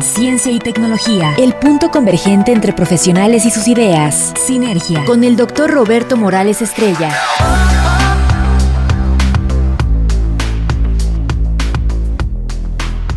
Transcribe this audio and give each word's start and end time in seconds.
ciencia 0.00 0.52
y 0.52 0.58
tecnología, 0.58 1.34
el 1.38 1.54
punto 1.54 1.90
convergente 1.90 2.52
entre 2.52 2.72
profesionales 2.72 3.44
y 3.44 3.50
sus 3.50 3.66
ideas, 3.66 4.32
Sinergia, 4.38 5.04
con 5.04 5.24
el 5.24 5.36
doctor 5.36 5.70
Roberto 5.70 6.16
Morales 6.16 6.62
Estrella. 6.62 7.10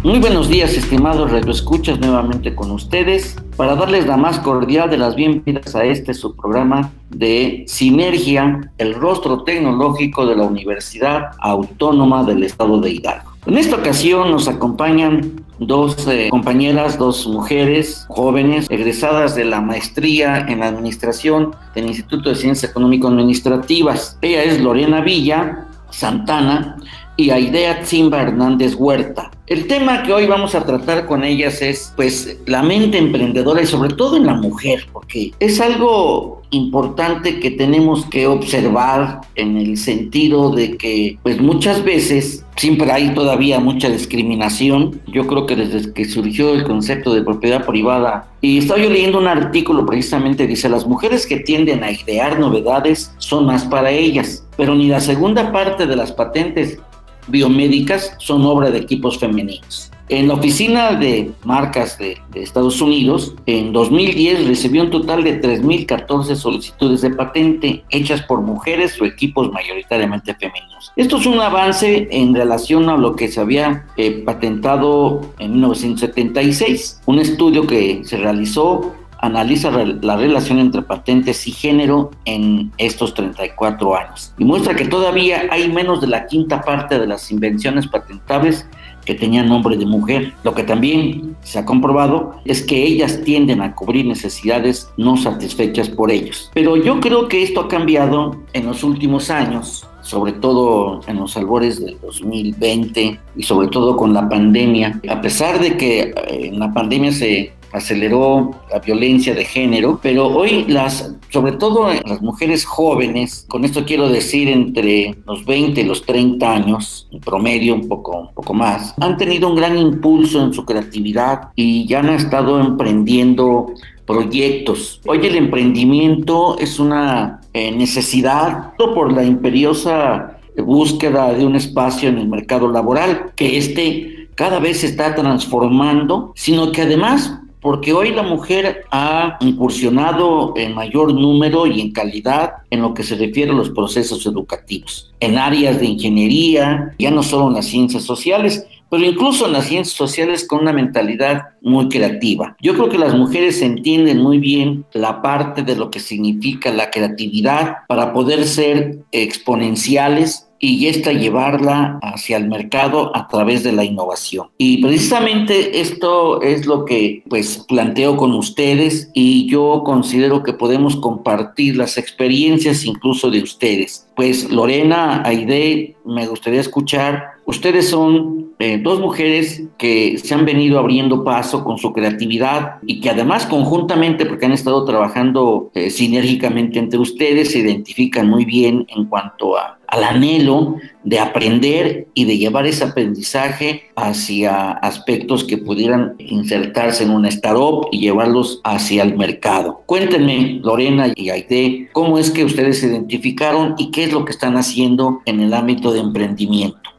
Muy 0.04 0.20
buenos 0.20 0.50
días, 0.50 0.76
estimados 0.76 1.32
radioescuchas, 1.32 1.98
nuevamente 1.98 2.54
con 2.54 2.72
ustedes 2.72 3.38
para 3.56 3.74
darles 3.74 4.06
la 4.06 4.18
más 4.18 4.38
cordial 4.40 4.90
de 4.90 4.98
las 4.98 5.16
bienvenidas 5.16 5.74
a 5.76 5.86
este 5.86 6.14
su 6.14 6.36
programa 6.36 6.92
de 7.10 7.64
Sinergia, 7.68 8.70
el 8.80 8.96
rostro 8.96 9.44
tecnológico 9.44 10.26
de 10.26 10.36
la 10.36 10.44
Universidad 10.44 11.32
Autónoma 11.40 12.26
del 12.26 12.44
Estado 12.44 12.82
de 12.82 12.92
Hidalgo. 12.92 13.32
En 13.46 13.58
esta 13.58 13.78
ocasión 13.78 14.30
nos 14.30 14.50
acompañan 14.50 15.46
dos 15.60 16.06
eh, 16.10 16.28
compañeras, 16.30 16.98
dos 16.98 17.26
mujeres 17.26 18.06
jóvenes, 18.10 18.68
egresadas 18.70 19.36
de 19.36 19.46
la 19.46 19.62
maestría 19.62 20.40
en 20.50 20.64
Administración 20.64 21.56
del 21.76 21.88
Instituto 21.88 22.28
de 22.28 22.36
Ciencias 22.36 22.72
Económico-Administrativas. 22.72 24.18
Ella 24.22 24.44
es 24.44 24.60
Lorena 24.60 25.00
Villa 25.00 25.70
Santana 25.92 26.76
y 27.16 27.30
Aidea 27.30 27.86
Zimba 27.86 28.22
Hernández 28.22 28.76
Huerta. 28.76 29.32
El 29.46 29.68
tema 29.68 30.04
que 30.04 30.14
hoy 30.14 30.26
vamos 30.26 30.56
a 30.56 30.66
tratar 30.66 31.06
con 31.06 31.24
ellas 31.24 31.62
es 31.62 31.92
pues 31.96 32.40
la 32.46 32.64
mente 32.64 32.98
emprendedora 32.98 33.62
y 33.62 33.68
sobre 33.68 33.94
todo 33.94 34.16
en 34.16 34.26
la 34.26 34.36
mujer, 34.36 34.88
porque 34.94 35.34
es 35.40 35.60
algo 35.60 36.42
importante 36.52 37.40
que 37.40 37.52
tenemos 37.52 38.06
que 38.06 38.26
observar 38.26 39.22
en 39.36 39.58
el 39.58 39.78
sentido 39.78 40.52
de 40.52 40.78
que 40.78 41.18
pues 41.24 41.42
muchas 41.42 41.84
veces 41.84 42.46
siempre 42.56 42.90
hay 42.92 43.14
todavía 43.14 43.60
mucha 43.60 43.90
discriminación. 43.90 45.02
Yo 45.08 45.28
creo 45.28 45.46
que 45.46 45.58
desde 45.58 45.92
que 45.92 46.06
surgió 46.06 46.54
el 46.54 46.64
concepto 46.64 47.14
de 47.14 47.22
propiedad 47.24 47.66
privada 47.66 48.28
y 48.40 48.60
estaba 48.60 48.80
yo 48.80 48.90
leyendo 48.90 49.20
un 49.20 49.28
artículo 49.28 49.86
precisamente 49.86 50.48
dice 50.48 50.70
las 50.70 50.88
mujeres 50.88 51.28
que 51.28 51.38
tienden 51.38 51.84
a 51.84 51.92
idear 51.92 52.40
novedades 52.40 53.14
son 53.18 53.46
más 53.46 53.66
para 53.66 53.92
ellas, 53.92 54.46
pero 54.56 54.74
ni 54.74 54.88
la 54.88 55.02
segunda 55.02 55.52
parte 55.52 55.86
de 55.86 55.96
las 55.96 56.12
patentes 56.14 56.80
biomédicas 57.28 58.16
son 58.20 58.46
obra 58.46 58.72
de 58.72 58.80
equipos 58.80 59.18
femeninos. 59.18 59.92
En 60.10 60.28
la 60.28 60.34
oficina 60.34 60.94
de 60.94 61.32
marcas 61.46 61.98
de, 61.98 62.18
Estados 62.36 62.82
Unidos, 62.82 63.36
en 63.46 63.72
2010 63.72 64.48
recibió 64.48 64.84
un 64.84 64.90
total 64.90 65.24
de 65.24 65.42
3.014 65.42 66.36
solicitudes 66.36 67.02
de 67.02 67.12
patente 67.12 67.84
hechas 67.90 68.22
por 68.22 68.42
mujeres 68.42 69.00
o 69.02 69.06
equipos 69.06 69.52
mayoritariamente 69.52 70.36
femeninos. 70.36 70.92
Esto 70.98 71.18
es 71.18 71.26
un 71.26 71.40
avance 71.40 72.10
en 72.12 72.36
relación 72.36 72.90
a 72.90 72.98
lo 72.98 73.16
que 73.16 73.30
se 73.30 73.40
había 73.40 73.86
eh, 73.96 74.24
patentado 74.26 75.22
en 75.40 75.54
1976, 75.54 77.02
un 77.06 77.20
estudio 77.20 77.66
que 77.66 78.02
se 78.04 78.18
realizó 78.18 78.94
analiza 79.24 79.72
la 79.72 80.18
relación 80.18 80.60
entre 80.60 80.82
patentes 80.82 81.48
y 81.48 81.52
género 81.52 82.12
en 82.26 82.74
estos 82.78 83.14
34 83.14 83.96
años 83.96 84.34
y 84.38 84.44
muestra 84.44 84.76
que 84.76 84.84
todavía 84.84 85.44
hay 85.50 85.72
menos 85.72 86.02
de 86.02 86.08
la 86.08 86.28
quinta 86.28 86.62
parte 86.62 87.00
de 87.00 87.08
las 87.08 87.32
invenciones 87.32 87.88
patentables 87.88 88.68
que 89.06 89.16
tenían 89.16 89.48
nombre 89.48 89.78
de 89.78 89.86
mujer. 89.86 90.34
Lo 90.44 90.54
que 90.54 90.64
también 90.64 91.38
se 91.42 91.60
ha 91.60 91.66
comprobado 91.66 92.36
es 92.44 92.64
que 92.64 92.84
ellas 92.84 93.22
tienden 93.24 93.62
a 93.62 93.76
cubrir 93.76 94.06
necesidades 94.06 94.90
no 94.98 95.16
satisfechas 95.16 95.90
por 95.90 96.12
ellos. 96.12 96.52
Pero 96.54 96.76
yo 96.76 97.00
creo 97.00 97.30
que 97.30 97.44
esto 97.44 97.62
ha 97.62 97.68
cambiado 97.70 98.36
en 98.52 98.66
los 98.66 98.84
últimos 98.84 99.30
años 99.30 99.88
sobre 100.02 100.34
todo 100.34 101.00
en 101.08 101.16
los 101.16 101.38
albores 101.38 101.80
del 101.84 101.98
2020 102.02 103.20
y 103.38 103.44
sobre 103.44 103.70
todo 103.70 103.96
con 103.96 104.14
la 104.14 104.28
pandemia. 104.28 105.00
A 105.10 105.22
pesar 105.22 105.62
de 105.62 105.78
que 105.78 106.02
eh, 106.02 106.14
en 106.28 106.60
la 106.60 106.74
pandemia 106.74 107.14
se 107.14 107.54
aceleró 107.74 108.52
la 108.72 108.80
violencia 108.80 109.34
de 109.34 109.44
género, 109.44 110.00
pero 110.02 110.28
hoy 110.28 110.66
las, 110.68 111.16
sobre 111.30 111.54
todo 111.54 111.88
las 112.06 112.22
mujeres 112.22 112.66
jóvenes, 112.66 113.46
con 113.50 113.66
esto 113.66 113.84
quiero 113.84 114.10
decir 114.10 114.48
entre 114.48 115.16
los 115.26 115.44
20 115.46 115.82
y 115.82 115.84
los 115.84 116.06
30 116.06 116.54
años, 116.54 117.08
en 117.12 117.20
promedio 117.20 117.74
un 117.74 117.88
poco, 117.88 118.20
un 118.22 118.34
poco 118.34 118.54
más, 118.54 118.94
han 119.00 119.18
tenido 119.18 119.50
un 119.50 119.56
gran 119.56 119.78
impulso 119.78 120.42
en 120.42 120.54
su 120.54 120.64
creatividad 120.66 121.50
y 121.56 121.88
ya 121.88 122.00
han 122.00 122.10
estado 122.10 122.60
emprendiendo 122.62 123.74
proyectos. 124.06 125.02
Hoy 125.08 125.26
el 125.26 125.36
emprendimiento 125.36 126.58
es 126.60 126.80
una 126.80 127.42
eh, 127.54 127.72
necesidad 127.72 128.74
por 128.78 129.12
la 129.12 129.24
imperiosa 129.24 130.38
búsqueda 130.58 131.34
de 131.34 131.46
un 131.46 131.56
espacio 131.56 132.10
en 132.10 132.20
el 132.20 132.28
mercado 132.28 132.70
laboral, 132.72 133.32
que 133.36 133.58
este 133.58 134.14
cada 134.36 134.60
vez 134.60 134.80
se 134.80 134.88
está 134.88 135.14
transformando, 135.14 136.34
sino 136.36 136.72
que 136.72 136.82
además 136.82 137.40
porque 137.64 137.94
hoy 137.94 138.12
la 138.12 138.22
mujer 138.22 138.86
ha 138.92 139.38
incursionado 139.40 140.54
en 140.58 140.76
mayor 140.76 141.14
número 141.14 141.66
y 141.66 141.82
en 141.82 141.92
calidad 141.92 142.56
en 142.70 142.82
lo 142.82 142.94
que 142.94 143.04
se 143.04 143.16
refiere 143.16 143.52
a 143.52 143.56
los 143.56 143.70
procesos 143.70 144.26
educativos, 144.26 145.12
en 145.22 145.38
áreas 145.38 145.80
de 145.80 145.86
ingeniería, 145.88 146.94
ya 147.00 147.10
no 147.10 147.24
solo 147.24 147.48
en 147.48 147.56
las 147.56 147.66
ciencias 147.66 148.04
sociales, 148.04 148.68
pero 148.94 149.06
incluso 149.06 149.48
en 149.48 149.54
las 149.54 149.66
ciencias 149.66 149.98
sociales 149.98 150.46
con 150.48 150.60
una 150.60 150.72
mentalidad 150.72 151.46
muy 151.64 151.90
creativa. 151.90 152.56
Yo 152.62 152.76
creo 152.76 152.90
que 152.90 153.00
las 153.00 153.16
mujeres 153.16 153.60
entienden 153.64 154.22
muy 154.22 154.38
bien 154.38 154.86
la 154.94 155.22
parte 155.24 155.64
de 155.64 155.76
lo 155.76 155.90
que 155.90 156.00
significa 156.00 156.72
la 156.72 156.92
creatividad 156.92 157.78
para 157.88 158.14
poder 158.14 158.46
ser 158.46 159.00
exponenciales 159.12 160.48
y 160.66 160.88
esta 160.88 161.12
llevarla 161.12 162.00
hacia 162.02 162.38
el 162.38 162.48
mercado 162.48 163.14
a 163.18 163.28
través 163.28 163.64
de 163.64 163.74
la 163.74 163.84
innovación. 163.84 164.48
Y 164.58 164.82
precisamente 164.82 165.82
esto 165.82 166.42
es 166.42 166.66
lo 166.66 166.86
que 166.86 167.22
pues 167.28 167.66
planteo 167.68 168.16
con 168.16 168.34
ustedes 168.34 169.12
y 169.14 169.46
yo 169.50 169.84
considero 169.86 170.42
que 170.42 170.54
podemos 170.54 170.96
compartir 170.96 171.76
las 171.76 171.98
experiencias 171.98 172.86
incluso 172.86 173.30
de 173.30 173.44
ustedes. 173.44 174.08
Pues 174.16 174.50
Lorena, 174.52 175.22
Aide, 175.26 175.98
me 176.06 176.28
gustaría 176.28 176.62
escuchar, 176.62 177.32
ustedes 177.46 177.90
son 177.90 178.54
eh, 178.60 178.80
dos 178.82 179.02
mujeres 179.02 179.64
que 179.78 180.18
se 180.18 180.34
han 180.34 180.46
venido 180.46 180.80
abriendo 180.80 181.26
paso 181.26 181.66
con 181.66 181.78
su 181.78 181.92
creatividad 181.92 182.76
y 182.86 183.02
que 183.02 183.10
además 183.10 183.46
conjuntamente, 183.46 184.26
porque 184.26 184.46
han 184.46 184.54
estado 184.54 184.86
trabajando 184.86 185.72
eh, 185.74 185.90
sinérgicamente 185.90 186.80
entre 186.80 187.00
ustedes, 187.00 187.52
se 187.52 187.60
identifican 187.60 188.30
muy 188.30 188.46
bien 188.46 188.86
en 188.96 189.06
cuanto 189.06 189.58
a 189.58 189.80
al 189.94 190.04
anhelo 190.04 190.78
de 191.04 191.20
aprender 191.20 192.08
y 192.16 192.26
de 192.26 192.40
llevar 192.40 192.66
ese 192.66 192.84
aprendizaje 192.84 193.92
hacia 193.96 194.72
aspectos 194.72 195.44
que 195.44 195.60
pudieran 195.60 196.16
insertarse 196.18 197.04
en 197.04 197.12
una 197.12 197.30
startup 197.30 197.90
y 197.92 198.00
llevarlos 198.00 198.60
hacia 198.64 199.04
el 199.04 199.16
mercado. 199.16 199.84
Cuéntenme, 199.86 200.60
Lorena 200.64 201.14
y 201.16 201.30
Aide, 201.30 201.90
cómo 201.92 202.18
es 202.18 202.32
que 202.32 202.44
ustedes 202.44 202.80
se 202.80 202.88
identificaron 202.88 203.76
y 203.78 203.92
qué 203.92 204.06
es 204.06 204.12
lo 204.12 204.26
que 204.26 204.32
están 204.32 204.58
haciendo 204.58 205.22
en 205.26 205.42
el 205.42 205.54
ámbito 205.54 205.92
de 205.92 206.00
emprendimiento. 206.00 206.90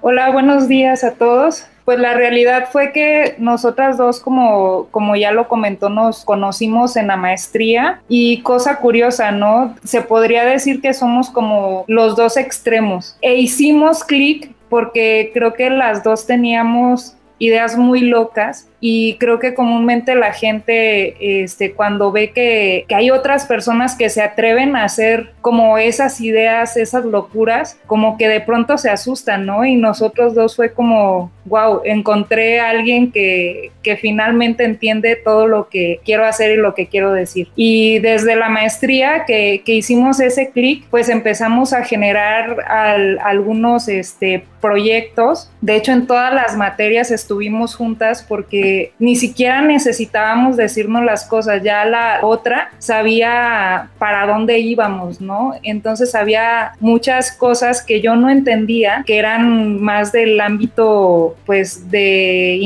Hola, 0.00 0.30
buenos 0.30 0.68
días 0.68 1.02
a 1.02 1.14
todos. 1.14 1.66
Pues 1.84 1.98
la 1.98 2.14
realidad 2.14 2.68
fue 2.72 2.92
que 2.92 3.34
nosotras 3.38 3.98
dos, 3.98 4.20
como, 4.20 4.86
como 4.90 5.16
ya 5.16 5.32
lo 5.32 5.48
comentó, 5.48 5.88
nos 5.90 6.24
conocimos 6.24 6.96
en 6.96 7.08
la 7.08 7.16
maestría 7.16 8.00
y 8.08 8.40
cosa 8.40 8.78
curiosa, 8.78 9.32
¿no? 9.32 9.74
Se 9.84 10.00
podría 10.00 10.44
decir 10.44 10.80
que 10.80 10.94
somos 10.94 11.30
como 11.30 11.84
los 11.86 12.16
dos 12.16 12.36
extremos. 12.36 13.16
E 13.20 13.34
hicimos 13.34 14.02
clic 14.02 14.54
porque 14.68 15.30
creo 15.34 15.52
que 15.52 15.70
las 15.70 16.02
dos 16.02 16.26
teníamos 16.26 17.16
ideas 17.38 17.76
muy 17.76 18.00
locas 18.00 18.68
y 18.86 19.14
creo 19.14 19.38
que 19.38 19.54
comúnmente 19.54 20.14
la 20.14 20.34
gente 20.34 21.42
este, 21.42 21.72
cuando 21.72 22.12
ve 22.12 22.32
que, 22.32 22.84
que, 22.86 22.94
hay 22.94 23.10
otras 23.10 23.46
personas 23.46 23.96
que 23.96 24.10
se 24.10 24.20
atreven 24.20 24.76
a 24.76 24.84
hacer 24.84 25.32
como 25.40 25.78
esas 25.78 26.20
ideas, 26.20 26.76
esas 26.76 27.06
locuras, 27.06 27.80
como 27.86 28.18
que 28.18 28.28
de 28.28 28.42
pronto 28.42 28.76
se 28.76 28.90
asustan, 28.90 29.46
¿no? 29.46 29.64
Y 29.64 29.76
nosotros 29.76 30.34
dos 30.34 30.56
fue 30.56 30.74
como, 30.74 31.32
wow, 31.46 31.80
encontré 31.86 32.60
a 32.60 32.68
alguien 32.68 33.10
que, 33.10 33.72
que 33.82 33.96
finalmente 33.96 34.64
entiende 34.64 35.16
todo 35.16 35.46
lo 35.46 35.70
que 35.70 36.00
quiero 36.04 36.26
hacer 36.26 36.50
y 36.50 36.56
lo 36.56 36.74
que 36.74 36.86
quiero 36.86 37.10
decir. 37.14 37.48
Y 37.56 38.00
desde 38.00 38.36
la 38.36 38.50
maestría 38.50 39.24
que, 39.26 39.62
que 39.64 39.72
hicimos 39.72 40.20
ese 40.20 40.50
clic, 40.50 40.84
pues 40.90 41.08
empezamos 41.08 41.72
a 41.72 41.84
generar 41.84 42.62
al, 42.68 43.18
algunos 43.20 43.88
este, 43.88 44.44
proyectos. 44.60 45.50
De 45.60 45.76
hecho, 45.76 45.92
en 45.92 46.06
todas 46.06 46.32
las 46.32 46.56
materias 46.56 47.10
estuvimos 47.10 47.76
juntas 47.76 48.24
porque 48.26 48.73
ni 48.98 49.16
siquiera 49.16 49.60
necesitábamos 49.62 50.56
decirnos 50.56 51.04
las 51.04 51.24
cosas, 51.24 51.62
ya 51.62 51.84
la 51.84 52.20
otra 52.22 52.70
sabía 52.78 53.88
para 53.98 54.26
dónde 54.26 54.58
íbamos, 54.58 55.20
¿no? 55.20 55.54
Entonces 55.62 56.14
había 56.14 56.72
muchas 56.80 57.32
cosas 57.32 57.82
que 57.82 58.00
yo 58.00 58.16
no 58.16 58.30
entendía, 58.30 59.02
que 59.06 59.18
eran 59.18 59.80
más 59.80 60.12
del 60.12 60.40
ámbito, 60.40 61.36
pues, 61.46 61.90
de, 61.90 62.60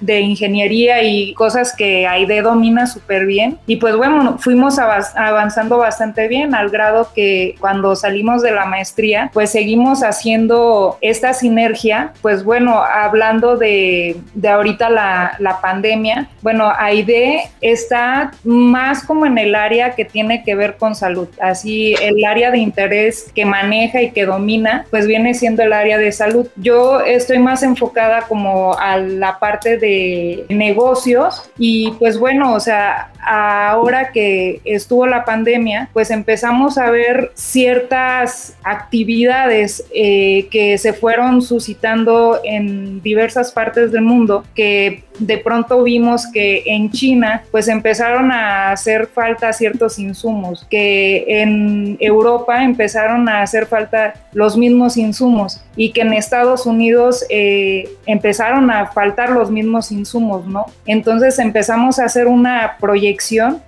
de 0.00 0.20
ingeniería 0.20 1.02
y 1.02 1.34
cosas 1.34 1.74
que 1.76 2.06
Aide 2.06 2.42
domina 2.42 2.86
súper 2.86 3.26
bien. 3.26 3.58
Y 3.66 3.76
pues 3.76 3.96
bueno, 3.96 4.38
fuimos 4.38 4.78
avanzando 4.78 5.78
bastante 5.78 6.28
bien 6.28 6.54
al 6.54 6.70
grado 6.70 7.08
que 7.14 7.54
cuando 7.60 7.96
salimos 7.96 8.42
de 8.42 8.52
la 8.52 8.66
maestría, 8.66 9.30
pues 9.32 9.50
seguimos 9.50 10.02
haciendo 10.02 10.98
esta 11.00 11.32
sinergia, 11.32 12.12
pues 12.22 12.44
bueno, 12.44 12.82
hablando 12.82 13.56
de, 13.56 14.16
de 14.34 14.48
ahorita 14.48 14.90
la, 14.90 15.19
la 15.38 15.60
pandemia, 15.60 16.28
bueno, 16.42 16.72
Aide 16.78 17.50
está 17.60 18.32
más 18.44 19.04
como 19.04 19.26
en 19.26 19.38
el 19.38 19.54
área 19.54 19.94
que 19.94 20.04
tiene 20.04 20.42
que 20.42 20.54
ver 20.54 20.76
con 20.76 20.94
salud, 20.94 21.28
así 21.40 21.94
el 22.00 22.24
área 22.24 22.50
de 22.50 22.58
interés 22.58 23.30
que 23.34 23.44
maneja 23.44 24.02
y 24.02 24.10
que 24.10 24.26
domina, 24.26 24.86
pues 24.90 25.06
viene 25.06 25.34
siendo 25.34 25.62
el 25.62 25.72
área 25.72 25.98
de 25.98 26.12
salud. 26.12 26.46
Yo 26.56 27.00
estoy 27.00 27.38
más 27.38 27.62
enfocada 27.62 28.22
como 28.22 28.78
a 28.78 28.96
la 28.96 29.38
parte 29.38 29.76
de 29.78 30.44
negocios 30.48 31.50
y 31.58 31.92
pues 31.92 32.18
bueno, 32.18 32.54
o 32.54 32.60
sea, 32.60 33.10
ahora 33.24 34.12
que 34.12 34.60
estuvo 34.64 35.06
la 35.06 35.24
pandemia, 35.24 35.88
pues 35.92 36.10
empezamos 36.10 36.78
a 36.78 36.90
ver 36.90 37.32
ciertas 37.34 38.56
actividades 38.62 39.84
eh, 39.94 40.48
que 40.50 40.78
se 40.78 40.92
fueron 40.92 41.42
suscitando 41.42 42.40
en 42.44 43.02
diversas 43.02 43.52
partes 43.52 43.92
del 43.92 44.02
mundo 44.02 44.44
que 44.54 45.04
de 45.18 45.38
pronto 45.38 45.82
vimos 45.82 46.26
que 46.26 46.62
en 46.66 46.90
China 46.90 47.42
pues 47.50 47.68
empezaron 47.68 48.32
a 48.32 48.72
hacer 48.72 49.06
falta 49.06 49.52
ciertos 49.52 49.98
insumos, 49.98 50.66
que 50.70 51.42
en 51.42 51.96
Europa 52.00 52.64
empezaron 52.64 53.28
a 53.28 53.42
hacer 53.42 53.66
falta 53.66 54.14
los 54.32 54.56
mismos 54.56 54.96
insumos 54.96 55.62
y 55.76 55.92
que 55.92 56.00
en 56.00 56.14
Estados 56.14 56.66
Unidos 56.66 57.24
eh, 57.28 57.88
empezaron 58.06 58.70
a 58.70 58.86
faltar 58.86 59.30
los 59.30 59.50
mismos 59.50 59.92
insumos, 59.92 60.46
¿no? 60.46 60.66
Entonces 60.86 61.38
empezamos 61.38 61.98
a 61.98 62.06
hacer 62.06 62.26
una 62.26 62.76
proyección 62.80 63.09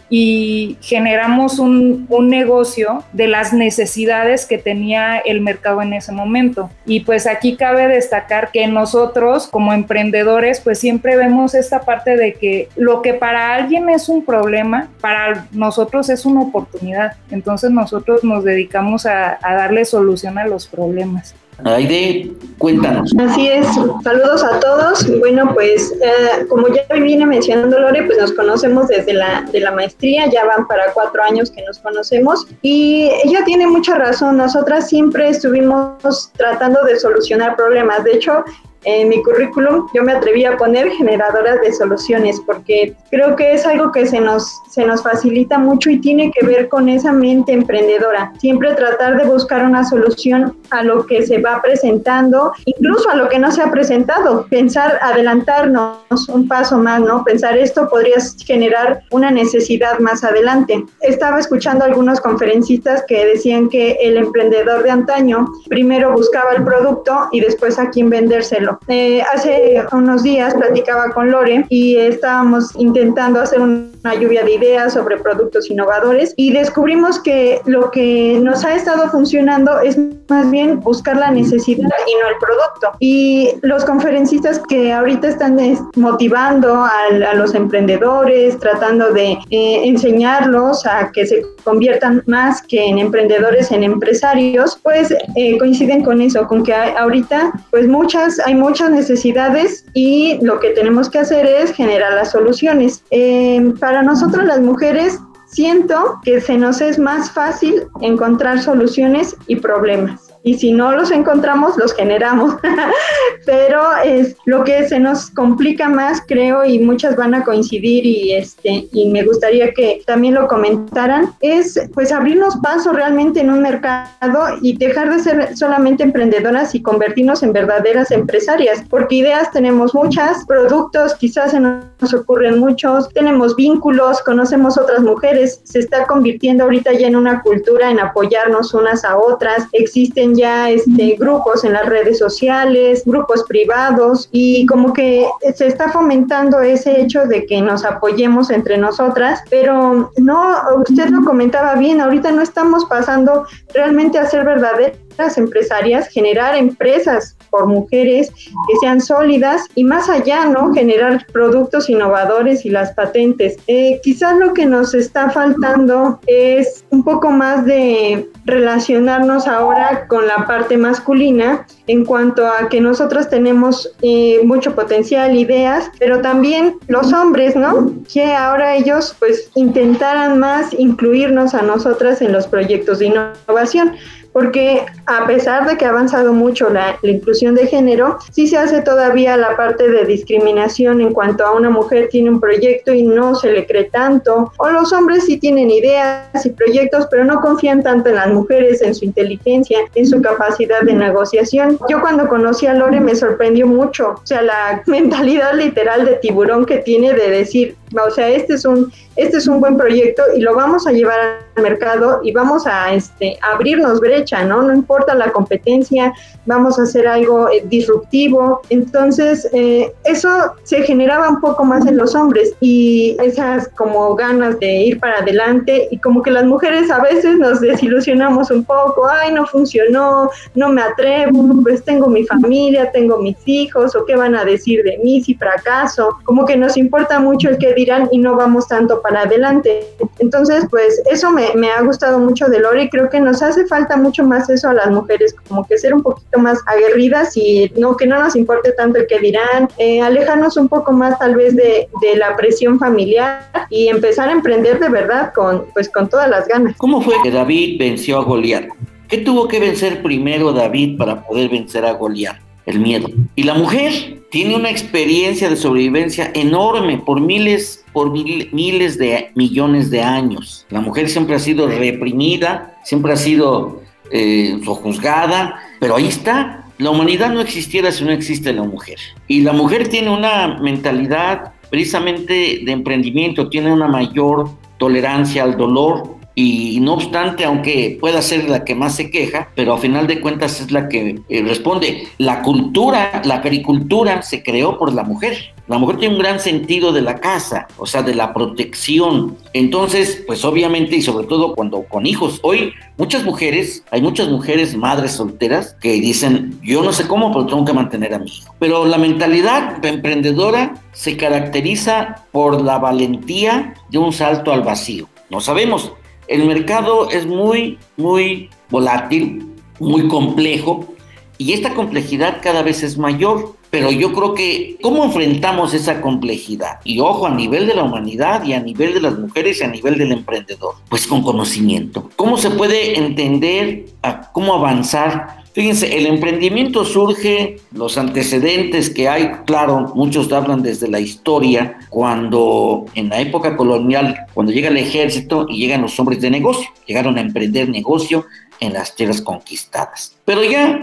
y 0.08 0.76
generamos 0.80 1.58
un, 1.58 2.06
un 2.08 2.28
negocio 2.28 3.02
de 3.12 3.28
las 3.28 3.52
necesidades 3.52 4.46
que 4.46 4.58
tenía 4.58 5.18
el 5.18 5.40
mercado 5.40 5.80
en 5.82 5.94
ese 5.94 6.12
momento. 6.12 6.70
Y 6.84 7.00
pues 7.00 7.26
aquí 7.26 7.56
cabe 7.56 7.88
destacar 7.88 8.50
que 8.52 8.66
nosotros 8.66 9.48
como 9.48 9.72
emprendedores 9.72 10.60
pues 10.60 10.78
siempre 10.78 11.16
vemos 11.16 11.54
esta 11.54 11.80
parte 11.80 12.16
de 12.16 12.34
que 12.34 12.68
lo 12.76 13.02
que 13.02 13.14
para 13.14 13.54
alguien 13.54 13.88
es 13.88 14.08
un 14.08 14.24
problema, 14.24 14.88
para 15.00 15.46
nosotros 15.52 16.08
es 16.10 16.26
una 16.26 16.42
oportunidad. 16.42 17.16
Entonces 17.30 17.70
nosotros 17.70 18.22
nos 18.22 18.44
dedicamos 18.44 19.06
a, 19.06 19.38
a 19.42 19.54
darle 19.54 19.84
solución 19.84 20.38
a 20.38 20.46
los 20.46 20.66
problemas. 20.66 21.34
Aide, 21.64 22.32
cuéntanos. 22.58 23.12
Así 23.19 23.49
es, 23.49 23.66
saludos 24.02 24.43
a 24.43 24.58
todos. 24.60 25.06
Bueno, 25.20 25.52
pues 25.54 25.93
eh, 26.02 26.46
como 26.49 26.69
ya 26.69 26.82
viene 26.94 27.26
mencionando 27.26 27.78
Lore, 27.78 28.04
pues 28.04 28.19
nos 28.19 28.32
conocemos 28.32 28.88
desde 28.88 29.12
la, 29.12 29.43
de 29.52 29.60
la 29.60 29.70
maestría, 29.70 30.26
ya 30.31 30.44
van 30.44 30.66
para 30.66 30.93
cuatro 30.93 31.22
años 31.22 31.50
que 31.50 31.62
nos 31.62 31.78
conocemos. 31.78 32.46
Y 32.62 33.10
ella 33.25 33.44
tiene 33.44 33.66
mucha 33.66 33.96
razón, 33.96 34.37
nosotras 34.37 34.88
siempre 34.88 35.28
estuvimos 35.28 36.32
tratando 36.37 36.82
de 36.84 36.99
solucionar 36.99 37.56
problemas, 37.56 38.02
de 38.04 38.12
hecho 38.14 38.44
en 38.84 39.08
mi 39.08 39.23
currículum 39.23 39.87
yo 39.94 40.02
me 40.02 40.12
atreví 40.12 40.44
a 40.44 40.56
poner 40.56 40.90
generadoras 40.90 41.61
de 41.61 41.73
soluciones 41.73 42.40
porque 42.40 42.94
creo 43.11 43.37
que 43.37 43.52
es 43.52 43.67
algo 43.67 43.93
que 43.93 44.06
se 44.06 44.20
nos, 44.20 44.61
se 44.70 44.84
nos 44.84 45.02
facilita 45.02 45.58
mucho 45.58 45.90
y 45.90 46.00
tiene 46.00 46.31
que 46.32 46.44
ver 46.46 46.69
con 46.69 46.88
esa 46.88 47.12
mente 47.12 47.52
emprendedora. 47.52 48.32
Siempre 48.38 48.75
tratar 48.75 49.17
de 49.17 49.25
buscar 49.25 49.64
una 49.64 49.84
solución 49.84 50.56
a 50.70 50.82
lo 50.82 51.06
que 51.06 51.25
se 51.25 51.38
va 51.38 51.61
presentando, 51.62 52.52
incluso 52.64 53.08
a 53.11 53.17
lo 53.17 53.29
que 53.29 53.38
no 53.38 53.50
se 53.50 53.62
ha 53.62 53.70
presentado. 53.70 54.46
Pensar, 54.49 54.99
adelantarnos 55.02 56.28
un 56.28 56.49
paso 56.49 56.78
más, 56.78 57.00
¿no? 57.00 57.25
Pensar 57.25 57.56
esto 57.56 57.88
podría 57.88 58.17
generar 58.44 59.02
una 59.11 59.31
necesidad 59.31 59.99
más 59.99 60.25
adelante. 60.25 60.85
Estaba 61.00 61.38
escuchando 61.38 61.85
algunos 61.85 62.20
conferencistas 62.20 63.05
que 63.06 63.26
decían 63.26 63.69
que 63.69 63.93
el 64.00 64.17
emprendedor 64.17 64.82
de 64.82 64.90
antaño 64.90 65.46
primero 65.69 66.12
buscaba 66.12 66.52
el 66.52 66.64
producto 66.64 67.28
y 67.32 67.40
después 67.40 67.78
a 67.78 67.90
quién 67.90 68.11
vendérselo 68.11 68.71
eh, 68.88 69.22
hace 69.34 69.82
unos 69.92 70.22
días 70.22 70.54
platicaba 70.54 71.10
con 71.10 71.30
Lore 71.30 71.66
y 71.69 71.96
estábamos 71.96 72.74
intentando 72.76 73.40
hacer 73.40 73.60
una 73.60 74.14
lluvia 74.14 74.44
de 74.44 74.54
ideas 74.54 74.92
sobre 74.94 75.16
productos 75.16 75.70
innovadores 75.70 76.34
y 76.36 76.52
descubrimos 76.52 77.20
que 77.20 77.60
lo 77.66 77.90
que 77.90 78.38
nos 78.42 78.64
ha 78.64 78.74
estado 78.74 79.08
funcionando 79.10 79.80
es 79.80 79.98
más 80.28 80.50
bien 80.50 80.80
buscar 80.80 81.16
la 81.16 81.30
necesidad 81.30 81.90
y 82.06 82.14
no 82.14 82.28
el 82.28 82.36
producto. 82.40 82.96
Y 82.98 83.50
los 83.62 83.84
conferencistas 83.84 84.60
que 84.69 84.92
ahorita 84.92 85.28
están 85.28 85.58
motivando 85.96 86.84
a, 86.84 87.34
los 87.34 87.54
emprendedores, 87.54 88.58
tratando 88.58 89.12
de 89.12 89.38
eh, 89.50 89.82
enseñarlos 89.84 90.84
a 90.86 91.10
que 91.12 91.26
se 91.26 91.42
conviertan 91.64 92.22
más 92.26 92.62
que 92.62 92.84
en 92.84 92.98
emprendedores, 92.98 93.70
en 93.70 93.82
empresarios, 93.84 94.78
pues 94.82 95.14
eh, 95.36 95.58
coinciden 95.58 96.02
con 96.02 96.20
eso, 96.20 96.46
con 96.46 96.62
que 96.62 96.75
ahorita 96.75 97.52
pues 97.70 97.86
muchas, 97.88 98.38
hay 98.46 98.54
muchas 98.62 98.91
necesidades 98.91 99.85
y 99.93 100.38
lo 100.41 100.61
que 100.61 100.70
tenemos 100.70 101.11
que 101.11 101.19
hacer 101.19 101.47
es 101.47 101.73
generar 101.73 102.12
las 102.12 102.31
soluciones. 102.31 103.03
Eh, 103.11 103.75
para 103.81 104.03
nosotros 104.03 104.44
las 104.44 104.61
mujeres 104.61 105.19
siento 105.47 106.20
que 106.23 106.41
se 106.41 106.56
nos 106.56 106.81
es 106.81 106.99
más 106.99 107.32
fácil 107.32 107.82
encontrar 108.00 108.62
soluciones 108.62 109.37
y 109.49 109.56
problemas 109.56 110.31
y 110.44 110.54
si 110.54 110.72
no 110.72 110.92
los 110.92 111.10
encontramos, 111.10 111.76
los 111.76 111.94
generamos. 111.94 112.56
Pero 113.46 113.82
es 114.04 114.36
lo 114.44 114.64
que 114.64 114.88
se 114.88 114.98
nos 114.98 115.30
complica 115.30 115.88
más, 115.88 116.22
creo, 116.26 116.64
y 116.64 116.78
muchas 116.78 117.16
van 117.16 117.34
a 117.34 117.44
coincidir 117.44 118.06
y 118.06 118.32
este 118.32 118.88
y 118.92 119.08
me 119.10 119.24
gustaría 119.24 119.72
que 119.72 120.02
también 120.06 120.34
lo 120.34 120.46
comentaran, 120.48 121.32
es 121.40 121.80
pues 121.94 122.12
abrirnos 122.12 122.56
paso 122.62 122.92
realmente 122.92 123.40
en 123.40 123.50
un 123.50 123.62
mercado 123.62 124.58
y 124.60 124.76
dejar 124.76 125.12
de 125.12 125.20
ser 125.20 125.56
solamente 125.56 126.02
emprendedoras 126.02 126.74
y 126.74 126.82
convertirnos 126.82 127.42
en 127.42 127.52
verdaderas 127.52 128.10
empresarias, 128.10 128.84
porque 128.88 129.16
ideas 129.16 129.50
tenemos 129.50 129.94
muchas, 129.94 130.44
productos 130.46 131.14
quizás 131.16 131.52
se 131.52 131.60
nos 131.60 132.14
ocurren 132.14 132.58
muchos, 132.58 133.08
tenemos 133.11 133.56
vínculos, 133.56 134.22
conocemos 134.22 134.78
otras 134.78 135.00
mujeres, 135.00 135.61
se 135.64 135.80
está 135.80 136.06
convirtiendo 136.06 136.64
ahorita 136.64 136.92
ya 136.92 137.08
en 137.08 137.16
una 137.16 137.42
cultura 137.42 137.90
en 137.90 138.00
apoyarnos 138.00 138.75
unas 138.75 139.04
a 139.04 139.16
otras, 139.16 139.66
existen 139.72 140.31
ya 140.34 140.70
este, 140.70 141.16
grupos 141.18 141.64
en 141.64 141.74
las 141.74 141.86
redes 141.86 142.18
sociales, 142.18 143.02
grupos 143.04 143.44
privados 143.44 144.28
y 144.32 144.66
como 144.66 144.92
que 144.92 145.26
se 145.54 145.66
está 145.66 145.90
fomentando 145.90 146.60
ese 146.60 147.00
hecho 147.00 147.26
de 147.26 147.46
que 147.46 147.60
nos 147.60 147.84
apoyemos 147.84 148.50
entre 148.50 148.78
nosotras, 148.78 149.40
pero 149.50 150.10
no, 150.16 150.54
usted 150.86 151.08
lo 151.08 151.24
comentaba 151.24 151.74
bien, 151.74 152.00
ahorita 152.00 152.32
no 152.32 152.42
estamos 152.42 152.84
pasando 152.86 153.46
realmente 153.74 154.18
a 154.18 154.26
ser 154.26 154.44
verdaderos 154.44 155.01
empresarias, 155.37 156.09
generar 156.09 156.57
empresas 156.57 157.37
por 157.50 157.66
mujeres 157.66 158.31
que 158.31 158.76
sean 158.81 159.00
sólidas 159.00 159.66
y 159.75 159.85
más 159.85 160.09
allá, 160.09 160.47
¿no? 160.47 160.73
Generar 160.73 161.26
productos 161.33 161.90
innovadores 161.90 162.64
y 162.64 162.71
las 162.71 162.92
patentes. 162.92 163.57
Eh, 163.66 164.00
quizás 164.02 164.38
lo 164.38 164.54
que 164.54 164.66
nos 164.66 164.95
está 164.95 165.31
faltando 165.31 166.21
es 166.26 166.85
un 166.90 167.04
poco 167.04 167.31
más 167.31 167.64
de 167.66 168.28
relacionarnos 168.45 169.47
ahora 169.47 170.07
con 170.09 170.26
la 170.26 170.47
parte 170.47 170.76
masculina 170.76 171.66
en 171.92 172.06
cuanto 172.06 172.46
a 172.46 172.70
que 172.70 172.80
nosotros 172.80 173.28
tenemos 173.28 173.92
eh, 174.00 174.40
mucho 174.44 174.75
potencial, 174.75 175.37
ideas, 175.37 175.90
pero 175.99 176.22
también 176.22 176.76
los 176.88 177.12
hombres, 177.12 177.54
¿no? 177.54 177.92
Que 178.11 178.32
ahora 178.32 178.76
ellos 178.76 179.14
pues 179.18 179.50
intentaran 179.54 180.38
más 180.38 180.72
incluirnos 180.72 181.52
a 181.52 181.61
nosotras 181.61 182.22
en 182.22 182.32
los 182.32 182.46
proyectos 182.46 182.99
de 183.00 183.06
innovación 183.06 183.92
porque 184.32 184.87
a 185.06 185.26
pesar 185.26 185.66
de 185.66 185.76
que 185.76 185.84
ha 185.84 185.90
avanzado 185.90 186.32
mucho 186.32 186.70
la, 186.70 186.99
inclusión 187.02 187.54
de 187.54 187.66
género, 187.66 188.18
sí 188.32 188.46
se 188.46 188.56
hace 188.56 188.80
todavía 188.80 189.37
la 189.37 189.56
parte 189.56 189.88
de 189.88 190.04
discriminación 190.04 191.00
en 191.00 191.12
cuanto 191.12 191.44
a 191.44 191.52
una 191.52 191.70
mujer 191.70 192.08
tiene 192.11 192.30
un 192.30 192.40
proyecto 192.40 192.92
y 192.92 193.02
no 193.02 193.34
se 193.34 193.52
le 193.52 193.66
cree 193.66 193.84
tanto, 193.84 194.52
o 194.58 194.70
los 194.70 194.92
hombres 194.92 195.25
sí 195.25 195.38
tienen 195.38 195.70
ideas 195.70 196.46
y 196.46 196.50
proyectos, 196.50 197.06
pero 197.11 197.25
no 197.25 197.40
confían 197.40 197.82
tanto 197.82 198.08
en 198.08 198.16
las 198.16 198.28
mujeres, 198.28 198.80
en 198.82 198.94
su 198.94 199.04
inteligencia, 199.04 199.78
en 199.94 200.06
su 200.06 200.20
capacidad 200.22 200.80
de 200.82 200.94
negociación. 200.94 201.78
Yo 201.88 202.00
cuando 202.00 202.28
conocí 202.28 202.66
a 202.66 202.74
Lore 202.74 203.00
me 203.00 203.14
sorprendió 203.14 203.66
mucho, 203.66 204.20
o 204.22 204.26
sea, 204.26 204.42
la 204.42 204.82
mentalidad 204.86 205.54
literal 205.54 206.04
de 206.04 206.16
tiburón 206.16 206.64
que 206.64 206.78
tiene 206.78 207.12
de 207.12 207.30
decir, 207.30 207.76
o 208.06 208.11
sea, 208.11 208.28
este 208.28 208.54
es 208.54 208.64
un, 208.64 208.92
este 209.16 209.37
es 209.38 209.46
un 209.46 209.61
buen 209.61 209.76
proyecto 209.76 210.22
y 210.37 210.40
lo 210.40 210.54
vamos 210.54 210.87
a 210.87 210.92
llevar 210.92 211.18
al 211.54 211.62
mercado 211.62 212.20
y 212.22 212.32
vamos 212.32 212.66
a 212.66 212.92
este, 212.92 213.38
abrirnos 213.52 214.00
brecha, 214.00 214.44
¿no? 214.44 214.62
No 214.62 214.75
importa 214.75 215.14
la 215.14 215.30
competencia, 215.32 216.12
vamos 216.46 216.78
a 216.78 216.82
hacer 216.82 217.06
algo 217.06 217.49
eh, 217.50 217.62
disruptivo. 217.66 218.62
Entonces, 218.70 219.49
eh, 219.52 219.92
eso 220.04 220.30
se 220.62 220.82
generaba 220.82 221.28
un 221.28 221.40
poco 221.40 221.64
más 221.64 221.87
en 221.87 221.96
los 221.96 222.14
hombres 222.14 222.54
y 222.61 223.16
esas 223.22 223.68
como 223.68 224.14
ganas 224.14 224.58
de 224.61 224.72
ir 224.72 225.00
para 225.00 225.18
adelante 225.18 225.88
y 225.90 225.99
como 225.99 226.22
que 226.22 226.30
las 226.30 226.44
mujeres 226.44 226.90
a 226.90 227.00
veces 227.00 227.38
nos 227.38 227.61
desilusionamos 227.61 228.50
un 228.50 228.64
poco, 228.64 229.06
ay, 229.08 229.32
no 229.32 229.46
funcionó, 229.46 230.30
no 230.54 230.68
me 230.70 230.82
atrevo, 230.82 231.42
pues 231.62 231.84
tengo 231.84 232.08
mi 232.08 232.25
familia, 232.25 232.90
tengo 232.92 233.18
mis 233.18 233.37
hijos 233.46 233.94
o 233.94 234.04
qué 234.04 234.16
van 234.16 234.34
a 234.34 234.44
decir 234.44 234.82
de 234.84 234.99
mí 234.99 235.22
si 235.22 235.34
fracaso, 235.34 236.18
como 236.25 236.44
que 236.44 236.56
nos 236.56 236.76
importa 236.76 237.20
mucho 237.20 237.50
el 237.50 237.58
que 237.58 237.72
y 238.10 238.18
no 238.18 238.36
vamos 238.36 238.68
tanto 238.68 239.02
para 239.02 239.22
adelante. 239.22 239.86
Entonces, 240.18 240.66
pues 240.70 241.02
eso 241.10 241.30
me, 241.30 241.54
me 241.54 241.70
ha 241.70 241.80
gustado 241.82 242.18
mucho 242.18 242.46
de 242.46 242.60
Lore 242.60 242.84
y 242.84 242.90
creo 242.90 243.08
que 243.08 243.20
nos 243.20 243.42
hace 243.42 243.66
falta 243.66 243.96
mucho 243.96 244.24
más 244.24 244.48
eso 244.50 244.68
a 244.68 244.74
las 244.74 244.90
mujeres, 244.90 245.34
como 245.48 245.66
que 245.66 245.78
ser 245.78 245.94
un 245.94 246.02
poquito 246.02 246.38
más 246.38 246.58
aguerridas 246.66 247.36
y 247.36 247.72
no 247.76 247.96
que 247.96 248.06
no 248.06 248.18
nos 248.20 248.36
importe 248.36 248.72
tanto 248.72 248.98
el 248.98 249.06
que 249.06 249.18
dirán, 249.18 249.68
eh, 249.78 250.00
alejarnos 250.00 250.56
un 250.56 250.68
poco 250.68 250.92
más 250.92 251.18
tal 251.18 251.34
vez 251.34 251.56
de, 251.56 251.88
de, 252.00 252.16
la 252.16 252.36
presión 252.36 252.78
familiar 252.78 253.48
y 253.70 253.88
empezar 253.88 254.28
a 254.28 254.32
emprender 254.32 254.78
de 254.78 254.88
verdad 254.88 255.32
con, 255.34 255.66
pues, 255.72 255.88
con 255.88 256.08
todas 256.08 256.28
las 256.28 256.46
ganas. 256.46 256.76
¿Cómo 256.76 257.00
fue 257.00 257.14
que 257.22 257.30
David 257.30 257.78
venció 257.78 258.18
a 258.18 258.24
Goliat? 258.24 258.66
¿Qué 259.08 259.18
tuvo 259.18 259.48
que 259.48 259.60
vencer 259.60 260.02
primero 260.02 260.52
David 260.52 260.96
para 260.98 261.22
poder 261.22 261.50
vencer 261.50 261.84
a 261.84 261.92
Goliat? 261.92 262.36
El 262.66 262.81
miedo. 262.81 263.09
Y 263.35 263.42
la 263.42 263.54
mujer 263.54 264.23
tiene 264.31 264.57
una 264.57 264.71
experiencia 264.71 265.50
de 265.50 265.57
sobrevivencia 265.57 266.31
enorme 266.35 266.99
por 266.99 267.21
miles, 267.21 267.85
por 267.92 268.11
miles 268.12 268.99
de 268.99 269.31
millones 269.35 269.90
de 269.90 270.00
años. 270.00 270.66
La 270.71 270.81
mujer 270.81 271.09
siempre 271.09 271.35
ha 271.35 271.38
sido 271.38 271.66
reprimida, 271.66 272.78
siempre 272.85 273.12
ha 273.12 273.16
sido 273.16 273.83
eh, 274.11 274.59
sojuzgada, 274.64 275.57
pero 275.81 275.97
ahí 275.97 276.07
está. 276.07 276.64
La 276.78 276.90
humanidad 276.90 277.31
no 277.33 277.40
existiera 277.40 277.92
si 277.92 278.04
no 278.04 278.11
existe 278.11 278.52
la 278.52 278.62
mujer. 278.62 278.99
Y 279.28 279.42
la 279.42 279.52
mujer 279.52 279.88
tiene 279.88 280.11
una 280.11 280.59
mentalidad 280.61 281.52
precisamente 281.71 282.61
de 282.64 282.73
emprendimiento, 282.73 283.49
tiene 283.49 283.73
una 283.73 283.88
mayor 283.88 284.50
tolerancia 284.78 285.42
al 285.42 285.57
dolor, 285.57 286.12
y 286.34 286.80
no 286.80 286.94
obstante, 286.94 287.44
aunque 287.44 287.98
pueda 288.00 288.22
ser 288.22 288.48
la 288.48 288.64
que 288.64 288.74
más 288.74 288.94
se 288.94 289.10
queja, 289.10 289.48
pero 289.54 289.74
a 289.74 289.78
final 289.78 290.06
de 290.06 290.20
cuentas 290.20 290.60
es 290.60 290.70
la 290.70 290.88
que 290.88 291.20
eh, 291.28 291.42
responde. 291.42 292.08
La 292.18 292.42
cultura, 292.42 293.22
la 293.24 293.36
agricultura 293.36 294.22
se 294.22 294.42
creó 294.42 294.78
por 294.78 294.92
la 294.92 295.02
mujer. 295.02 295.54
La 295.68 295.78
mujer 295.78 295.98
tiene 295.98 296.16
un 296.16 296.20
gran 296.20 296.40
sentido 296.40 296.92
de 296.92 297.02
la 297.02 297.20
casa, 297.20 297.68
o 297.78 297.86
sea, 297.86 298.02
de 298.02 298.14
la 298.14 298.34
protección. 298.34 299.36
Entonces, 299.52 300.22
pues 300.26 300.44
obviamente 300.44 300.96
y 300.96 301.02
sobre 301.02 301.26
todo 301.26 301.54
cuando 301.54 301.84
con 301.84 302.04
hijos, 302.04 302.40
hoy 302.42 302.72
muchas 302.98 303.24
mujeres, 303.24 303.84
hay 303.90 304.02
muchas 304.02 304.28
mujeres 304.28 304.76
madres 304.76 305.12
solteras 305.12 305.76
que 305.80 305.92
dicen, 305.92 306.58
yo 306.62 306.82
no 306.82 306.92
sé 306.92 307.06
cómo, 307.06 307.32
pero 307.32 307.46
tengo 307.46 307.64
que 307.64 307.72
mantener 307.72 308.14
a 308.14 308.18
mi 308.18 308.30
hijo. 308.30 308.54
Pero 308.58 308.86
la 308.86 308.98
mentalidad 308.98 309.84
emprendedora 309.84 310.74
se 310.92 311.16
caracteriza 311.16 312.26
por 312.32 312.60
la 312.60 312.78
valentía 312.78 313.74
de 313.88 313.98
un 313.98 314.12
salto 314.12 314.52
al 314.52 314.62
vacío. 314.62 315.08
No 315.30 315.40
sabemos, 315.40 315.92
el 316.32 316.46
mercado 316.46 317.10
es 317.10 317.26
muy, 317.26 317.78
muy 317.96 318.48
volátil, 318.70 319.46
muy 319.78 320.08
complejo 320.08 320.94
y 321.36 321.52
esta 321.52 321.74
complejidad 321.74 322.38
cada 322.42 322.62
vez 322.62 322.82
es 322.82 322.96
mayor. 322.96 323.56
Pero 323.70 323.90
yo 323.90 324.12
creo 324.12 324.34
que, 324.34 324.76
¿cómo 324.82 325.02
enfrentamos 325.02 325.72
esa 325.72 326.02
complejidad? 326.02 326.80
Y 326.84 327.00
ojo, 327.00 327.26
a 327.26 327.30
nivel 327.30 327.66
de 327.66 327.74
la 327.74 327.84
humanidad 327.84 328.44
y 328.44 328.52
a 328.52 328.60
nivel 328.60 328.92
de 328.92 329.00
las 329.00 329.18
mujeres 329.18 329.60
y 329.60 329.64
a 329.64 329.68
nivel 329.68 329.96
del 329.96 330.12
emprendedor. 330.12 330.74
Pues 330.90 331.06
con 331.06 331.22
conocimiento. 331.22 332.10
¿Cómo 332.16 332.36
se 332.36 332.50
puede 332.50 332.98
entender 332.98 333.86
cómo 334.32 334.52
avanzar 334.52 335.41
Fíjense, 335.54 335.99
el 335.99 336.06
emprendimiento 336.06 336.85
surge, 336.85 337.56
los 337.73 337.99
antecedentes 337.99 338.88
que 338.88 339.09
hay, 339.09 339.30
claro, 339.44 339.92
muchos 339.94 340.32
hablan 340.32 340.62
desde 340.62 340.88
la 340.88 340.99
historia, 340.99 341.78
cuando 341.90 342.87
en 342.94 343.11
la 343.11 343.21
época 343.21 343.54
colonial, 343.54 344.26
cuando 344.32 344.50
llega 344.50 344.68
el 344.68 344.78
ejército 344.78 345.47
y 345.49 345.59
llegan 345.59 345.82
los 345.82 345.99
hombres 346.00 346.23
de 346.23 346.30
negocio, 346.30 346.68
llegaron 346.87 347.18
a 347.18 347.21
emprender 347.21 347.68
negocio 347.68 348.25
en 348.61 348.73
las 348.73 348.94
tierras 348.94 349.21
conquistadas. 349.21 350.16
Pero 350.25 350.42
ya 350.42 350.80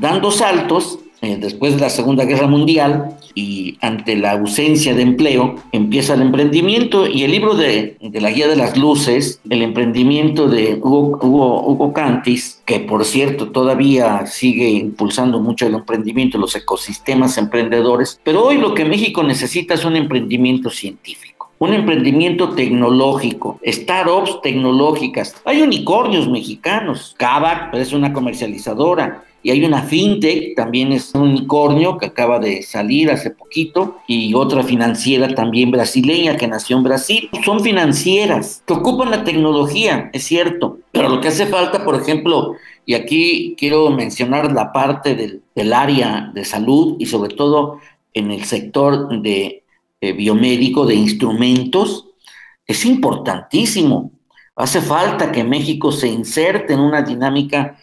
dando 0.00 0.32
saltos, 0.32 0.98
eh, 1.22 1.36
después 1.38 1.74
de 1.74 1.80
la 1.80 1.90
Segunda 1.90 2.24
Guerra 2.24 2.46
Mundial 2.46 3.16
y 3.34 3.78
ante 3.80 4.16
la 4.16 4.32
ausencia 4.32 4.94
de 4.94 5.02
empleo, 5.02 5.56
empieza 5.72 6.14
el 6.14 6.22
emprendimiento 6.22 7.06
y 7.06 7.24
el 7.24 7.30
libro 7.30 7.54
de, 7.54 7.96
la 8.00 8.30
Guía 8.30 8.48
de 8.48 8.56
las 8.56 8.76
Luces, 8.76 9.40
el 9.48 9.62
emprendimiento 9.62 10.48
de 10.48 10.78
Hugo, 10.80 11.18
Hugo, 11.22 11.92
Cantis, 11.92 12.62
que 12.64 12.80
por 12.80 13.04
cierto 13.04 13.50
todavía 13.50 14.26
sigue 14.26 14.68
impulsando 14.70 15.40
mucho 15.40 15.66
el 15.66 15.74
emprendimiento, 15.74 16.38
los 16.38 16.54
ecosistemas 16.56 17.38
emprendedores, 17.38 18.20
pero 18.24 18.44
hoy 18.44 18.58
lo 18.58 18.74
que 18.74 18.84
México 18.84 19.22
necesita 19.22 19.74
es 19.74 19.84
un 19.84 19.96
emprendimiento 19.96 20.70
científico 20.70 21.30
un 21.60 21.74
emprendimiento 21.74 22.54
tecnológico, 22.54 23.60
startups 23.62 24.40
tecnológicas. 24.40 25.36
Hay 25.44 25.60
unicornios 25.60 26.26
mexicanos. 26.26 27.14
Kavak 27.18 27.74
es 27.74 27.92
una 27.92 28.14
comercializadora. 28.14 29.24
Y 29.42 29.50
hay 29.50 29.64
una 29.64 29.82
fintech, 29.82 30.54
también 30.54 30.92
es 30.92 31.14
un 31.14 31.22
unicornio 31.22 31.96
que 31.96 32.06
acaba 32.06 32.38
de 32.38 32.62
salir 32.62 33.10
hace 33.10 33.30
poquito, 33.30 33.96
y 34.06 34.34
otra 34.34 34.62
financiera 34.62 35.34
también 35.34 35.70
brasileña 35.70 36.36
que 36.36 36.46
nació 36.46 36.76
en 36.76 36.82
Brasil. 36.84 37.30
Son 37.44 37.60
financieras 37.60 38.62
que 38.66 38.74
ocupan 38.74 39.10
la 39.10 39.24
tecnología, 39.24 40.10
es 40.12 40.24
cierto, 40.24 40.78
pero 40.92 41.08
lo 41.08 41.20
que 41.20 41.28
hace 41.28 41.46
falta, 41.46 41.84
por 41.84 41.94
ejemplo, 42.00 42.54
y 42.84 42.94
aquí 42.94 43.54
quiero 43.58 43.90
mencionar 43.90 44.52
la 44.52 44.72
parte 44.72 45.14
del, 45.14 45.42
área 45.72 46.30
de 46.34 46.44
salud 46.44 46.96
y 46.98 47.06
sobre 47.06 47.34
todo 47.34 47.80
en 48.14 48.30
el 48.30 48.44
sector 48.44 49.20
de 49.20 49.62
biomédico, 50.00 50.86
de 50.86 50.94
instrumentos, 50.94 52.06
es 52.66 52.84
importantísimo. 52.86 54.12
Hace 54.56 54.80
falta 54.80 55.32
que 55.32 55.44
México 55.44 55.90
se 55.92 56.08
inserte 56.08 56.74
en 56.74 56.80
una 56.80 57.02
dinámica 57.02 57.78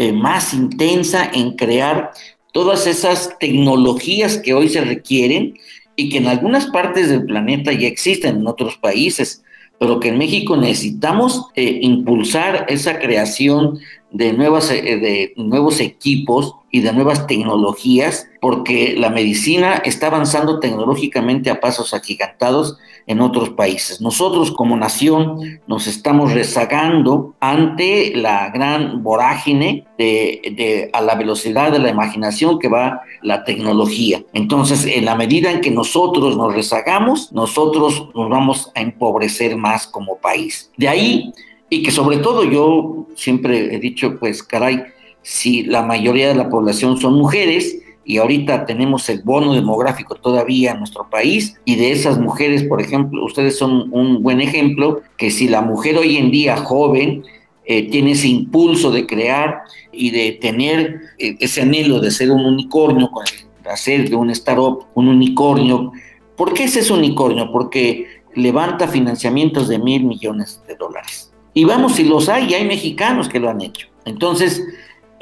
eh, 0.00 0.14
más 0.14 0.54
intensa 0.54 1.30
en 1.30 1.56
crear 1.56 2.12
todas 2.54 2.86
esas 2.86 3.38
tecnologías 3.38 4.38
que 4.38 4.54
hoy 4.54 4.70
se 4.70 4.80
requieren 4.80 5.58
y 5.94 6.08
que 6.08 6.16
en 6.16 6.26
algunas 6.26 6.68
partes 6.68 7.10
del 7.10 7.26
planeta 7.26 7.70
ya 7.74 7.86
existen, 7.86 8.36
en 8.36 8.46
otros 8.46 8.78
países, 8.78 9.42
pero 9.78 10.00
que 10.00 10.08
en 10.08 10.16
México 10.16 10.56
necesitamos 10.56 11.48
eh, 11.54 11.80
impulsar 11.82 12.64
esa 12.70 12.98
creación 12.98 13.78
de, 14.12 14.32
nuevas, 14.32 14.70
eh, 14.70 14.82
de 14.82 15.32
nuevos 15.36 15.80
equipos 15.80 16.56
y 16.70 16.80
de 16.80 16.92
nuevas 16.92 17.26
tecnologías, 17.26 18.28
porque 18.40 18.94
la 18.96 19.10
medicina 19.10 19.82
está 19.84 20.06
avanzando 20.06 20.60
tecnológicamente 20.60 21.50
a 21.50 21.60
pasos 21.60 21.94
agigantados 21.94 22.78
en 23.06 23.20
otros 23.20 23.50
países. 23.50 24.00
Nosotros 24.00 24.52
como 24.52 24.76
nación 24.76 25.60
nos 25.66 25.88
estamos 25.88 26.32
rezagando 26.32 27.34
ante 27.40 28.12
la 28.14 28.50
gran 28.50 29.02
vorágine 29.02 29.84
de, 29.98 30.90
a 30.92 31.00
la 31.00 31.16
velocidad 31.16 31.72
de 31.72 31.80
la 31.80 31.90
imaginación 31.90 32.58
que 32.58 32.68
va 32.68 33.02
la 33.22 33.42
tecnología. 33.44 34.22
Entonces, 34.32 34.86
en 34.86 35.04
la 35.06 35.16
medida 35.16 35.50
en 35.50 35.60
que 35.60 35.72
nosotros 35.72 36.36
nos 36.36 36.54
rezagamos, 36.54 37.32
nosotros 37.32 38.08
nos 38.14 38.30
vamos 38.30 38.70
a 38.76 38.80
empobrecer 38.80 39.56
más 39.56 39.88
como 39.88 40.18
país. 40.18 40.70
De 40.76 40.88
ahí 40.88 41.32
y 41.70 41.82
que 41.84 41.92
sobre 41.92 42.18
todo 42.18 42.44
yo 42.44 43.06
siempre 43.14 43.74
he 43.74 43.78
dicho, 43.78 44.18
pues 44.18 44.42
caray, 44.42 44.82
si 45.22 45.62
la 45.62 45.82
mayoría 45.82 46.28
de 46.28 46.34
la 46.34 46.50
población 46.50 46.98
son 46.98 47.14
mujeres 47.14 47.78
y 48.04 48.18
ahorita 48.18 48.66
tenemos 48.66 49.08
el 49.08 49.22
bono 49.22 49.54
demográfico 49.54 50.16
todavía 50.16 50.72
en 50.72 50.78
nuestro 50.78 51.08
país 51.08 51.56
y 51.64 51.76
de 51.76 51.92
esas 51.92 52.18
mujeres, 52.18 52.64
por 52.64 52.80
ejemplo, 52.80 53.24
ustedes 53.24 53.56
son 53.56 53.88
un 53.92 54.22
buen 54.22 54.40
ejemplo, 54.40 55.02
que 55.16 55.30
si 55.30 55.48
la 55.48 55.60
mujer 55.60 55.96
hoy 55.96 56.16
en 56.16 56.32
día 56.32 56.56
joven 56.56 57.22
eh, 57.64 57.88
tiene 57.88 58.12
ese 58.12 58.26
impulso 58.26 58.90
de 58.90 59.06
crear 59.06 59.60
y 59.92 60.10
de 60.10 60.32
tener 60.32 61.00
eh, 61.18 61.36
ese 61.38 61.62
anhelo 61.62 62.00
de 62.00 62.10
ser 62.10 62.32
un 62.32 62.44
unicornio, 62.44 63.10
hacer 63.70 64.10
de 64.10 64.16
un 64.16 64.30
startup 64.30 64.86
un 64.94 65.06
unicornio, 65.06 65.92
¿por 66.36 66.52
qué 66.52 66.64
es 66.64 66.76
ese 66.76 66.92
unicornio? 66.92 67.52
Porque 67.52 68.06
levanta 68.34 68.88
financiamientos 68.88 69.68
de 69.68 69.78
mil 69.78 70.04
millones 70.04 70.60
de 70.66 70.74
dólares 70.74 71.29
y 71.54 71.64
vamos, 71.64 71.94
si 71.96 72.04
los 72.04 72.28
hay, 72.28 72.50
y 72.50 72.54
hay 72.54 72.64
mexicanos 72.64 73.28
que 73.28 73.40
lo 73.40 73.50
han 73.50 73.60
hecho. 73.60 73.88
Entonces, 74.04 74.62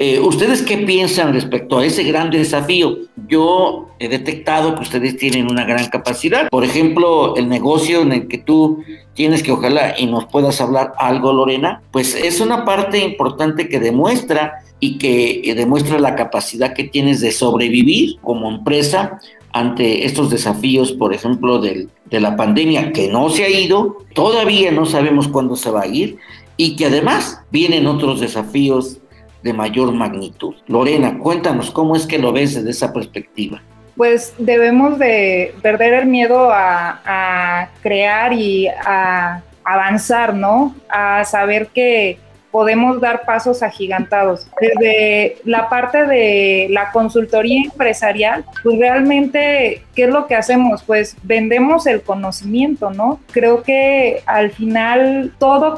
eh, 0.01 0.19
¿ustedes 0.19 0.61
qué 0.61 0.77
piensan 0.77 1.33
respecto 1.33 1.79
a 1.79 1.85
ese 1.85 2.03
gran 2.03 2.31
desafío? 2.31 2.99
Yo 3.27 3.89
he 3.99 4.07
detectado 4.07 4.75
que 4.75 4.83
ustedes 4.83 5.17
tienen 5.17 5.51
una 5.51 5.65
gran 5.65 5.87
capacidad. 5.87 6.47
Por 6.49 6.63
ejemplo, 6.63 7.35
el 7.35 7.49
negocio 7.49 8.01
en 8.01 8.13
el 8.13 8.27
que 8.27 8.37
tú 8.37 8.81
tienes 9.13 9.43
que 9.43 9.51
ojalá 9.51 9.95
y 9.99 10.05
nos 10.05 10.25
puedas 10.27 10.61
hablar 10.61 10.93
algo, 10.97 11.33
Lorena, 11.33 11.81
pues 11.91 12.15
es 12.15 12.39
una 12.39 12.63
parte 12.63 12.99
importante 12.99 13.67
que 13.67 13.79
demuestra 13.79 14.63
y 14.79 14.97
que 14.97 15.53
demuestra 15.57 15.99
la 15.99 16.15
capacidad 16.15 16.73
que 16.73 16.85
tienes 16.85 17.19
de 17.19 17.33
sobrevivir 17.33 18.17
como 18.21 18.49
empresa 18.49 19.19
ante 19.51 20.05
estos 20.05 20.29
desafíos, 20.29 20.91
por 20.91 21.13
ejemplo, 21.13 21.59
del, 21.59 21.89
de 22.05 22.19
la 22.19 22.35
pandemia 22.35 22.91
que 22.91 23.07
no 23.07 23.29
se 23.29 23.45
ha 23.45 23.49
ido, 23.49 23.97
todavía 24.13 24.71
no 24.71 24.85
sabemos 24.85 25.27
cuándo 25.27 25.55
se 25.55 25.71
va 25.71 25.81
a 25.81 25.87
ir 25.87 26.17
y 26.57 26.75
que 26.75 26.85
además 26.85 27.41
vienen 27.51 27.87
otros 27.87 28.19
desafíos 28.19 28.99
de 29.43 29.53
mayor 29.53 29.91
magnitud. 29.93 30.55
Lorena, 30.67 31.17
cuéntanos 31.17 31.71
cómo 31.71 31.95
es 31.95 32.05
que 32.05 32.19
lo 32.19 32.33
ves 32.33 32.55
desde 32.55 32.71
esa 32.71 32.93
perspectiva. 32.93 33.61
Pues 33.95 34.33
debemos 34.37 34.99
de 34.99 35.53
perder 35.61 35.93
el 35.93 36.05
miedo 36.07 36.49
a, 36.51 37.01
a 37.05 37.69
crear 37.81 38.33
y 38.33 38.67
a 38.67 39.41
avanzar, 39.63 40.33
¿no? 40.33 40.75
A 40.89 41.23
saber 41.25 41.67
que 41.67 42.17
podemos 42.51 42.99
dar 42.99 43.25
pasos 43.25 43.63
agigantados. 43.63 44.47
Desde 44.59 45.37
la 45.45 45.69
parte 45.69 46.05
de 46.05 46.67
la 46.69 46.91
consultoría 46.91 47.63
empresarial, 47.63 48.45
pues 48.63 48.79
realmente, 48.79 49.83
¿qué 49.95 50.03
es 50.05 50.09
lo 50.09 50.27
que 50.27 50.35
hacemos? 50.35 50.83
Pues 50.83 51.15
vendemos 51.23 51.87
el 51.87 52.01
conocimiento, 52.01 52.91
¿no? 52.91 53.19
Creo 53.31 53.63
que 53.63 54.23
al 54.25 54.51
final 54.51 55.33
todo, 55.37 55.75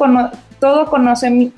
todo 0.59 0.91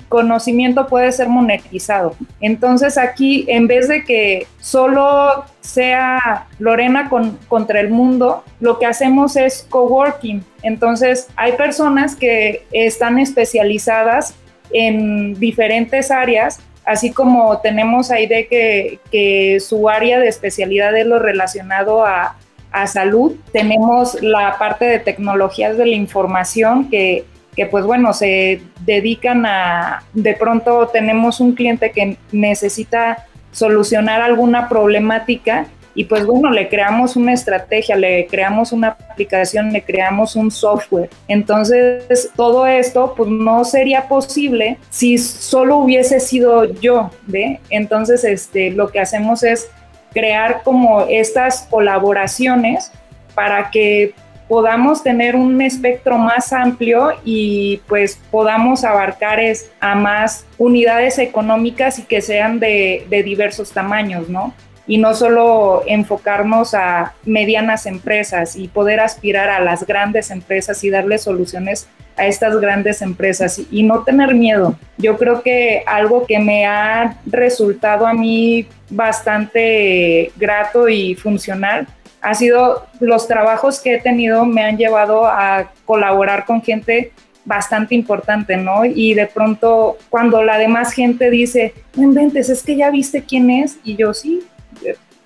conocimiento 0.08 0.86
puede 0.86 1.12
ser 1.12 1.28
monetizado. 1.28 2.14
Entonces 2.40 2.98
aquí, 2.98 3.44
en 3.48 3.66
vez 3.66 3.88
de 3.88 4.04
que 4.04 4.46
solo 4.60 5.44
sea 5.60 6.46
Lorena 6.58 7.10
contra 7.48 7.80
el 7.80 7.90
mundo, 7.90 8.42
lo 8.60 8.78
que 8.78 8.86
hacemos 8.86 9.36
es 9.36 9.66
coworking. 9.68 10.42
Entonces 10.62 11.28
hay 11.36 11.52
personas 11.52 12.16
que 12.16 12.66
están 12.72 13.18
especializadas 13.18 14.34
en 14.72 15.34
diferentes 15.34 16.10
áreas, 16.10 16.60
así 16.84 17.12
como 17.12 17.58
tenemos 17.58 18.10
ahí 18.10 18.26
de 18.26 18.46
que, 18.46 19.60
su 19.60 19.88
área 19.88 20.18
de 20.18 20.28
especialidad 20.28 20.96
es 20.96 21.06
lo 21.06 21.18
relacionado 21.18 22.04
a, 22.04 22.36
a, 22.72 22.86
salud. 22.86 23.36
Tenemos 23.52 24.20
la 24.22 24.58
parte 24.58 24.84
de 24.84 24.98
tecnologías 24.98 25.76
de 25.76 25.86
la 25.86 25.94
información 25.94 26.90
que, 26.90 27.24
que 27.54 27.66
pues 27.66 27.84
bueno, 27.84 28.12
se 28.12 28.60
dedican 28.80 29.46
a, 29.46 30.02
de 30.12 30.34
pronto 30.34 30.88
tenemos 30.88 31.40
un 31.40 31.54
cliente 31.54 31.92
que 31.92 32.16
necesita 32.32 33.26
solucionar 33.52 34.20
alguna 34.20 34.68
problemática 34.68 35.66
y 35.94 36.04
pues 36.04 36.26
bueno, 36.26 36.50
le 36.50 36.68
creamos 36.68 37.16
una 37.16 37.32
estrategia, 37.32 37.96
le 37.96 38.26
creamos 38.26 38.72
una 38.72 38.88
aplicación, 38.88 39.72
le 39.72 39.82
creamos 39.82 40.34
un 40.34 40.50
software. 40.50 41.08
Entonces, 41.28 42.30
todo 42.36 42.66
esto 42.66 43.14
pues 43.16 43.30
no 43.30 43.64
sería 43.64 44.08
posible 44.08 44.78
si 44.90 45.18
solo 45.18 45.78
hubiese 45.78 46.18
sido 46.18 46.64
yo, 46.64 47.10
¿ve? 47.26 47.60
Entonces, 47.70 48.24
este, 48.24 48.70
lo 48.70 48.88
que 48.88 49.00
hacemos 49.00 49.44
es 49.44 49.70
crear 50.12 50.62
como 50.62 51.02
estas 51.02 51.66
colaboraciones 51.70 52.90
para 53.34 53.70
que 53.70 54.14
podamos 54.48 55.02
tener 55.02 55.36
un 55.36 55.60
espectro 55.62 56.18
más 56.18 56.52
amplio 56.52 57.12
y 57.24 57.80
pues 57.88 58.20
podamos 58.30 58.84
abarcar 58.84 59.40
es, 59.40 59.72
a 59.80 59.94
más 59.94 60.44
unidades 60.58 61.18
económicas 61.18 61.98
y 61.98 62.02
que 62.02 62.20
sean 62.20 62.60
de, 62.60 63.06
de 63.08 63.22
diversos 63.22 63.72
tamaños, 63.72 64.28
¿no? 64.28 64.52
Y 64.86 64.98
no 64.98 65.14
solo 65.14 65.82
enfocarnos 65.86 66.74
a 66.74 67.14
medianas 67.24 67.86
empresas 67.86 68.56
y 68.56 68.68
poder 68.68 69.00
aspirar 69.00 69.48
a 69.48 69.60
las 69.60 69.86
grandes 69.86 70.30
empresas 70.30 70.84
y 70.84 70.90
darle 70.90 71.18
soluciones 71.18 71.88
a 72.16 72.26
estas 72.26 72.60
grandes 72.60 73.02
empresas 73.02 73.60
y 73.70 73.82
no 73.82 74.04
tener 74.04 74.34
miedo. 74.34 74.76
Yo 74.98 75.16
creo 75.16 75.42
que 75.42 75.82
algo 75.86 76.26
que 76.26 76.38
me 76.38 76.66
ha 76.66 77.16
resultado 77.26 78.06
a 78.06 78.14
mí 78.14 78.68
bastante 78.90 80.30
grato 80.36 80.88
y 80.88 81.14
funcional 81.14 81.88
ha 82.20 82.34
sido 82.34 82.86
los 83.00 83.26
trabajos 83.28 83.80
que 83.80 83.94
he 83.94 84.00
tenido 84.00 84.46
me 84.46 84.62
han 84.62 84.78
llevado 84.78 85.26
a 85.26 85.70
colaborar 85.84 86.46
con 86.46 86.62
gente 86.62 87.12
bastante 87.44 87.94
importante, 87.94 88.56
¿no? 88.56 88.86
Y 88.86 89.12
de 89.12 89.26
pronto 89.26 89.98
cuando 90.08 90.42
la 90.42 90.56
demás 90.56 90.92
gente 90.92 91.30
dice, 91.30 91.74
no 91.94 92.04
inventes, 92.04 92.48
es 92.48 92.62
que 92.62 92.76
ya 92.76 92.90
viste 92.90 93.22
quién 93.22 93.50
es, 93.50 93.76
y 93.84 93.96
yo 93.96 94.14
sí, 94.14 94.42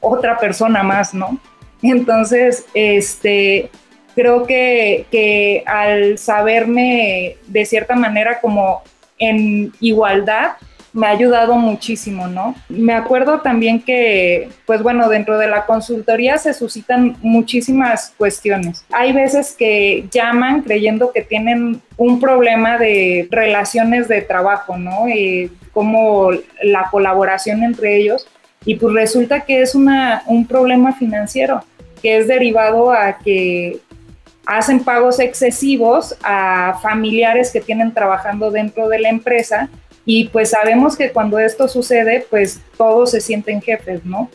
otra 0.00 0.38
persona 0.38 0.82
más, 0.82 1.14
¿no? 1.14 1.38
Entonces, 1.82 2.66
este, 2.74 3.70
creo 4.14 4.46
que, 4.46 5.06
que 5.10 5.62
al 5.66 6.18
saberme 6.18 7.36
de 7.46 7.64
cierta 7.64 7.94
manera 7.94 8.40
como 8.40 8.82
en 9.18 9.72
igualdad, 9.80 10.52
me 10.92 11.06
ha 11.06 11.10
ayudado 11.10 11.54
muchísimo, 11.54 12.26
¿no? 12.26 12.54
Me 12.68 12.94
acuerdo 12.94 13.40
también 13.40 13.80
que, 13.80 14.48
pues 14.66 14.82
bueno, 14.82 15.08
dentro 15.08 15.38
de 15.38 15.46
la 15.46 15.66
consultoría 15.66 16.38
se 16.38 16.54
suscitan 16.54 17.16
muchísimas 17.22 18.14
cuestiones. 18.16 18.84
Hay 18.90 19.12
veces 19.12 19.54
que 19.56 20.08
llaman 20.10 20.62
creyendo 20.62 21.12
que 21.12 21.22
tienen 21.22 21.82
un 21.96 22.20
problema 22.20 22.78
de 22.78 23.28
relaciones 23.30 24.08
de 24.08 24.22
trabajo, 24.22 24.76
¿no? 24.76 25.08
Y 25.08 25.52
como 25.72 26.30
la 26.62 26.88
colaboración 26.90 27.62
entre 27.62 27.96
ellos, 27.96 28.26
y 28.68 28.74
pues 28.74 28.92
resulta 28.92 29.46
que 29.46 29.62
es 29.62 29.74
una, 29.74 30.22
un 30.26 30.46
problema 30.46 30.92
financiero 30.92 31.64
que 32.02 32.18
es 32.18 32.28
derivado 32.28 32.92
a 32.92 33.16
que 33.16 33.78
hacen 34.44 34.84
pagos 34.84 35.20
excesivos 35.20 36.14
a 36.22 36.78
familiares 36.82 37.50
que 37.50 37.62
tienen 37.62 37.94
trabajando 37.94 38.50
dentro 38.50 38.86
de 38.90 38.98
la 38.98 39.08
empresa 39.08 39.70
y 40.04 40.28
pues 40.28 40.50
sabemos 40.50 40.98
que 40.98 41.12
cuando 41.12 41.38
esto 41.38 41.66
sucede 41.66 42.26
pues 42.28 42.60
todos 42.76 43.12
se 43.12 43.22
sienten 43.22 43.62
jefes, 43.62 44.04
¿no? 44.04 44.28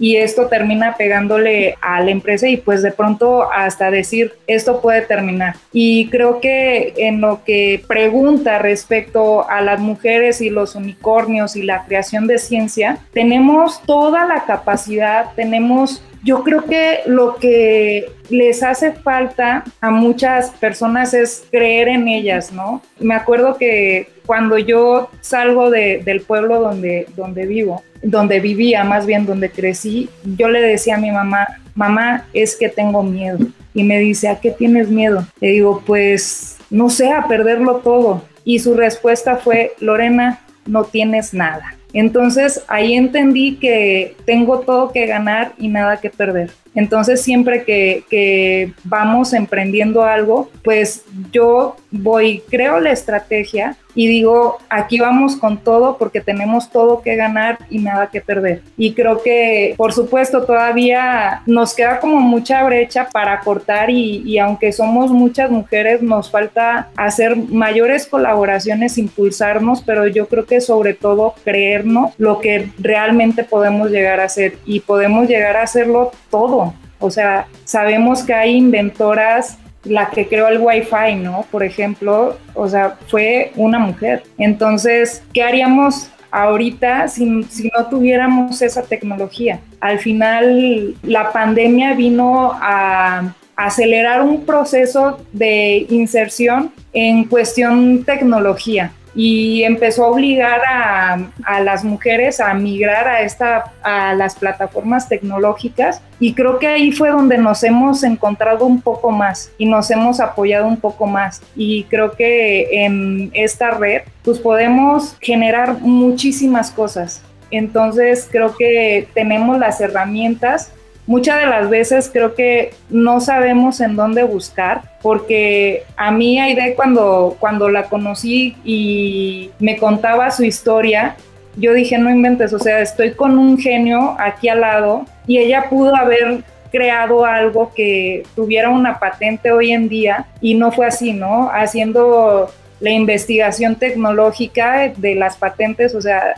Y 0.00 0.16
esto 0.16 0.46
termina 0.46 0.96
pegándole 0.96 1.76
a 1.80 2.00
la 2.00 2.10
empresa 2.10 2.48
y 2.48 2.56
pues 2.56 2.82
de 2.82 2.90
pronto 2.90 3.52
hasta 3.52 3.90
decir 3.90 4.32
esto 4.46 4.80
puede 4.80 5.02
terminar. 5.02 5.56
Y 5.72 6.08
creo 6.08 6.40
que 6.40 6.94
en 6.96 7.20
lo 7.20 7.44
que 7.44 7.84
pregunta 7.86 8.58
respecto 8.58 9.48
a 9.48 9.60
las 9.60 9.78
mujeres 9.78 10.40
y 10.40 10.48
los 10.48 10.74
unicornios 10.74 11.54
y 11.54 11.62
la 11.62 11.84
creación 11.84 12.26
de 12.26 12.38
ciencia, 12.38 12.98
tenemos 13.12 13.82
toda 13.82 14.26
la 14.26 14.44
capacidad, 14.46 15.34
tenemos 15.36 16.02
yo 16.22 16.44
creo 16.44 16.64
que 16.64 17.00
lo 17.06 17.36
que 17.36 18.10
les 18.28 18.62
hace 18.62 18.92
falta 18.92 19.64
a 19.80 19.90
muchas 19.90 20.50
personas 20.50 21.14
es 21.14 21.44
creer 21.50 21.88
en 21.88 22.08
ellas, 22.08 22.52
¿no? 22.52 22.82
Me 22.98 23.14
acuerdo 23.14 23.56
que 23.56 24.08
cuando 24.26 24.58
yo 24.58 25.10
salgo 25.22 25.70
del 25.70 26.20
pueblo 26.20 26.60
donde, 26.60 27.06
donde 27.16 27.46
vivo, 27.46 27.82
donde 28.02 28.40
vivía, 28.40 28.84
más 28.84 29.06
bien 29.06 29.26
donde 29.26 29.50
crecí, 29.50 30.08
yo 30.36 30.48
le 30.48 30.60
decía 30.60 30.96
a 30.96 31.00
mi 31.00 31.10
mamá, 31.10 31.46
mamá, 31.74 32.26
es 32.32 32.56
que 32.56 32.68
tengo 32.68 33.02
miedo. 33.02 33.38
Y 33.74 33.84
me 33.84 33.98
dice, 33.98 34.28
¿a 34.28 34.40
qué 34.40 34.50
tienes 34.50 34.88
miedo? 34.88 35.26
Le 35.40 35.50
digo, 35.50 35.82
pues, 35.86 36.56
no 36.70 36.90
sé, 36.90 37.12
a 37.12 37.28
perderlo 37.28 37.76
todo. 37.76 38.24
Y 38.44 38.58
su 38.58 38.74
respuesta 38.74 39.36
fue, 39.36 39.72
Lorena, 39.80 40.40
no 40.66 40.84
tienes 40.84 41.34
nada. 41.34 41.76
Entonces 41.92 42.62
ahí 42.68 42.94
entendí 42.94 43.56
que 43.56 44.16
tengo 44.24 44.60
todo 44.60 44.92
que 44.92 45.06
ganar 45.06 45.52
y 45.58 45.68
nada 45.68 45.96
que 45.98 46.10
perder. 46.10 46.50
Entonces 46.74 47.22
siempre 47.22 47.64
que, 47.64 48.04
que, 48.08 48.72
vamos 48.84 49.32
emprendiendo 49.32 50.04
algo, 50.04 50.50
pues 50.62 51.04
yo 51.32 51.76
voy, 51.90 52.42
creo 52.48 52.78
la 52.78 52.92
estrategia 52.92 53.76
y 53.94 54.06
digo, 54.06 54.58
aquí 54.68 55.00
vamos 55.00 55.36
con 55.36 55.58
todo 55.58 55.98
porque 55.98 56.20
tenemos 56.20 56.70
todo 56.70 57.02
que 57.02 57.16
ganar 57.16 57.58
y 57.70 57.78
nada 57.78 58.08
que 58.08 58.20
perder. 58.20 58.62
Y 58.76 58.94
creo 58.94 59.22
que, 59.22 59.74
por 59.76 59.92
supuesto, 59.92 60.44
todavía 60.44 61.42
nos 61.46 61.74
queda 61.74 61.98
como 61.98 62.20
mucha 62.20 62.62
brecha 62.62 63.08
para 63.12 63.40
cortar 63.40 63.90
y, 63.90 64.22
y 64.24 64.38
aunque 64.38 64.72
somos 64.72 65.10
muchas 65.10 65.50
mujeres, 65.50 66.02
nos 66.02 66.30
falta 66.30 66.88
hacer 66.96 67.36
mayores 67.36 68.06
colaboraciones, 68.06 68.98
impulsarnos, 68.98 69.82
pero 69.82 70.06
yo 70.06 70.28
creo 70.28 70.46
que 70.46 70.60
sobre 70.60 70.94
todo 70.94 71.34
creernos 71.44 72.12
lo 72.18 72.38
que 72.38 72.70
realmente 72.78 73.44
podemos 73.44 73.90
llegar 73.90 74.20
a 74.20 74.24
hacer 74.24 74.58
y 74.64 74.80
podemos 74.80 75.28
llegar 75.28 75.56
a 75.56 75.62
hacerlo 75.62 76.12
todo. 76.30 76.69
O 77.00 77.10
sea, 77.10 77.46
sabemos 77.64 78.22
que 78.22 78.34
hay 78.34 78.56
inventoras 78.56 79.58
la 79.84 80.10
que 80.10 80.28
creó 80.28 80.48
el 80.48 80.58
Wi-Fi, 80.58 81.16
¿no? 81.16 81.46
Por 81.50 81.64
ejemplo, 81.64 82.36
o 82.54 82.68
sea, 82.68 82.96
fue 83.08 83.52
una 83.56 83.78
mujer. 83.78 84.22
Entonces, 84.38 85.22
¿qué 85.32 85.42
haríamos 85.42 86.10
ahorita 86.30 87.08
si, 87.08 87.24
no 87.26 87.86
tuviéramos 87.88 88.60
esa 88.62 88.82
tecnología? 88.82 89.60
Al 89.80 89.98
final, 89.98 90.94
la 91.02 91.32
pandemia 91.32 91.94
vino 91.94 92.52
a 92.60 93.34
acelerar 93.56 94.22
un 94.22 94.44
proceso 94.44 95.18
de 95.32 95.86
inserción 95.90 96.72
en 96.92 97.24
cuestión 97.24 98.04
tecnología 98.04 98.92
y 99.22 99.64
empezó 99.64 100.06
a 100.06 100.08
obligar 100.08 100.62
a, 100.66 101.30
a, 101.44 101.60
las 101.60 101.84
mujeres 101.84 102.40
a 102.40 102.54
migrar 102.54 103.06
a, 103.06 103.20
esta, 103.20 103.70
a 103.82 104.14
las 104.14 104.34
plataformas 104.34 105.10
tecnológicas 105.10 106.00
y 106.18 106.32
creo 106.32 106.58
que 106.58 106.68
ahí 106.68 106.90
fue 106.90 107.10
donde 107.10 107.36
nos 107.36 107.62
hemos 107.62 108.02
encontrado 108.02 108.64
un 108.64 108.80
poco 108.80 109.10
más 109.10 109.52
y 109.58 109.66
nos 109.66 109.90
hemos 109.90 110.20
apoyado 110.20 110.66
un 110.66 110.78
poco 110.78 111.04
más 111.06 111.42
y 111.54 111.84
creo 111.84 112.12
que 112.12 112.86
en 112.86 113.30
esta 113.34 113.72
red 113.72 114.04
pues 114.24 114.38
podemos 114.38 115.18
generar 115.20 115.74
muchísimas 115.80 116.70
cosas. 116.70 117.20
Entonces 117.50 118.26
creo 118.30 118.56
que 118.56 119.06
tenemos 119.12 119.58
las 119.58 119.82
herramientas 119.82 120.72
muchas 121.10 121.40
de 121.40 121.46
las 121.46 121.68
veces 121.68 122.08
creo 122.08 122.36
que 122.36 122.72
no 122.88 123.20
sabemos 123.20 123.80
en 123.80 123.96
dónde 123.96 124.22
buscar, 124.22 124.82
porque 125.02 125.82
a 125.96 126.12
mí 126.12 126.38
Aide 126.38 126.74
cuando, 126.76 127.36
cuando 127.40 127.68
la 127.68 127.88
conocí 127.88 128.56
y 128.64 129.50
me 129.58 129.76
contaba 129.76 130.30
su 130.30 130.44
historia, 130.44 131.16
yo 131.56 131.72
dije, 131.72 131.98
no 131.98 132.10
inventes, 132.10 132.52
o 132.52 132.60
sea, 132.60 132.80
estoy 132.80 133.14
con 133.14 133.38
un 133.38 133.58
genio 133.58 134.14
aquí 134.20 134.48
al 134.48 134.60
lado 134.60 135.04
y 135.26 135.38
ella 135.38 135.68
pudo 135.68 135.96
haber 135.96 136.44
creado 136.70 137.24
algo 137.24 137.72
que 137.74 138.22
tuviera 138.36 138.70
una 138.70 139.00
patente 139.00 139.50
hoy 139.50 139.72
en 139.72 139.88
día 139.88 140.26
y 140.40 140.54
no 140.54 140.70
fue 140.70 140.86
así, 140.86 141.12
¿no? 141.12 141.50
Haciendo 141.52 142.52
la 142.80 142.90
investigación 142.90 143.76
tecnológica 143.76 144.92
de 144.96 145.14
las 145.14 145.36
patentes, 145.36 145.94
o 145.94 146.00
sea, 146.00 146.34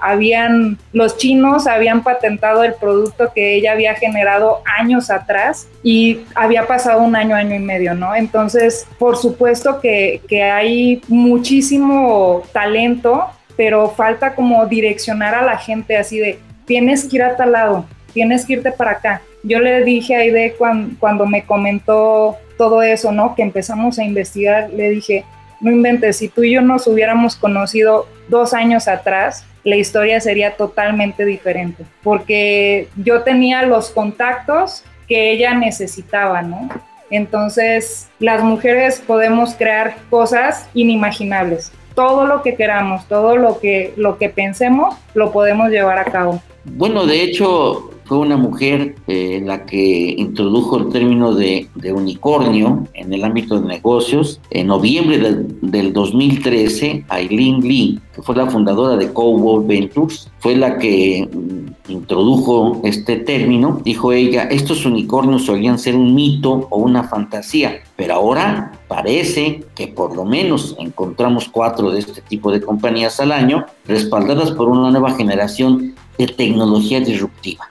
habían, 0.00 0.78
los 0.92 1.16
chinos 1.16 1.66
habían 1.66 2.04
patentado 2.04 2.62
el 2.62 2.74
producto 2.74 3.32
que 3.34 3.56
ella 3.56 3.72
había 3.72 3.94
generado 3.94 4.62
años 4.78 5.10
atrás 5.10 5.68
y 5.82 6.20
había 6.34 6.66
pasado 6.66 7.02
un 7.02 7.16
año, 7.16 7.34
año 7.34 7.56
y 7.56 7.58
medio, 7.58 7.94
¿no? 7.94 8.14
Entonces, 8.14 8.86
por 8.98 9.16
supuesto 9.16 9.80
que, 9.80 10.22
que 10.28 10.44
hay 10.44 11.02
muchísimo 11.08 12.42
talento, 12.52 13.26
pero 13.56 13.90
falta 13.90 14.34
como 14.36 14.64
direccionar 14.66 15.34
a 15.34 15.42
la 15.42 15.58
gente 15.58 15.96
así 15.96 16.18
de, 16.18 16.38
tienes 16.64 17.04
que 17.04 17.16
ir 17.16 17.22
a 17.24 17.36
tal 17.36 17.52
lado, 17.52 17.86
tienes 18.12 18.46
que 18.46 18.54
irte 18.54 18.70
para 18.70 18.92
acá. 18.92 19.22
Yo 19.42 19.58
le 19.58 19.82
dije 19.82 20.14
a 20.14 20.20
Aide 20.20 20.54
cuando 21.00 21.26
me 21.26 21.42
comentó 21.42 22.36
todo 22.56 22.82
eso, 22.82 23.10
¿no? 23.10 23.34
Que 23.34 23.42
empezamos 23.42 23.98
a 23.98 24.04
investigar, 24.04 24.70
le 24.70 24.90
dije, 24.90 25.24
no 25.62 25.70
inventes, 25.70 26.18
si 26.18 26.28
tú 26.28 26.42
y 26.42 26.52
yo 26.52 26.60
nos 26.60 26.86
hubiéramos 26.86 27.36
conocido 27.36 28.06
dos 28.28 28.52
años 28.52 28.88
atrás, 28.88 29.46
la 29.64 29.76
historia 29.76 30.20
sería 30.20 30.56
totalmente 30.56 31.24
diferente, 31.24 31.84
porque 32.02 32.88
yo 32.96 33.22
tenía 33.22 33.62
los 33.62 33.90
contactos 33.90 34.84
que 35.08 35.30
ella 35.30 35.54
necesitaba, 35.54 36.42
¿no? 36.42 36.68
Entonces, 37.10 38.08
las 38.18 38.42
mujeres 38.42 39.02
podemos 39.06 39.54
crear 39.54 39.96
cosas 40.10 40.68
inimaginables. 40.74 41.70
Todo 41.94 42.26
lo 42.26 42.42
que 42.42 42.54
queramos, 42.54 43.06
todo 43.06 43.36
lo 43.36 43.60
que, 43.60 43.92
lo 43.96 44.16
que 44.16 44.30
pensemos, 44.30 44.96
lo 45.14 45.30
podemos 45.30 45.68
llevar 45.68 45.98
a 45.98 46.04
cabo. 46.04 46.42
Bueno, 46.64 47.06
de 47.06 47.22
hecho, 47.22 47.90
fue 48.12 48.18
una 48.18 48.36
mujer 48.36 48.96
eh, 49.06 49.40
la 49.42 49.64
que 49.64 50.14
introdujo 50.18 50.76
el 50.76 50.90
término 50.90 51.34
de, 51.34 51.66
unicornio 51.94 52.86
en 52.92 53.10
el 53.10 53.24
ámbito 53.24 53.58
de 53.58 53.66
negocios. 53.66 54.38
En 54.50 54.66
noviembre 54.66 55.46
del, 55.62 55.94
2013, 55.94 57.06
Aileen 57.08 57.60
Lee, 57.62 57.98
que 58.14 58.20
fue 58.20 58.36
la 58.36 58.50
fundadora 58.50 58.96
de 58.96 59.10
Cowboy 59.14 59.66
Ventures, 59.66 60.30
fue 60.40 60.56
la 60.56 60.76
que 60.76 61.26
mm, 61.26 61.90
introdujo 61.90 62.82
este 62.84 63.16
término. 63.16 63.80
Dijo 63.82 64.12
ella, 64.12 64.42
estos 64.42 64.84
unicornios 64.84 65.46
solían 65.46 65.78
ser 65.78 65.96
un 65.96 66.14
mito 66.14 66.66
o 66.68 66.80
una 66.80 67.04
fantasía, 67.04 67.80
pero 67.96 68.12
ahora 68.12 68.72
parece 68.88 69.64
que 69.74 69.88
por 69.88 70.14
lo 70.14 70.26
menos 70.26 70.76
encontramos 70.78 71.48
cuatro 71.48 71.90
de 71.90 72.00
este 72.00 72.20
tipo 72.20 72.52
de 72.52 72.60
compañías 72.60 73.20
al 73.20 73.32
año, 73.32 73.64
respaldadas 73.86 74.50
por 74.50 74.68
una 74.68 74.90
nueva 74.90 75.12
generación 75.12 75.94
de 76.18 76.26
tecnología 76.26 77.00
disruptiva. 77.00 77.70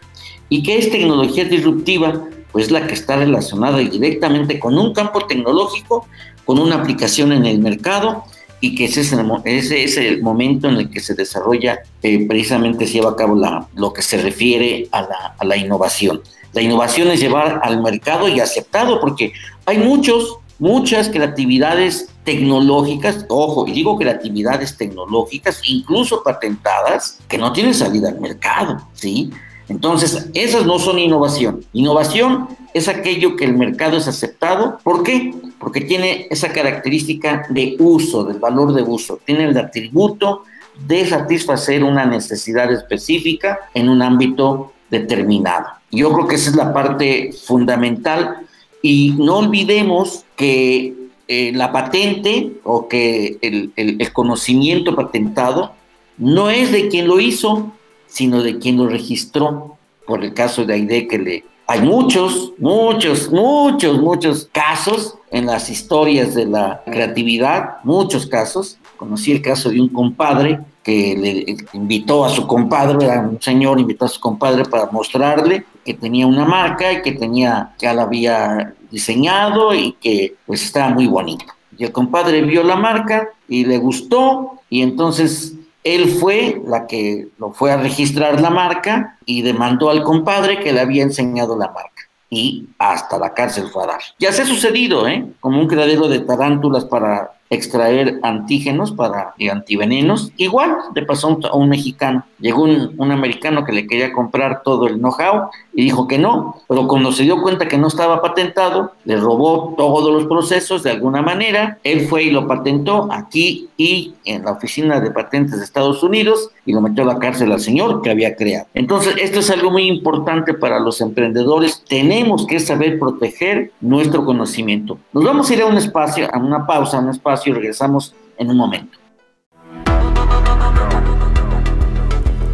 ¿Y 0.52 0.64
qué 0.64 0.78
es 0.78 0.92
tecnología 0.92 1.46
disruptiva? 1.46 2.28
Pues 2.52 2.72
la 2.72 2.86
que 2.86 2.94
está 2.94 3.16
relacionada 3.16 3.78
directamente 3.78 4.60
con 4.60 4.78
un 4.78 4.94
campo 4.94 5.26
tecnológico, 5.26 6.06
con 6.44 6.60
una 6.60 6.76
aplicación 6.76 7.32
en 7.32 7.46
el 7.46 7.60
mercado 7.60 8.26
y 8.60 8.76
que 8.76 8.84
ese 8.84 9.00
es 9.00 9.14
el, 9.14 9.32
ese 9.46 10.18
momento 10.18 10.68
en 10.68 10.76
el 10.76 10.90
que 10.90 11.00
se 11.00 11.14
desarrolla, 11.14 11.80
eh, 12.04 12.28
precisamente 12.28 12.86
se 12.86 12.96
lleva 12.96 13.12
a 13.12 13.16
cabo 13.16 13.34
la, 13.34 13.66
lo 13.76 13.94
que 13.94 14.02
se 14.02 14.22
refiere 14.22 14.90
a 14.92 15.04
la, 15.04 15.36
a 15.40 15.46
la 15.46 15.56
innovación. 15.56 16.22
La 16.52 16.62
innovación 16.62 17.08
es 17.08 17.22
llevar 17.22 17.62
al 17.64 17.82
mercado 17.82 18.28
y 18.28 18.42
aceptado, 18.42 19.00
porque 19.00 19.32
hay 19.66 19.78
muchos, 19.78 20.36
muchas 20.60 21.08
creatividades 21.08 22.10
tecnológicas, 22.26 23.26
ojo, 23.30 23.68
y 23.68 23.72
digo 23.72 23.98
creatividades 23.98 24.76
tecnológicas, 24.76 25.62
incluso 25.64 26.22
patentadas, 26.24 27.20
que 27.30 27.38
no 27.38 27.54
tienen 27.54 27.74
salida 27.74 28.10
al 28.10 28.20
mercado, 28.20 28.86
¿sí? 28.94 29.32
Entonces, 29.72 30.30
esas 30.34 30.66
no 30.66 30.80
son 30.80 31.00
innovación. 31.00 31.64
Innovación 31.72 32.50
es 32.74 32.90
aquello 32.90 33.38
que 33.38 33.46
el 33.46 33.58
mercado 33.58 33.96
es 33.96 34.08
aceptado. 34.08 34.80
¿Por 34.84 35.02
qué? 35.04 35.34
Porque 35.60 35.80
tiene 35.80 36.28
esa 36.30 36.52
característica 36.52 37.48
de 37.50 37.78
uso, 37.80 38.26
del 38.26 38.38
valor 38.38 38.74
de 38.74 38.84
uso. 38.84 39.20
Tiene 39.26 39.46
el 39.46 39.58
atributo 39.58 40.44
de 40.86 41.06
satisfacer 41.06 41.86
una 41.86 42.06
necesidad 42.06 42.70
específica 42.72 43.60
en 43.74 43.88
un 43.88 44.02
ámbito 44.02 44.74
determinado. 44.90 45.68
Yo 45.90 46.12
creo 46.12 46.28
que 46.28 46.36
esa 46.36 46.50
es 46.50 46.58
la 46.58 46.74
parte 46.74 47.32
fundamental 47.32 48.46
y 48.82 49.16
no 49.18 49.38
olvidemos 49.38 50.26
que 50.36 50.94
eh, 51.30 51.52
la 51.54 51.72
patente 51.72 52.60
o 52.66 52.90
que 52.90 53.38
el 53.42 54.12
conocimiento 54.12 54.96
patentado 54.96 55.72
no 56.18 56.50
es 56.50 56.74
de 56.74 56.90
quien 56.90 57.08
lo 57.08 57.22
hizo, 57.22 57.72
sino 58.12 58.44
de 58.44 58.60
quien 58.60 58.78
lo 58.78 58.88
registró. 58.88 59.78
Por 60.06 60.24
el 60.24 60.34
caso 60.34 60.66
de 60.66 60.74
Aide, 60.74 61.08
que 61.08 61.18
le. 61.18 61.46
Hay 61.68 61.82
muchos, 61.82 62.52
muchos, 62.58 63.32
muchos, 63.32 63.98
muchos 63.98 64.50
casos 64.52 65.16
en 65.32 65.46
las 65.46 65.70
historias 65.70 66.36
de 66.36 66.46
la 66.46 66.84
creatividad, 66.86 67.78
muchos 67.84 68.26
casos. 68.26 68.78
Conocí 68.98 69.32
el 69.32 69.42
caso 69.42 69.70
de 69.70 69.80
un 69.80 69.88
compadre 69.88 70.60
que 70.84 71.16
le 71.18 71.58
invitó 71.74 72.26
a 72.26 72.30
su 72.30 72.46
compadre, 72.46 73.06
era 73.06 73.22
un 73.22 73.42
señor 73.42 73.80
invitó 73.80 74.06
a 74.06 74.10
su 74.10 74.20
compadre 74.20 74.66
para 74.66 74.88
mostrarle 74.92 75.66
que 75.86 75.94
tenía 75.94 76.28
una 76.28 76.46
marca 76.46 76.92
y 76.92 77.02
que 77.02 77.14
tenía, 77.14 77.74
ya 77.80 77.94
la 77.94 78.04
había 78.04 78.74
diseñado 78.90 79.74
y 79.74 79.94
que 79.94 80.36
pues 80.46 80.64
estaba 80.64 80.90
muy 80.90 81.08
bonito. 81.08 81.46
Y 81.78 81.86
el 81.86 81.92
compadre 81.92 82.42
vio 82.42 82.64
la 82.64 82.76
marca 82.76 83.30
y 83.48 83.66
le 83.66 83.78
gustó 83.78 84.60
y 84.70 84.82
entonces 84.82 85.56
él 85.84 86.10
fue 86.20 86.62
la 86.66 86.88
que 86.88 87.30
lo 87.38 87.52
fue 87.52 87.72
a 87.72 87.78
registrar 87.78 88.40
la 88.40 88.50
marca 88.50 89.18
y 89.26 89.42
demandó 89.42 89.90
al 89.90 90.04
compadre 90.04 90.60
que 90.60 90.74
le 90.74 90.82
había 90.82 91.04
enseñado 91.04 91.58
la 91.58 91.68
marca. 91.68 91.90
Y 92.30 92.68
hasta 92.78 93.20
la 93.20 93.34
cárcel 93.34 93.68
fue 93.72 93.84
a 93.84 93.88
dar. 93.88 94.02
Ya 94.20 94.32
se 94.32 94.44
ha 94.44 94.46
sucedido, 94.46 95.08
¿eh? 95.08 95.26
Como 95.40 95.60
un 95.60 95.68
criadero 95.68 96.08
de 96.08 96.20
tarántulas 96.20 96.86
para 96.86 97.32
extraer 97.52 98.20
antígenos 98.24 98.92
para 98.94 99.36
antivenenos. 99.52 100.32
Igual 100.38 100.78
le 100.96 101.04
pasó 101.04 101.38
a 101.52 101.56
un, 101.56 101.70
mexicano. 101.70 102.26
Llegó 102.40 102.64
un, 102.64 103.12
americano 103.12 103.66
que 103.66 103.74
le 103.74 103.86
quería 103.86 104.14
comprar 104.14 104.64
todo 104.64 104.88
el 104.88 105.00
know-how 105.00 105.50
y 105.74 105.84
dijo 105.84 106.08
que 106.08 106.18
no, 106.18 106.56
pero 106.68 106.88
cuando 106.88 107.12
se 107.12 107.24
dio 107.24 107.42
cuenta 107.42 107.68
que 107.68 107.78
no 107.78 107.88
estaba 107.88 108.22
patentado, 108.22 108.94
le 109.04 109.18
robó 109.18 109.76
todos 109.78 110.14
los 110.14 110.26
procesos 110.26 110.84
de 110.84 110.92
alguna 110.92 111.22
manera. 111.22 111.78
Él 111.84 112.08
fue 112.08 112.24
y 112.24 112.32
lo 112.32 112.48
patentó 112.48 113.10
aquí 113.12 113.70
y 113.78 114.14
en 114.24 114.46
la 114.46 114.52
oficina 114.52 115.02
de 115.02 115.12
patentes 115.12 115.58
de 115.58 115.66
Estados 115.66 116.02
Unidos 116.04 116.52
y 116.66 116.72
lo 116.72 116.82
metió 116.82 117.04
a 117.04 117.08
la 117.08 117.20
cárcel 117.20 117.52
al 117.52 117.60
señor 117.60 118.02
que 118.02 118.12
había 118.12 118.36
creado. 118.36 118.68
Entonces, 118.74 119.16
esto 119.18 119.40
es 119.40 119.50
algo 119.50 119.72
muy 119.72 119.88
importante 119.88 120.54
para 120.54 120.80
los 120.80 121.02
emprendedores. 121.02 121.84
Tenemos 121.88 122.48
que 122.48 122.60
saber 122.60 122.98
proteger 122.98 123.72
nuestro 123.82 124.24
conocimiento. 124.24 124.98
Nos 125.12 125.24
vamos 125.24 125.50
a 125.50 125.54
ir 125.54 125.62
a 125.62 125.66
un 125.66 125.78
espacio, 125.78 126.30
a 126.32 126.38
una 126.38 126.66
pausa, 126.66 126.98
a 126.98 127.02
un 127.02 127.10
espacio 127.10 127.41
y 127.46 127.54
regresamos 127.54 128.16
en 128.38 128.50
un 128.50 128.58
momento. 128.58 128.98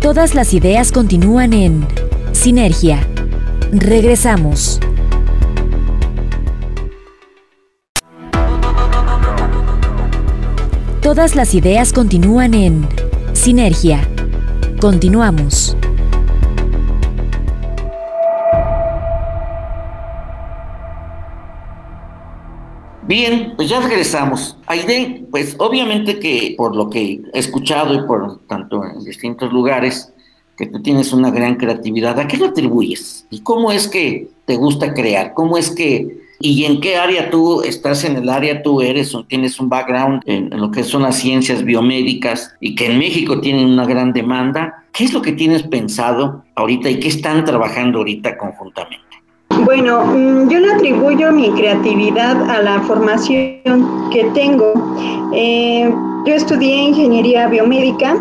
Todas 0.02 0.36
las 0.36 0.54
ideas 0.54 0.92
continúan 0.92 1.54
en 1.54 1.88
Sinergia. 2.32 3.06
Regresamos. 3.72 4.80
Todas 11.02 11.36
las 11.36 11.54
ideas 11.54 11.94
continúan 11.94 12.54
en 12.54 12.88
Sinergia. 13.34 14.08
Continuamos. 14.80 15.77
Bien, 23.08 23.54
pues 23.56 23.70
ya 23.70 23.80
regresamos. 23.80 24.58
Aide, 24.66 25.26
pues 25.32 25.56
obviamente 25.60 26.20
que 26.20 26.56
por 26.58 26.76
lo 26.76 26.90
que 26.90 27.22
he 27.34 27.40
escuchado 27.40 27.94
y 27.94 28.06
por 28.06 28.46
tanto 28.48 28.84
en 28.84 29.02
distintos 29.06 29.54
lugares, 29.54 30.14
que 30.58 30.66
tú 30.66 30.82
tienes 30.82 31.14
una 31.14 31.32
gran 31.32 31.56
creatividad, 31.56 32.20
¿a 32.20 32.28
qué 32.28 32.36
lo 32.36 32.48
atribuyes? 32.48 33.26
¿Y 33.30 33.42
cómo 33.42 33.72
es 33.72 33.88
que 33.88 34.28
te 34.46 34.58
gusta 34.58 34.94
crear? 34.94 35.34
¿Cómo 35.36 35.58
es 35.58 35.72
que, 35.72 36.18
y 36.40 36.66
en 36.66 36.82
qué 36.82 36.98
área 36.98 37.30
tú 37.30 37.62
estás 37.62 38.04
en 38.04 38.18
el 38.18 38.28
área 38.28 38.62
tú 38.62 38.82
eres 38.82 39.16
o 39.16 39.24
tienes 39.24 39.58
un 39.60 39.70
background 39.70 40.24
en, 40.26 40.52
en 40.52 40.60
lo 40.60 40.72
que 40.72 40.84
son 40.84 41.04
las 41.04 41.18
ciencias 41.18 41.64
biomédicas 41.64 42.56
y 42.60 42.76
que 42.76 42.88
en 42.88 42.98
México 42.98 43.40
tienen 43.40 43.68
una 43.68 43.86
gran 43.86 44.12
demanda? 44.12 44.84
¿Qué 44.92 45.06
es 45.06 45.14
lo 45.14 45.22
que 45.22 45.32
tienes 45.32 45.64
pensado 45.64 46.44
ahorita 46.56 46.90
y 46.90 47.00
qué 47.00 47.08
están 47.08 47.46
trabajando 47.46 48.00
ahorita 48.00 48.38
conjuntamente? 48.38 49.07
Bueno, 49.66 50.06
mm, 50.06 50.50
yo 50.50 50.60
le 50.60 50.72
atribuyo 50.72 51.32
mi 51.32 51.50
creatividad 51.52 52.50
a 52.50 52.62
la 52.62 52.82
formación 52.82 54.10
que 54.12 54.24
tengo. 54.34 54.74
Eh, 55.34 55.94
yo 56.26 56.34
estudié 56.34 56.76
ingeniería 56.90 57.48
biomédica 57.48 58.16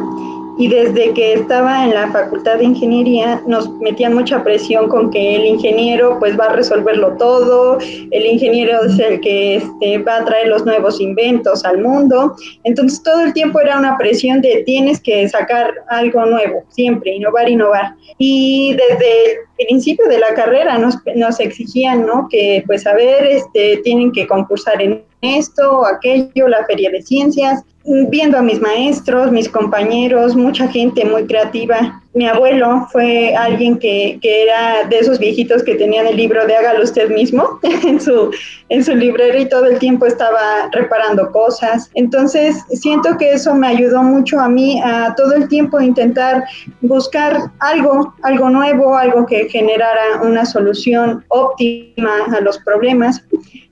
y 0.58 0.68
desde 0.68 1.12
que 1.12 1.34
estaba 1.34 1.84
en 1.84 1.94
la 1.94 2.10
facultad 2.10 2.58
de 2.58 2.64
ingeniería 2.64 3.42
nos 3.46 3.70
metían 3.80 4.14
mucha 4.14 4.42
presión 4.42 4.88
con 4.88 5.10
que 5.10 5.36
el 5.36 5.46
ingeniero 5.46 6.18
pues 6.18 6.38
va 6.38 6.46
a 6.46 6.52
resolverlo 6.52 7.16
todo, 7.18 7.78
el 7.80 8.26
ingeniero 8.26 8.84
es 8.84 8.98
el 8.98 9.20
que 9.20 9.56
este, 9.56 9.98
va 9.98 10.18
a 10.18 10.24
traer 10.24 10.48
los 10.48 10.64
nuevos 10.64 11.00
inventos 11.00 11.64
al 11.64 11.82
mundo, 11.82 12.36
entonces 12.64 13.02
todo 13.02 13.20
el 13.20 13.32
tiempo 13.32 13.60
era 13.60 13.78
una 13.78 13.96
presión 13.98 14.40
de 14.40 14.62
tienes 14.64 15.00
que 15.00 15.28
sacar 15.28 15.74
algo 15.88 16.24
nuevo, 16.26 16.64
siempre, 16.68 17.14
innovar, 17.14 17.48
innovar. 17.48 17.94
Y 18.18 18.74
desde 18.74 19.32
el 19.58 19.66
principio 19.66 20.06
de 20.08 20.18
la 20.18 20.34
carrera 20.34 20.78
nos, 20.78 20.96
nos 21.14 21.38
exigían, 21.40 22.06
¿no? 22.06 22.28
Que 22.30 22.62
pues 22.66 22.86
a 22.86 22.94
ver, 22.94 23.26
este, 23.26 23.78
tienen 23.84 24.12
que 24.12 24.26
concursar 24.26 24.80
en 24.80 25.02
esto, 25.22 25.84
aquello, 25.86 26.48
la 26.48 26.64
feria 26.66 26.90
de 26.90 27.02
ciencias, 27.02 27.62
viendo 27.86 28.36
a 28.36 28.42
mis 28.42 28.60
maestros, 28.60 29.30
mis 29.30 29.48
compañeros, 29.48 30.34
mucha 30.34 30.68
gente 30.68 31.04
muy 31.04 31.24
creativa. 31.26 32.02
Mi 32.14 32.26
abuelo 32.26 32.88
fue 32.90 33.34
alguien 33.36 33.78
que, 33.78 34.18
que, 34.22 34.44
era 34.44 34.84
de 34.88 34.98
esos 34.98 35.18
viejitos 35.18 35.62
que 35.62 35.74
tenían 35.74 36.06
el 36.06 36.16
libro 36.16 36.46
de 36.46 36.56
hágalo 36.56 36.82
usted 36.82 37.10
mismo 37.10 37.60
en 37.62 38.00
su, 38.00 38.30
en 38.70 38.82
su 38.82 38.94
librero 38.94 39.38
y 39.38 39.48
todo 39.48 39.66
el 39.66 39.78
tiempo 39.78 40.06
estaba 40.06 40.68
reparando 40.72 41.30
cosas. 41.30 41.90
Entonces, 41.94 42.56
siento 42.70 43.16
que 43.18 43.32
eso 43.32 43.54
me 43.54 43.68
ayudó 43.68 44.02
mucho 44.02 44.40
a 44.40 44.48
mí 44.48 44.80
a 44.82 45.14
todo 45.14 45.34
el 45.34 45.48
tiempo 45.48 45.80
intentar 45.80 46.42
buscar 46.80 47.50
algo, 47.60 48.14
algo 48.22 48.50
nuevo, 48.50 48.96
algo 48.96 49.26
que 49.26 49.48
generara 49.48 50.22
una 50.22 50.46
solución 50.46 51.24
óptima 51.28 52.24
a 52.34 52.40
los 52.40 52.58
problemas. 52.58 53.22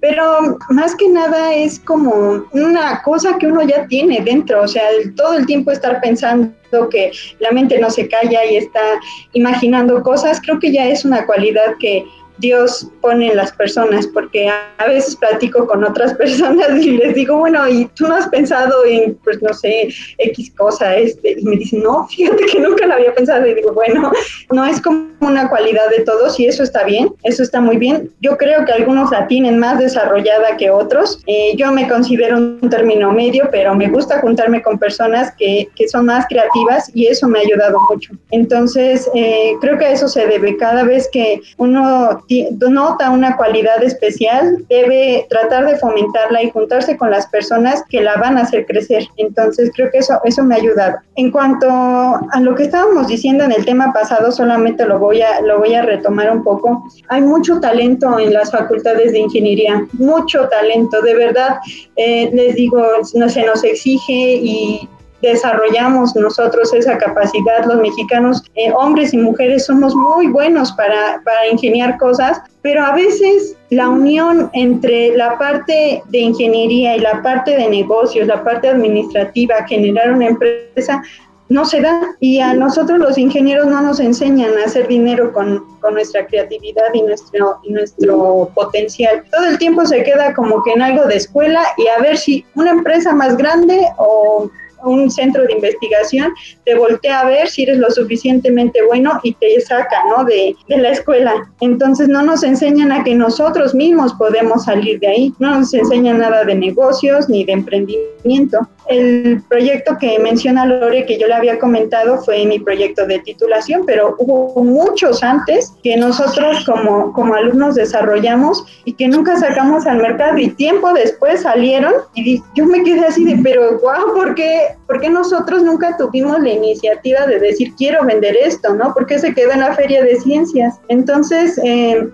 Pero 0.00 0.58
más 0.68 0.94
que 0.96 1.08
nada 1.08 1.54
es 1.54 1.80
como 1.80 2.44
una 2.52 3.00
cosa 3.02 3.38
que 3.38 3.46
uno 3.46 3.62
ya 3.62 3.86
tiene 3.86 4.03
dentro, 4.06 4.62
o 4.62 4.68
sea, 4.68 4.82
todo 5.16 5.34
el 5.34 5.46
tiempo 5.46 5.70
estar 5.70 6.00
pensando 6.00 6.52
que 6.90 7.12
la 7.38 7.50
mente 7.52 7.78
no 7.78 7.90
se 7.90 8.08
calla 8.08 8.44
y 8.44 8.56
está 8.56 9.00
imaginando 9.32 10.02
cosas, 10.02 10.40
creo 10.40 10.58
que 10.58 10.72
ya 10.72 10.86
es 10.88 11.04
una 11.04 11.26
cualidad 11.26 11.74
que 11.78 12.04
Dios 12.38 12.88
pone 13.00 13.30
en 13.30 13.36
las 13.36 13.52
personas, 13.52 14.06
porque 14.08 14.48
a 14.48 14.86
veces 14.86 15.16
platico 15.16 15.66
con 15.66 15.84
otras 15.84 16.14
personas 16.24 16.70
y 16.84 16.96
les 16.96 17.14
digo, 17.14 17.38
bueno, 17.38 17.68
¿y 17.68 17.86
tú 17.94 18.06
no 18.06 18.14
has 18.14 18.28
pensado 18.28 18.84
en, 18.84 19.14
pues 19.24 19.42
no 19.42 19.52
sé, 19.52 19.88
X 20.18 20.52
cosa? 20.56 20.96
Este? 20.96 21.36
Y 21.38 21.44
me 21.44 21.56
dicen, 21.56 21.82
no, 21.82 22.06
fíjate 22.08 22.44
que 22.46 22.60
nunca 22.60 22.86
lo 22.86 22.94
había 22.94 23.14
pensado. 23.14 23.46
Y 23.46 23.54
digo, 23.54 23.72
bueno, 23.72 24.10
no 24.52 24.64
es 24.64 24.80
como 24.80 25.14
una 25.20 25.48
cualidad 25.48 25.88
de 25.90 26.04
todos 26.04 26.38
y 26.38 26.46
eso 26.46 26.62
está 26.62 26.84
bien, 26.84 27.08
eso 27.22 27.42
está 27.42 27.60
muy 27.60 27.76
bien. 27.76 28.10
Yo 28.20 28.36
creo 28.36 28.64
que 28.64 28.72
algunos 28.72 29.10
la 29.10 29.26
tienen 29.26 29.58
más 29.58 29.78
desarrollada 29.78 30.56
que 30.56 30.70
otros. 30.70 31.22
Eh, 31.26 31.54
yo 31.56 31.72
me 31.72 31.88
considero 31.88 32.36
un 32.36 32.68
término 32.70 33.12
medio, 33.12 33.48
pero 33.50 33.74
me 33.74 33.88
gusta 33.88 34.20
juntarme 34.20 34.62
con 34.62 34.78
personas 34.78 35.32
que, 35.38 35.68
que 35.76 35.88
son 35.88 36.06
más 36.06 36.26
creativas 36.28 36.90
y 36.94 37.06
eso 37.06 37.28
me 37.28 37.38
ha 37.38 37.42
ayudado 37.42 37.78
mucho. 37.90 38.12
Entonces, 38.30 39.08
eh, 39.14 39.52
creo 39.60 39.78
que 39.78 39.92
eso 39.92 40.08
se 40.08 40.26
debe 40.26 40.56
cada 40.56 40.84
vez 40.84 41.08
que 41.10 41.40
uno 41.56 42.24
nota 42.70 43.10
una 43.10 43.36
cualidad 43.36 43.82
especial, 43.82 44.64
debe 44.68 45.26
tratar 45.30 45.66
de 45.66 45.76
fomentarla 45.76 46.42
y 46.42 46.50
juntarse 46.50 46.96
con 46.96 47.10
las 47.10 47.26
personas 47.26 47.82
que 47.88 48.00
la 48.00 48.16
van 48.16 48.38
a 48.38 48.42
hacer 48.42 48.66
crecer. 48.66 49.04
Entonces, 49.16 49.70
creo 49.74 49.90
que 49.90 49.98
eso, 49.98 50.20
eso 50.24 50.42
me 50.42 50.54
ha 50.54 50.58
ayudado. 50.58 50.96
En 51.16 51.30
cuanto 51.30 51.68
a 51.68 52.40
lo 52.40 52.54
que 52.54 52.64
estábamos 52.64 53.08
diciendo 53.08 53.44
en 53.44 53.52
el 53.52 53.64
tema 53.64 53.92
pasado, 53.92 54.32
solamente 54.32 54.86
lo 54.86 54.98
voy 54.98 55.22
a, 55.22 55.40
lo 55.40 55.58
voy 55.58 55.74
a 55.74 55.82
retomar 55.82 56.30
un 56.30 56.42
poco. 56.42 56.84
Hay 57.08 57.20
mucho 57.20 57.60
talento 57.60 58.18
en 58.18 58.32
las 58.32 58.50
facultades 58.50 59.12
de 59.12 59.18
ingeniería, 59.18 59.86
mucho 59.92 60.48
talento, 60.48 61.00
de 61.02 61.14
verdad. 61.14 61.58
Eh, 61.96 62.30
les 62.32 62.54
digo, 62.54 62.82
no 63.14 63.28
se 63.28 63.44
nos 63.44 63.64
exige 63.64 64.12
y 64.12 64.88
desarrollamos 65.28 66.14
nosotros 66.16 66.72
esa 66.74 66.98
capacidad, 66.98 67.64
los 67.66 67.80
mexicanos, 67.80 68.42
eh, 68.54 68.72
hombres 68.72 69.12
y 69.14 69.18
mujeres, 69.18 69.66
somos 69.66 69.94
muy 69.94 70.28
buenos 70.28 70.72
para, 70.72 71.20
para 71.24 71.48
ingeniar 71.48 71.98
cosas, 71.98 72.40
pero 72.62 72.84
a 72.84 72.94
veces 72.94 73.56
la 73.70 73.88
unión 73.88 74.50
entre 74.52 75.16
la 75.16 75.36
parte 75.38 76.02
de 76.08 76.18
ingeniería 76.18 76.96
y 76.96 77.00
la 77.00 77.22
parte 77.22 77.56
de 77.56 77.68
negocios, 77.68 78.26
la 78.26 78.42
parte 78.42 78.68
administrativa, 78.68 79.66
generar 79.66 80.12
una 80.12 80.28
empresa, 80.28 81.02
no 81.48 81.64
se 81.64 81.80
da 81.80 82.16
y 82.20 82.40
a 82.40 82.54
nosotros 82.54 82.98
los 82.98 83.18
ingenieros 83.18 83.66
no 83.66 83.80
nos 83.82 84.00
enseñan 84.00 84.56
a 84.58 84.64
hacer 84.64 84.88
dinero 84.88 85.32
con, 85.32 85.62
con, 85.80 85.94
nuestra 85.94 86.26
creatividad 86.26 86.86
y 86.94 87.02
nuestro, 87.02 87.58
y 87.64 87.72
nuestro 87.72 88.50
potencial. 88.54 89.22
Todo 89.30 89.46
el 89.46 89.58
tiempo 89.58 89.84
se 89.84 90.02
queda 90.02 90.32
como 90.32 90.62
que 90.62 90.72
en 90.72 90.82
algo 90.82 91.04
de 91.04 91.16
escuela 91.16 91.62
y 91.76 91.86
a 91.88 92.00
ver 92.00 92.16
si 92.16 92.44
una 92.54 92.70
empresa 92.70 93.12
más 93.14 93.36
grande 93.36 93.86
o 93.98 94.50
un 94.84 95.10
centro 95.10 95.44
de 95.44 95.52
investigación 95.52 96.32
te 96.64 96.74
voltea 96.74 97.20
a 97.20 97.26
ver 97.26 97.48
si 97.48 97.62
eres 97.64 97.78
lo 97.78 97.90
suficientemente 97.90 98.82
bueno 98.84 99.20
y 99.22 99.32
te 99.34 99.60
saca, 99.60 99.96
¿no? 100.08 100.24
De, 100.24 100.54
de 100.68 100.78
la 100.78 100.90
escuela. 100.90 101.34
Entonces 101.60 102.08
no 102.08 102.22
nos 102.22 102.42
enseñan 102.42 102.92
a 102.92 103.04
que 103.04 103.14
nosotros 103.14 103.74
mismos 103.74 104.12
podemos 104.14 104.64
salir 104.64 105.00
de 105.00 105.08
ahí. 105.08 105.34
No 105.38 105.58
nos 105.58 105.74
enseñan 105.74 106.18
nada 106.18 106.44
de 106.44 106.54
negocios 106.54 107.28
ni 107.28 107.44
de 107.44 107.52
emprendimiento. 107.52 108.68
El 108.88 109.42
proyecto 109.48 109.96
que 109.98 110.18
menciona 110.18 110.66
Lore, 110.66 111.06
que 111.06 111.18
yo 111.18 111.26
le 111.26 111.34
había 111.34 111.58
comentado, 111.58 112.18
fue 112.22 112.44
mi 112.44 112.58
proyecto 112.58 113.06
de 113.06 113.18
titulación, 113.20 113.84
pero 113.86 114.14
hubo 114.18 114.62
muchos 114.62 115.22
antes 115.22 115.72
que 115.82 115.96
nosotros 115.96 116.64
como, 116.64 117.12
como 117.12 117.34
alumnos 117.34 117.74
desarrollamos 117.74 118.64
y 118.84 118.92
que 118.94 119.08
nunca 119.08 119.36
sacamos 119.36 119.86
al 119.86 119.98
mercado 119.98 120.38
y 120.38 120.48
tiempo 120.50 120.92
después 120.92 121.42
salieron 121.42 121.92
y 122.14 122.42
yo 122.54 122.66
me 122.66 122.82
quedé 122.82 123.06
así 123.06 123.24
de, 123.24 123.40
pero 123.42 123.78
wow, 123.80 124.14
¿por 124.14 124.34
qué, 124.34 124.76
¿por 124.86 125.00
qué 125.00 125.08
nosotros 125.08 125.62
nunca 125.62 125.96
tuvimos 125.96 126.40
la 126.40 126.50
iniciativa 126.50 127.26
de 127.26 127.38
decir 127.38 127.74
quiero 127.76 128.04
vender 128.04 128.36
esto, 128.36 128.74
¿no? 128.74 128.92
¿Por 128.92 129.06
qué 129.06 129.18
se 129.18 129.34
quedó 129.34 129.52
en 129.52 129.60
la 129.60 129.74
feria 129.74 130.02
de 130.02 130.16
ciencias? 130.16 130.78
Entonces, 130.88 131.58
eh, 131.64 132.08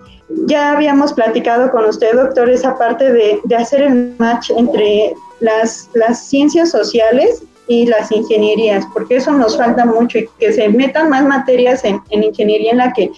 ya 0.47 0.71
habíamos 0.71 1.13
platicado 1.13 1.71
con 1.71 1.85
usted, 1.85 2.13
doctor, 2.13 2.49
esa 2.49 2.77
parte 2.77 3.11
de, 3.11 3.39
de 3.43 3.55
hacer 3.55 3.81
el 3.81 4.15
match 4.17 4.51
entre 4.51 5.13
las, 5.41 5.89
las 5.93 6.27
ciencias 6.27 6.71
sociales 6.71 7.43
y 7.67 7.85
las 7.85 8.11
ingenierías, 8.11 8.85
porque 8.93 9.17
eso 9.17 9.31
nos 9.33 9.57
falta 9.57 9.85
mucho 9.85 10.19
y 10.19 10.29
que 10.39 10.53
se 10.53 10.69
metan 10.69 11.09
más 11.09 11.25
materias 11.25 11.83
en, 11.83 12.01
en 12.09 12.23
ingeniería 12.23 12.71
en 12.71 12.77
la 12.77 12.93
que 12.93 13.11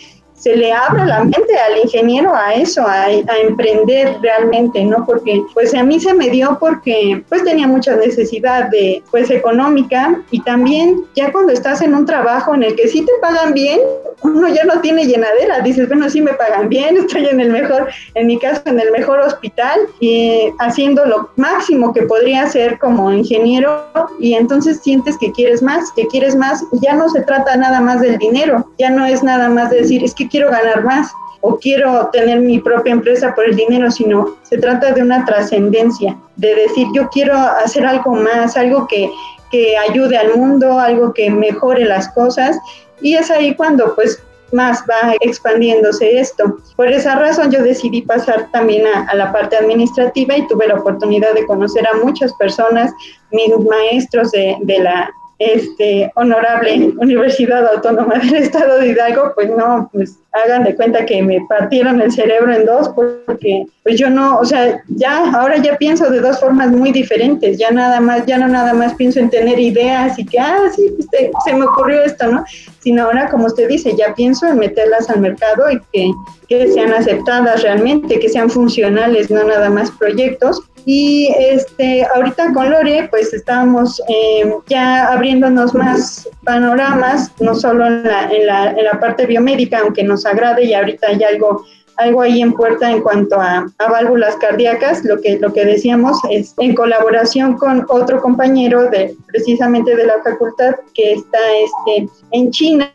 se 0.43 0.57
le 0.57 0.73
abra 0.73 1.05
la 1.05 1.23
mente 1.23 1.57
al 1.57 1.77
ingeniero 1.77 2.35
a 2.35 2.53
eso, 2.53 2.85
a, 2.85 3.09
emprender 3.09 4.17
realmente, 4.21 4.83
¿no? 4.83 5.05
Porque 5.05 5.41
pues 5.53 5.73
a 5.73 5.83
mí 5.83 6.01
se 6.01 6.13
me 6.13 6.29
dio 6.29 6.57
porque 6.59 7.23
pues 7.29 7.45
tenía 7.45 7.65
mucha 7.65 7.95
necesidad 7.95 8.69
de 8.69 9.01
pues 9.09 9.31
económica 9.31 10.21
y 10.31 10.41
también 10.41 11.05
ya 11.15 11.31
cuando 11.31 11.53
estás 11.53 11.81
en 11.81 11.95
un 11.95 12.05
trabajo 12.05 12.53
en 12.55 12.63
el 12.63 12.75
que 12.75 12.89
sí 12.89 13.05
te 13.05 13.11
pagan 13.21 13.53
bien, 13.53 13.79
uno 14.23 14.49
ya 14.49 14.63
no 14.65 14.81
tiene 14.81 15.05
llenadera, 15.05 15.61
dices, 15.61 15.87
bueno, 15.87 16.09
sí 16.09 16.21
me 16.21 16.33
pagan 16.33 16.67
bien, 16.67 16.97
estoy 17.05 17.25
en 17.25 17.39
el 17.39 17.49
mejor, 17.49 17.87
en 18.15 18.27
mi 18.27 18.37
caso, 18.37 18.61
en 18.65 18.79
el 18.81 18.91
mejor 18.91 19.19
hospital 19.19 19.79
y 20.01 20.49
haciendo 20.59 21.05
lo 21.05 21.29
máximo 21.37 21.93
que 21.93 22.03
podría 22.03 22.43
hacer 22.43 22.79
como 22.79 23.13
ingeniero 23.13 23.85
y 24.19 24.33
entonces 24.33 24.81
sientes 24.81 25.17
que 25.17 25.31
quieres 25.31 25.61
más, 25.61 25.91
que 25.93 26.05
quieres 26.07 26.35
más, 26.35 26.65
ya 26.81 26.95
no 26.95 27.07
se 27.07 27.21
trata 27.21 27.55
nada 27.55 27.79
más 27.79 28.01
del 28.01 28.17
dinero, 28.17 28.69
ya 28.77 28.89
no 28.89 29.05
es 29.05 29.23
nada 29.23 29.47
más 29.47 29.69
de 29.69 29.77
decir, 29.77 30.03
es 30.03 30.13
que 30.13 30.27
quiero 30.33 30.49
ganar 30.49 30.83
más 30.83 31.13
o 31.41 31.59
quiero 31.59 32.09
tener 32.11 32.39
mi 32.39 32.57
propia 32.57 32.93
empresa 32.93 33.35
por 33.35 33.45
el 33.45 33.55
dinero, 33.55 33.91
sino 33.91 34.37
se 34.41 34.57
trata 34.57 34.91
de 34.93 35.03
una 35.03 35.23
trascendencia, 35.25 36.17
de 36.37 36.55
decir, 36.55 36.87
yo 36.95 37.07
quiero 37.09 37.35
hacer 37.35 37.85
algo 37.85 38.15
más, 38.15 38.57
algo 38.57 38.87
que, 38.87 39.11
que 39.51 39.77
ayude 39.77 40.17
al 40.17 40.35
mundo, 40.35 40.79
algo 40.79 41.13
que 41.13 41.29
mejore 41.29 41.85
las 41.85 42.09
cosas 42.09 42.57
y 42.99 43.13
es 43.13 43.29
ahí 43.29 43.53
cuando 43.55 43.93
pues 43.93 44.23
más 44.51 44.83
va 44.89 45.13
expandiéndose 45.19 46.19
esto. 46.19 46.57
Por 46.75 46.87
esa 46.91 47.15
razón 47.15 47.51
yo 47.51 47.61
decidí 47.61 48.01
pasar 48.01 48.49
también 48.51 48.85
a, 48.87 49.13
la 49.13 49.31
parte 49.31 49.55
administrativa 49.55 50.35
y 50.35 50.47
tuve 50.47 50.67
la 50.67 50.75
oportunidad 50.75 51.33
de 51.33 51.45
conocer 51.45 51.85
a 51.87 51.97
muchas 52.03 52.33
personas, 52.33 52.91
mis 53.31 53.49
maestros 53.69 54.31
de, 54.31 54.57
de 54.61 54.79
la 54.79 55.11
este, 55.39 56.11
honorable 56.15 56.93
Universidad 56.97 57.67
Autónoma 57.67 58.15
del 58.19 58.35
Estado 58.35 58.79
de 58.79 58.89
Hidalgo, 58.89 59.31
pues 59.35 59.49
no, 59.49 59.89
pues 59.91 60.17
hagan 60.31 60.63
de 60.63 60.75
cuenta 60.75 61.05
que 61.05 61.21
me 61.21 61.45
partieron 61.47 62.01
el 62.01 62.11
cerebro 62.11 62.53
en 62.53 62.65
dos 62.65 62.89
porque 63.25 63.65
pues 63.83 63.99
yo 63.99 64.09
no, 64.09 64.39
o 64.39 64.45
sea, 64.45 64.81
ya 64.87 65.31
ahora 65.31 65.57
ya 65.57 65.77
pienso 65.77 66.09
de 66.09 66.21
dos 66.21 66.39
formas 66.39 66.71
muy 66.71 66.91
diferentes, 66.91 67.57
ya 67.57 67.69
nada 67.71 67.99
más, 67.99 68.25
ya 68.25 68.37
no 68.37 68.47
nada 68.47 68.73
más 68.73 68.95
pienso 68.95 69.19
en 69.19 69.29
tener 69.29 69.59
ideas 69.59 70.17
y 70.17 70.25
que, 70.25 70.39
ah, 70.39 70.59
sí, 70.75 70.91
pues 70.95 71.07
se 71.45 71.53
me 71.53 71.65
ocurrió 71.65 72.01
esto, 72.03 72.27
¿no? 72.27 72.43
Sino 72.79 73.03
ahora, 73.03 73.29
como 73.29 73.45
usted 73.45 73.67
dice, 73.67 73.95
ya 73.97 74.15
pienso 74.15 74.47
en 74.47 74.59
meterlas 74.59 75.09
al 75.09 75.19
mercado 75.19 75.69
y 75.71 75.79
que, 75.91 76.11
que 76.47 76.71
sean 76.71 76.93
aceptadas 76.93 77.61
realmente, 77.61 78.19
que 78.19 78.29
sean 78.29 78.49
funcionales, 78.49 79.29
no 79.29 79.43
nada 79.43 79.69
más 79.69 79.91
proyectos. 79.91 80.61
Y 80.85 81.33
este, 81.39 82.05
ahorita 82.15 82.53
con 82.53 82.69
Lore, 82.69 83.07
pues 83.09 83.33
estamos 83.33 84.01
eh, 84.09 84.51
ya 84.67 85.11
abriéndonos 85.11 85.73
más 85.73 86.29
panoramas, 86.43 87.31
no 87.39 87.55
solo 87.55 87.85
en 87.87 88.03
la, 88.03 88.31
en, 88.31 88.47
la, 88.47 88.71
en 88.71 88.83
la 88.85 88.99
parte 88.99 89.25
biomédica, 89.25 89.79
aunque 89.79 90.03
nos 90.03 90.25
agrade 90.25 90.65
y 90.65 90.73
ahorita 90.73 91.07
hay 91.07 91.23
algo 91.23 91.63
algo 91.97 92.21
ahí 92.21 92.41
en 92.41 92.53
puerta 92.53 92.89
en 92.89 93.01
cuanto 93.01 93.39
a, 93.39 93.65
válvulas 93.77 94.35
cardíacas, 94.37 95.03
lo 95.05 95.21
que, 95.21 95.37
lo 95.39 95.53
que 95.53 95.65
decíamos 95.65 96.17
es 96.29 96.53
en 96.57 96.75
colaboración 96.75 97.57
con 97.57 97.85
otro 97.89 98.21
compañero 98.21 98.89
de 98.89 99.15
precisamente 99.27 99.95
de 99.95 100.05
la 100.05 100.21
facultad 100.23 100.75
que 100.93 101.13
está 101.13 101.39
este, 101.63 102.09
en 102.31 102.51
China, 102.51 102.91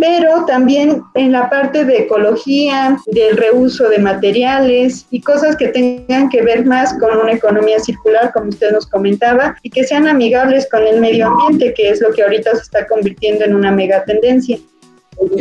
pero 0.00 0.44
también 0.46 1.02
en 1.14 1.32
la 1.32 1.50
parte 1.50 1.84
de 1.84 2.02
ecología, 2.02 2.96
del 3.06 3.36
reuso 3.36 3.88
de 3.88 3.98
materiales 3.98 5.06
y 5.10 5.20
cosas 5.20 5.56
que 5.56 5.68
tengan 5.68 6.28
que 6.28 6.42
ver 6.42 6.64
más 6.64 6.96
con 6.98 7.16
una 7.16 7.32
economía 7.32 7.78
circular, 7.80 8.32
como 8.32 8.48
usted 8.48 8.70
nos 8.72 8.86
comentaba, 8.86 9.56
y 9.62 9.70
que 9.70 9.84
sean 9.84 10.06
amigables 10.06 10.68
con 10.70 10.86
el 10.86 11.00
medio 11.00 11.26
ambiente, 11.26 11.74
que 11.74 11.90
es 11.90 12.00
lo 12.00 12.12
que 12.12 12.22
ahorita 12.22 12.52
se 12.54 12.62
está 12.62 12.86
convirtiendo 12.86 13.44
en 13.44 13.54
una 13.54 13.72
mega 13.72 14.04
tendencia. 14.04 14.58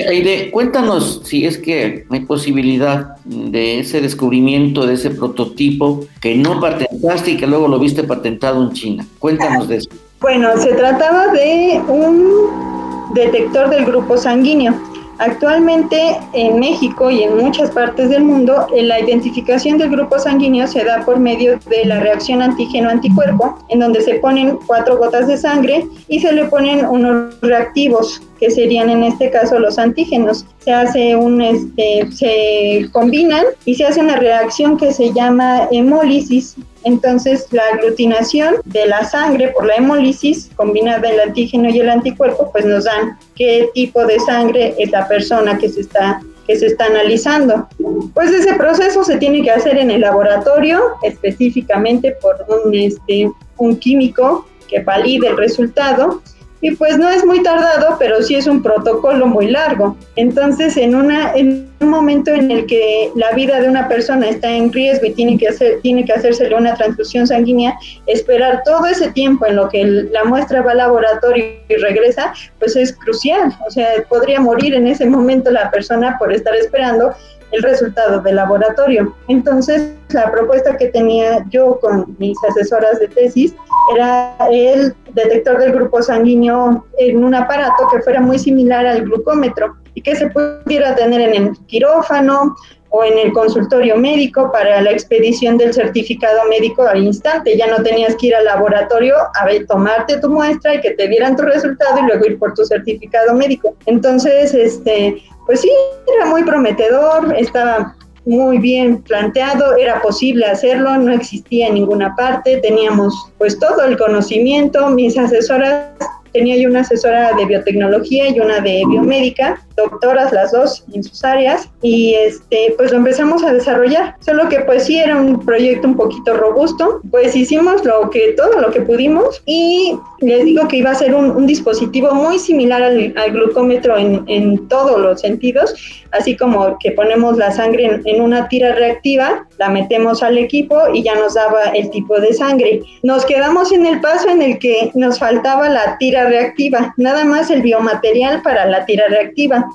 Aide, 0.09 0.49
cuéntanos 0.49 1.21
si 1.23 1.45
es 1.45 1.59
que 1.59 2.05
hay 2.09 2.19
posibilidad 2.21 3.15
de 3.25 3.79
ese 3.79 4.01
descubrimiento, 4.01 4.87
de 4.87 4.95
ese 4.95 5.11
prototipo 5.11 6.07
que 6.19 6.35
no 6.35 6.59
patentaste 6.59 7.31
y 7.31 7.37
que 7.37 7.45
luego 7.45 7.67
lo 7.67 7.77
viste 7.77 8.03
patentado 8.03 8.63
en 8.63 8.71
China. 8.71 9.05
Cuéntanos 9.19 9.67
de 9.67 9.77
eso. 9.77 9.89
Bueno, 10.19 10.57
se 10.57 10.73
trataba 10.73 11.27
de 11.27 11.79
un 11.87 12.76
detector 13.17 13.69
del 13.69 13.85
grupo 13.85 14.17
sanguíneo. 14.17 14.73
Actualmente 15.19 16.19
en 16.33 16.59
México 16.59 17.09
y 17.09 17.23
en 17.23 17.37
muchas 17.37 17.71
partes 17.71 18.09
del 18.09 18.23
mundo, 18.23 18.67
la 18.71 18.99
identificación 18.99 19.79
del 19.79 19.89
grupo 19.89 20.19
sanguíneo 20.19 20.67
se 20.67 20.83
da 20.83 21.03
por 21.03 21.19
medio 21.19 21.57
de 21.67 21.85
la 21.85 21.99
reacción 21.99 22.43
antígeno-anticuerpo, 22.43 23.57
en 23.69 23.79
donde 23.79 24.01
se 24.01 24.15
ponen 24.15 24.59
cuatro 24.67 24.97
gotas 24.97 25.27
de 25.27 25.37
sangre 25.37 25.87
y 26.07 26.19
se 26.19 26.31
le 26.33 26.45
ponen 26.45 26.85
unos 26.85 27.33
reactivos 27.41 28.21
que 28.39 28.51
serían 28.51 28.89
en 28.89 29.03
este 29.03 29.29
caso 29.29 29.59
los 29.59 29.77
antígenos. 29.77 30.45
Se 30.59 30.71
hace 30.71 31.15
un, 31.15 31.41
este, 31.41 32.07
se 32.11 32.87
combinan 32.91 33.45
y 33.65 33.75
se 33.75 33.85
hace 33.85 33.99
una 33.99 34.15
reacción 34.15 34.77
que 34.77 34.93
se 34.93 35.13
llama 35.13 35.67
hemólisis. 35.71 36.55
Entonces, 36.83 37.47
la 37.51 37.63
aglutinación 37.73 38.55
de 38.65 38.85
la 38.87 39.03
sangre 39.03 39.49
por 39.49 39.65
la 39.65 39.75
hemólisis, 39.75 40.49
combinada 40.55 41.09
el 41.09 41.19
antígeno 41.19 41.69
y 41.69 41.79
el 41.79 41.89
anticuerpo, 41.89 42.51
pues 42.51 42.65
nos 42.65 42.85
dan 42.85 43.17
qué 43.35 43.69
tipo 43.73 44.05
de 44.05 44.19
sangre 44.19 44.75
es 44.77 44.91
la 44.91 45.07
persona 45.07 45.57
que 45.57 45.69
se 45.69 45.81
está 45.81 46.21
que 46.47 46.55
se 46.55 46.67
está 46.67 46.85
analizando. 46.85 47.67
Pues 48.13 48.31
ese 48.31 48.53
proceso 48.53 49.03
se 49.03 49.17
tiene 49.17 49.43
que 49.43 49.51
hacer 49.51 49.77
en 49.77 49.91
el 49.91 49.99
laboratorio, 49.99 50.79
específicamente 51.03 52.15
por 52.21 52.37
un, 52.47 52.73
este, 52.73 53.29
un 53.57 53.75
químico 53.75 54.47
que 54.69 54.79
valide 54.79 55.27
el 55.27 55.37
resultado 55.37 56.21
y 56.59 56.71
pues 56.71 56.97
no 56.97 57.09
es 57.09 57.23
muy 57.23 57.43
tardado, 57.43 57.97
pero 57.99 58.21
sí 58.23 58.35
es 58.35 58.47
un 58.47 58.63
protocolo 58.63 59.27
muy 59.27 59.47
largo. 59.47 59.95
Entonces, 60.15 60.75
en, 60.77 60.95
una, 60.95 61.33
un 61.35 61.89
momento 61.89 62.31
en 62.31 62.49
el 62.49 62.65
que 62.65 63.11
la 63.15 63.31
vida 63.31 63.59
de 63.59 63.69
una 63.69 63.87
persona 63.87 64.27
está 64.27 64.51
en 64.51 64.73
riesgo 64.73 65.05
y 65.05 65.13
tiene 65.13 65.37
que, 65.37 65.49
hacer, 65.49 65.79
tiene 65.81 66.03
que 66.03 66.13
hacérsele 66.13 66.55
una 66.55 66.73
transfusión 66.73 67.27
sanguínea, 67.27 67.77
esperar 68.07 68.63
todo 68.65 68.87
ese 68.87 69.11
tiempo 69.11 69.45
en 69.45 69.55
lo 69.55 69.69
que 69.69 69.85
la 69.85 70.23
muestra 70.23 70.63
va 70.63 70.71
al 70.71 70.77
laboratorio 70.77 71.45
y 71.69 71.75
regresa, 71.75 72.33
pues 72.57 72.75
es 72.75 72.93
crucial. 72.93 73.55
O 73.67 73.71
sea, 73.71 73.89
podría 74.09 74.39
morir 74.39 74.73
en 74.73 74.87
ese 74.87 75.05
momento 75.05 75.51
la 75.51 75.69
persona 75.69 76.17
por 76.17 76.33
estar 76.33 76.55
esperando 76.55 77.13
el 77.51 77.63
resultado 77.63 78.21
del 78.21 78.35
laboratorio. 78.35 79.15
Entonces, 79.27 79.93
la 80.09 80.31
propuesta 80.31 80.77
que 80.77 80.87
tenía 80.87 81.45
yo 81.49 81.79
con 81.79 82.15
mis 82.19 82.37
asesoras 82.49 82.99
de 82.99 83.07
tesis 83.07 83.55
era 83.93 84.35
el 84.51 84.93
detector 85.13 85.57
del 85.57 85.73
grupo 85.73 86.01
sanguíneo 86.01 86.85
en 86.97 87.23
un 87.23 87.35
aparato 87.35 87.87
que 87.91 88.01
fuera 88.01 88.21
muy 88.21 88.39
similar 88.39 88.85
al 88.85 89.03
glucómetro 89.03 89.75
y 89.93 90.01
que 90.01 90.15
se 90.15 90.27
pudiera 90.27 90.95
tener 90.95 91.21
en 91.21 91.47
el 91.47 91.57
quirófano 91.67 92.55
o 92.89 93.03
en 93.03 93.17
el 93.17 93.33
consultorio 93.33 93.97
médico 93.97 94.51
para 94.51 94.81
la 94.81 94.91
expedición 94.91 95.57
del 95.57 95.73
certificado 95.73 96.47
médico 96.49 96.83
al 96.83 97.03
instante. 97.03 97.57
Ya 97.57 97.67
no 97.67 97.83
tenías 97.83 98.15
que 98.15 98.27
ir 98.27 98.35
al 98.35 98.45
laboratorio 98.45 99.15
a 99.33 99.45
ver, 99.45 99.65
tomarte 99.67 100.19
tu 100.19 100.29
muestra 100.29 100.75
y 100.75 100.81
que 100.81 100.91
te 100.91 101.07
dieran 101.07 101.35
tu 101.35 101.43
resultado 101.43 101.99
y 101.99 102.03
luego 102.03 102.25
ir 102.25 102.39
por 102.39 102.53
tu 102.53 102.63
certificado 102.63 103.33
médico. 103.33 103.75
Entonces, 103.85 104.53
este, 104.53 105.21
pues 105.47 105.61
sí, 105.61 105.71
era 106.15 106.27
muy 106.27 106.43
prometedor, 106.43 107.33
estaba 107.35 107.95
muy 108.25 108.57
bien 108.57 109.01
planteado, 109.03 109.77
era 109.77 110.01
posible 110.01 110.45
hacerlo, 110.45 110.97
no 110.97 111.13
existía 111.13 111.67
en 111.67 111.75
ninguna 111.75 112.13
parte, 112.15 112.57
teníamos 112.57 113.13
pues 113.37 113.57
todo 113.57 113.85
el 113.85 113.97
conocimiento, 113.97 114.89
mis 114.89 115.17
asesoras 115.17 115.85
tenía 116.33 116.57
yo 116.57 116.69
una 116.69 116.81
asesora 116.81 117.33
de 117.33 117.45
biotecnología 117.45 118.29
y 118.29 118.39
una 118.39 118.59
de 118.59 118.83
biomédica, 118.89 119.65
doctoras 119.77 120.33
las 120.33 120.51
dos 120.51 120.83
en 120.93 121.03
sus 121.03 121.23
áreas, 121.23 121.69
y 121.81 122.15
este, 122.15 122.73
pues 122.77 122.91
lo 122.91 122.97
empezamos 122.97 123.43
a 123.43 123.53
desarrollar. 123.53 124.15
Solo 124.19 124.49
que 124.49 124.59
pues 124.61 124.85
sí 124.85 124.99
era 124.99 125.15
un 125.15 125.45
proyecto 125.45 125.87
un 125.87 125.95
poquito 125.95 126.33
robusto, 126.35 126.99
pues 127.11 127.35
hicimos 127.35 127.85
lo 127.85 128.09
que, 128.09 128.33
todo 128.35 128.59
lo 128.59 128.71
que 128.71 128.81
pudimos 128.81 129.41
y 129.45 129.97
les 130.19 130.45
digo 130.45 130.67
que 130.67 130.77
iba 130.77 130.91
a 130.91 130.95
ser 130.95 131.13
un, 131.13 131.45
dispositivo 131.45 132.13
muy 132.13 132.39
similar 132.39 132.81
al, 132.81 133.13
glucómetro 133.31 133.97
en, 133.97 134.23
en, 134.27 134.67
todos 134.67 134.99
los 134.99 135.21
sentidos, 135.21 135.73
así 136.11 136.35
como 136.35 136.77
que 136.79 136.91
ponemos 136.91 137.37
la 137.37 137.51
sangre 137.51 138.01
en, 138.03 138.21
una 138.21 138.47
tira 138.49 138.73
reactiva, 138.73 139.47
la 139.57 139.69
metemos 139.69 140.23
al 140.23 140.37
equipo 140.37 140.77
y 140.93 141.03
ya 141.03 141.15
nos 141.15 141.35
daba 141.35 141.61
el 141.73 141.89
tipo 141.89 142.19
de 142.19 142.33
sangre. 142.33 142.81
Nos 143.03 143.25
quedamos 143.25 143.71
en 143.71 143.85
el 143.85 144.01
paso 144.01 144.29
en 144.29 144.41
el 144.41 144.59
que 144.59 144.91
nos 144.95 145.19
faltaba 145.19 145.69
la 145.69 145.97
tira 145.97 146.25
reactiva, 146.25 146.93
nada 146.97 147.23
más 147.23 147.49
el 147.51 147.61
biomaterial 147.61 148.41
para 148.41 148.65
la 148.65 148.85
tira 148.85 149.07
reactiva, 149.09 149.66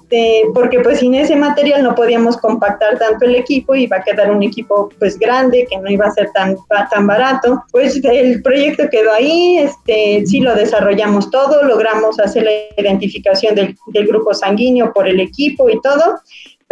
porque 0.55 0.81
pues 0.81 0.99
sin 0.99 1.15
ese 1.15 1.37
material 1.37 1.83
no 1.83 1.95
podíamos 1.95 2.37
compactar 2.37 2.99
tanto 2.99 3.25
el 3.25 3.37
equipo, 3.37 3.75
y 3.75 3.85
iba 3.85 3.99
a 3.99 4.03
quedar 4.03 4.31
un 4.31 4.43
equipo 4.43 4.89
pues 4.99 5.19
grande 5.19 5.67
que 5.71 5.79
no 5.79 5.91
iba 5.91 6.07
a 6.07 6.13
ser 6.13 6.31
tan, 6.33 6.57
tan 6.91 7.07
barato. 7.07 7.63
Pues 7.71 8.01
el 8.03 8.43
proyecto 8.43 8.85
quedó 8.91 9.13
ahí, 9.13 9.59
este, 9.59 10.25
sí 10.27 10.41
lo 10.41 10.55
desarrollamos 10.55 11.31
todo, 11.31 11.63
logramos 11.63 12.19
hacer 12.21 12.45
la 12.45 12.83
identificación 12.83 13.55
del, 13.55 13.77
del 13.89 14.07
grupo 14.07 14.35
sanguíneo 14.35 14.93
por 14.93 15.09
el 15.09 15.21
equipo 15.21 15.69
y 15.71 15.81
todo, 15.81 16.21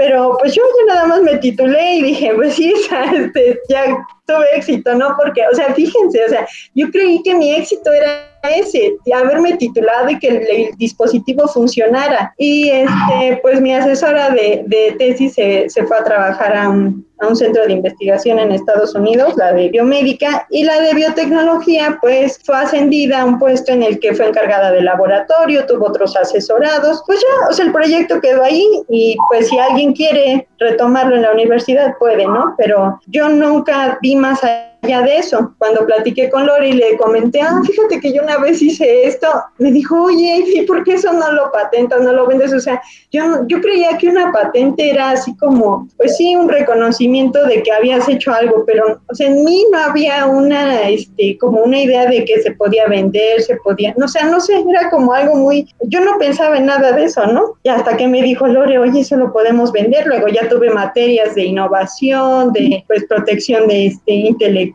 pero 0.00 0.38
pues 0.40 0.54
yo 0.54 0.62
ya 0.62 0.94
nada 0.94 1.06
más 1.06 1.20
me 1.20 1.36
titulé 1.36 1.96
y 1.96 2.02
dije, 2.02 2.32
pues 2.34 2.54
sí, 2.54 2.72
este, 3.14 3.60
ya 3.68 3.84
tuve 4.26 4.46
éxito, 4.56 4.94
¿no? 4.94 5.14
Porque, 5.14 5.42
o 5.52 5.54
sea, 5.54 5.74
fíjense, 5.74 6.24
o 6.24 6.28
sea, 6.30 6.48
yo 6.74 6.90
creí 6.90 7.22
que 7.22 7.34
mi 7.34 7.54
éxito 7.54 7.92
era 7.92 8.29
ese, 8.48 8.96
de 9.04 9.14
haberme 9.14 9.56
titulado 9.56 10.10
y 10.10 10.18
que 10.18 10.28
el, 10.28 10.76
dispositivo 10.76 11.46
funcionara. 11.48 12.34
Y 12.38 12.70
este, 12.70 13.38
pues 13.42 13.60
mi 13.60 13.74
asesora 13.74 14.30
de, 14.30 14.64
de 14.66 14.94
tesis 14.98 15.34
se, 15.34 15.68
se, 15.68 15.84
fue 15.84 15.98
a 15.98 16.04
trabajar 16.04 16.56
a 16.56 16.68
un, 16.68 17.06
a 17.20 17.26
un, 17.26 17.36
centro 17.36 17.66
de 17.66 17.72
investigación 17.72 18.38
en 18.38 18.52
Estados 18.52 18.94
Unidos, 18.94 19.34
la 19.36 19.52
de 19.52 19.68
biomédica, 19.68 20.46
y 20.50 20.64
la 20.64 20.80
de 20.80 20.94
biotecnología, 20.94 21.98
pues 22.00 22.40
fue 22.44 22.56
ascendida 22.56 23.20
a 23.20 23.24
un 23.24 23.38
puesto 23.38 23.72
en 23.72 23.82
el 23.82 24.00
que 24.00 24.14
fue 24.14 24.28
encargada 24.28 24.72
de 24.72 24.82
laboratorio, 24.82 25.66
tuvo 25.66 25.86
otros 25.86 26.16
asesorados. 26.16 27.02
Pues 27.06 27.20
ya, 27.20 27.48
o 27.50 27.52
sea, 27.52 27.66
el 27.66 27.72
proyecto 27.72 28.20
quedó 28.20 28.42
ahí 28.42 28.64
y 28.88 29.16
pues 29.28 29.48
si 29.48 29.58
alguien 29.58 29.92
quiere 29.92 30.48
retomarlo 30.58 31.16
en 31.16 31.22
la 31.22 31.32
universidad 31.32 31.94
puede, 31.98 32.26
¿no? 32.26 32.54
Pero 32.56 33.00
yo 33.06 33.28
nunca 33.28 33.98
vi 34.00 34.16
más 34.16 34.42
allá 34.44 34.69
ya 34.82 35.02
de 35.02 35.18
eso, 35.18 35.54
cuando 35.58 35.86
platiqué 35.86 36.30
con 36.30 36.46
Lori 36.46 36.70
y 36.70 36.72
le 36.72 36.96
comenté, 36.96 37.40
ah, 37.42 37.60
fíjate 37.64 38.00
que 38.00 38.12
yo 38.12 38.22
una 38.22 38.38
vez 38.38 38.62
hice 38.62 39.04
esto, 39.04 39.28
me 39.58 39.70
dijo, 39.70 40.02
oye, 40.02 40.44
¿y 40.54 40.62
por 40.62 40.84
qué 40.84 40.94
eso 40.94 41.12
no 41.12 41.32
lo 41.32 41.52
patentas, 41.52 42.00
no 42.00 42.12
lo 42.12 42.26
vendes? 42.26 42.52
O 42.52 42.60
sea, 42.60 42.80
yo, 43.12 43.22
yo 43.46 43.60
creía 43.60 43.98
que 43.98 44.08
una 44.08 44.32
patente 44.32 44.90
era 44.90 45.10
así 45.10 45.36
como, 45.36 45.88
pues 45.96 46.16
sí, 46.16 46.34
un 46.34 46.48
reconocimiento 46.48 47.44
de 47.46 47.62
que 47.62 47.72
habías 47.72 48.08
hecho 48.08 48.32
algo, 48.32 48.64
pero, 48.66 49.00
o 49.08 49.14
sea, 49.14 49.28
en 49.28 49.44
mí 49.44 49.64
no 49.70 49.78
había 49.78 50.26
una, 50.26 50.88
este, 50.88 51.36
como 51.38 51.62
una 51.62 51.78
idea 51.78 52.06
de 52.06 52.24
que 52.24 52.40
se 52.40 52.52
podía 52.52 52.86
vender, 52.86 53.42
se 53.42 53.56
podía, 53.56 53.94
no, 53.96 54.06
o 54.06 54.26
no 54.26 54.40
sé, 54.40 54.64
era 54.68 54.90
como 54.90 55.12
algo 55.12 55.36
muy, 55.36 55.68
yo 55.82 56.00
no 56.00 56.18
pensaba 56.18 56.56
en 56.56 56.66
nada 56.66 56.92
de 56.92 57.04
eso, 57.04 57.26
¿no? 57.26 57.54
Y 57.62 57.68
hasta 57.68 57.96
que 57.96 58.08
me 58.08 58.22
dijo 58.22 58.46
Lore, 58.46 58.78
oye, 58.78 59.00
eso 59.00 59.16
lo 59.16 59.32
podemos 59.32 59.72
vender, 59.72 60.06
luego 60.06 60.28
ya 60.28 60.48
tuve 60.48 60.70
materias 60.70 61.34
de 61.34 61.44
innovación, 61.44 62.52
de, 62.52 62.84
pues, 62.86 63.04
protección 63.04 63.68
de 63.68 63.86
este 63.86 64.12
intelectual, 64.12 64.69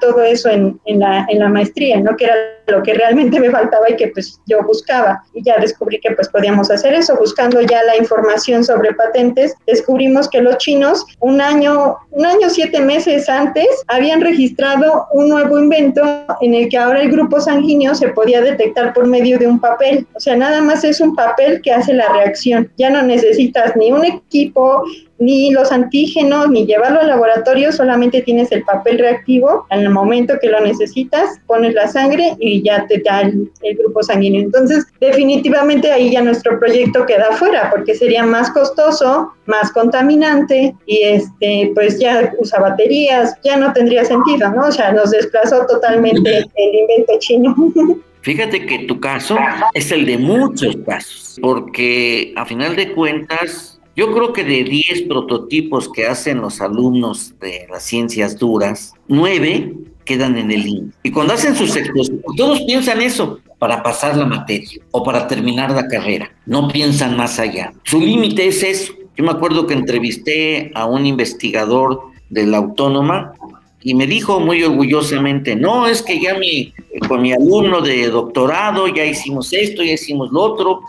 todo 0.00 0.22
eso 0.22 0.48
en, 0.50 0.78
la, 0.86 1.26
en 1.28 1.38
la 1.38 1.48
maestría, 1.48 2.00
¿no? 2.00 2.16
Que 2.16 2.26
era 2.26 2.34
lo 2.66 2.82
que 2.82 2.94
realmente 2.94 3.38
me 3.40 3.50
faltaba 3.50 3.90
y 3.90 3.96
que 3.96 4.08
pues 4.08 4.40
yo 4.46 4.62
buscaba. 4.64 5.22
Y 5.34 5.42
ya 5.42 5.58
descubrí 5.58 6.00
que 6.00 6.12
pues 6.12 6.28
podíamos 6.28 6.70
hacer 6.70 6.94
eso. 6.94 7.16
Buscando 7.16 7.60
ya 7.60 7.82
la 7.82 7.96
información 7.96 8.64
sobre 8.64 8.94
patentes, 8.94 9.54
descubrimos 9.66 10.28
que 10.28 10.40
los 10.40 10.58
chinos 10.58 11.04
un 11.20 11.40
año, 11.40 11.96
un 12.10 12.26
año, 12.26 12.48
siete 12.48 12.80
meses 12.80 13.28
antes, 13.28 13.66
habían 13.88 14.20
registrado 14.20 15.06
un 15.12 15.28
nuevo 15.28 15.58
invento 15.58 16.02
en 16.40 16.54
el 16.54 16.68
que 16.68 16.78
ahora 16.78 17.02
el 17.02 17.10
grupo 17.10 17.40
sanguíneo 17.40 17.94
se 17.94 18.08
podía 18.08 18.40
detectar 18.40 18.92
por 18.94 19.06
medio 19.06 19.38
de 19.38 19.46
un 19.46 19.60
papel. 19.60 20.06
O 20.14 20.20
sea, 20.20 20.36
nada 20.36 20.60
más 20.60 20.84
es 20.84 21.00
un 21.00 21.14
papel 21.14 21.60
que 21.62 21.72
hace 21.72 21.92
la 21.92 22.08
reacción. 22.12 22.70
Ya 22.78 22.90
no 22.90 23.02
necesitas 23.02 23.76
ni 23.76 23.92
un 23.92 24.04
equipo, 24.04 24.84
ni 25.18 25.50
los 25.50 25.70
antígenos, 25.70 26.50
ni 26.50 26.66
llevarlo 26.66 27.00
al 27.00 27.08
laboratorio, 27.08 27.72
solamente 27.72 28.22
tienes 28.22 28.50
el 28.52 28.64
papel 28.64 28.98
reactivo. 28.98 29.66
En 29.70 29.80
el 29.80 29.90
momento 29.90 30.34
que 30.40 30.48
lo 30.48 30.60
necesitas, 30.60 31.38
pones 31.46 31.74
la 31.74 31.88
sangre 31.88 32.34
y 32.38 32.62
ya 32.62 32.86
te 32.86 32.98
da 33.04 33.20
el, 33.22 33.50
grupo 33.78 34.02
sanguíneo. 34.02 34.42
Entonces, 34.42 34.86
definitivamente 35.00 35.90
ahí 35.90 36.12
ya 36.12 36.22
nuestro 36.22 36.58
proyecto 36.58 37.06
queda 37.06 37.32
fuera, 37.32 37.70
porque 37.70 37.94
sería 37.94 38.24
más 38.24 38.50
costoso, 38.50 39.32
más 39.46 39.70
contaminante 39.72 40.74
y 40.86 41.02
este, 41.02 41.70
pues 41.74 41.98
ya 41.98 42.32
usa 42.38 42.60
baterías, 42.60 43.34
ya 43.42 43.56
no 43.56 43.72
tendría 43.72 44.04
sentido, 44.04 44.50
¿no? 44.50 44.68
O 44.68 44.72
sea, 44.72 44.92
nos 44.92 45.10
desplazó 45.10 45.66
totalmente 45.66 46.38
el 46.54 46.74
invento 46.74 47.12
chino. 47.18 47.54
Fíjate 48.24 48.64
que 48.64 48.78
tu 48.86 48.98
caso 49.00 49.36
es 49.74 49.92
el 49.92 50.06
de 50.06 50.16
muchos 50.16 50.74
casos, 50.86 51.38
porque 51.42 52.32
a 52.36 52.46
final 52.46 52.74
de 52.74 52.92
cuentas, 52.92 53.73
yo 53.96 54.12
creo 54.12 54.32
que 54.32 54.44
de 54.44 54.64
10 54.64 55.02
prototipos 55.02 55.88
que 55.88 56.06
hacen 56.06 56.40
los 56.40 56.60
alumnos 56.60 57.34
de 57.40 57.66
las 57.70 57.84
ciencias 57.84 58.38
duras, 58.38 58.92
9 59.08 59.72
quedan 60.04 60.36
en 60.36 60.50
el 60.50 60.66
INE. 60.66 60.90
Y 61.02 61.10
cuando 61.10 61.34
hacen 61.34 61.54
sus 61.56 61.74
exposiciones, 61.76 62.24
todos 62.36 62.60
piensan 62.62 63.00
eso, 63.00 63.40
para 63.58 63.82
pasar 63.82 64.16
la 64.16 64.26
materia 64.26 64.82
o 64.90 65.02
para 65.02 65.26
terminar 65.26 65.70
la 65.70 65.88
carrera. 65.88 66.30
No 66.44 66.68
piensan 66.68 67.16
más 67.16 67.38
allá. 67.38 67.72
Su 67.84 67.98
límite 67.98 68.46
es 68.46 68.62
eso. 68.62 68.92
Yo 69.16 69.24
me 69.24 69.30
acuerdo 69.30 69.66
que 69.66 69.72
entrevisté 69.72 70.70
a 70.74 70.84
un 70.84 71.06
investigador 71.06 72.02
de 72.28 72.46
la 72.46 72.58
autónoma 72.58 73.32
y 73.80 73.94
me 73.94 74.06
dijo 74.06 74.40
muy 74.40 74.62
orgullosamente, 74.62 75.56
no, 75.56 75.86
es 75.86 76.02
que 76.02 76.20
ya 76.20 76.34
mi, 76.34 76.74
con 77.08 77.22
mi 77.22 77.32
alumno 77.32 77.80
de 77.80 78.08
doctorado 78.08 78.88
ya 78.88 79.04
hicimos 79.04 79.52
esto, 79.52 79.82
ya 79.82 79.92
hicimos 79.92 80.30
lo 80.32 80.40
otro, 80.40 80.80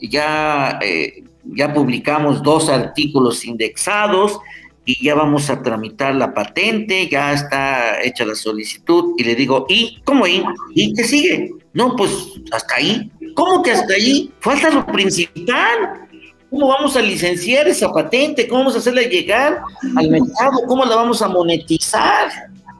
ya, 0.00 0.78
eh, 0.82 1.24
ya 1.46 1.72
publicamos 1.72 2.42
dos 2.42 2.68
artículos 2.68 3.44
indexados 3.44 4.38
y 4.84 5.02
ya 5.02 5.14
vamos 5.14 5.48
a 5.48 5.62
tramitar 5.62 6.14
la 6.14 6.34
patente, 6.34 7.08
ya 7.08 7.32
está 7.32 8.02
hecha 8.02 8.24
la 8.24 8.34
solicitud 8.34 9.14
y 9.16 9.24
le 9.24 9.34
digo, 9.34 9.66
¿y 9.68 10.00
cómo 10.04 10.24
ahí? 10.24 10.44
¿Y 10.74 10.92
qué 10.94 11.04
sigue? 11.04 11.50
No, 11.72 11.96
pues 11.96 12.10
hasta 12.52 12.76
ahí. 12.76 13.10
¿Cómo 13.34 13.62
que 13.62 13.72
hasta 13.72 13.94
ahí? 13.94 14.30
Falta 14.40 14.70
lo 14.70 14.86
principal. 14.86 16.08
¿Cómo 16.50 16.68
vamos 16.68 16.96
a 16.96 17.02
licenciar 17.02 17.66
esa 17.66 17.92
patente? 17.92 18.46
¿Cómo 18.46 18.60
vamos 18.60 18.76
a 18.76 18.78
hacerla 18.78 19.02
llegar 19.02 19.60
al 19.96 20.08
mercado? 20.08 20.60
¿Cómo 20.68 20.84
la 20.84 20.96
vamos 20.96 21.20
a 21.20 21.28
monetizar? 21.28 22.30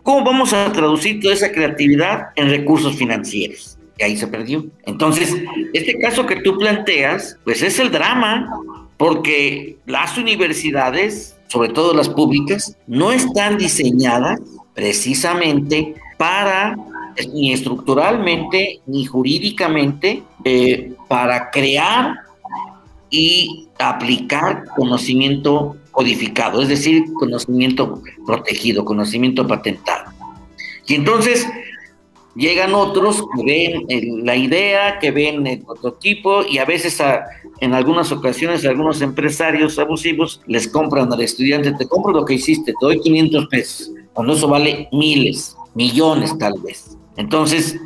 ¿Cómo 0.03 0.25
vamos 0.25 0.53
a 0.53 0.71
traducir 0.71 1.21
toda 1.21 1.35
esa 1.35 1.51
creatividad 1.51 2.29
en 2.37 2.51
recursos 2.51 2.95
financieros? 2.95 3.79
Y 3.99 4.03
ahí 4.03 4.17
se 4.17 4.27
perdió. 4.27 4.67
Entonces, 4.87 5.35
este 5.73 5.99
caso 5.99 6.27
que 6.27 6.37
tú 6.37 6.59
planteas, 6.59 7.39
pues 7.45 7.63
es 7.63 7.79
el 7.79 7.91
drama, 7.91 8.49
porque 8.97 9.77
las 9.87 10.19
universidades, 10.19 11.37
sobre 11.49 11.69
todo 11.69 11.95
las 11.95 12.09
públicas, 12.09 12.77
no 12.87 13.13
están 13.13 13.59
diseñadas 13.59 14.41
precisamente 14.75 15.95
para, 16.17 16.77
ni 17.33 17.53
estructuralmente, 17.53 18.81
ni 18.87 19.05
jurídicamente, 19.05 20.23
eh, 20.45 20.93
para 21.09 21.51
crear 21.51 22.19
y 23.11 23.69
aplicar 23.79 24.65
conocimiento 24.77 25.77
codificado, 25.93 26.61
es 26.61 26.69
decir, 26.69 27.05
conocimiento 27.15 28.03
protegido, 28.27 28.85
conocimiento 28.85 29.47
patentado. 29.47 30.13
Y 30.87 30.95
entonces 30.95 31.47
llegan 32.35 32.74
otros 32.74 33.24
que 33.37 33.45
ven 33.45 34.24
la 34.24 34.37
idea, 34.37 34.99
que 34.99 35.11
ven 35.11 35.47
el 35.47 35.62
prototipo 35.62 36.43
y 36.45 36.59
a 36.59 36.64
veces 36.64 37.01
en 37.61 37.74
algunas 37.74 38.11
ocasiones 38.12 38.64
algunos 38.64 39.01
empresarios 39.03 39.78
abusivos 39.78 40.41
les 40.47 40.68
compran 40.68 41.12
al 41.12 41.20
estudiante, 41.20 41.72
te 41.72 41.87
compro 41.87 42.12
lo 42.12 42.24
que 42.24 42.35
hiciste, 42.35 42.72
te 42.72 42.87
doy 42.87 43.01
500 43.01 43.47
pesos, 43.47 43.93
cuando 44.12 44.35
eso 44.35 44.49
vale 44.49 44.89
miles, 44.93 45.57
millones 45.74 46.37
tal 46.39 46.55
vez. 46.61 46.97
Entonces, 47.16 47.76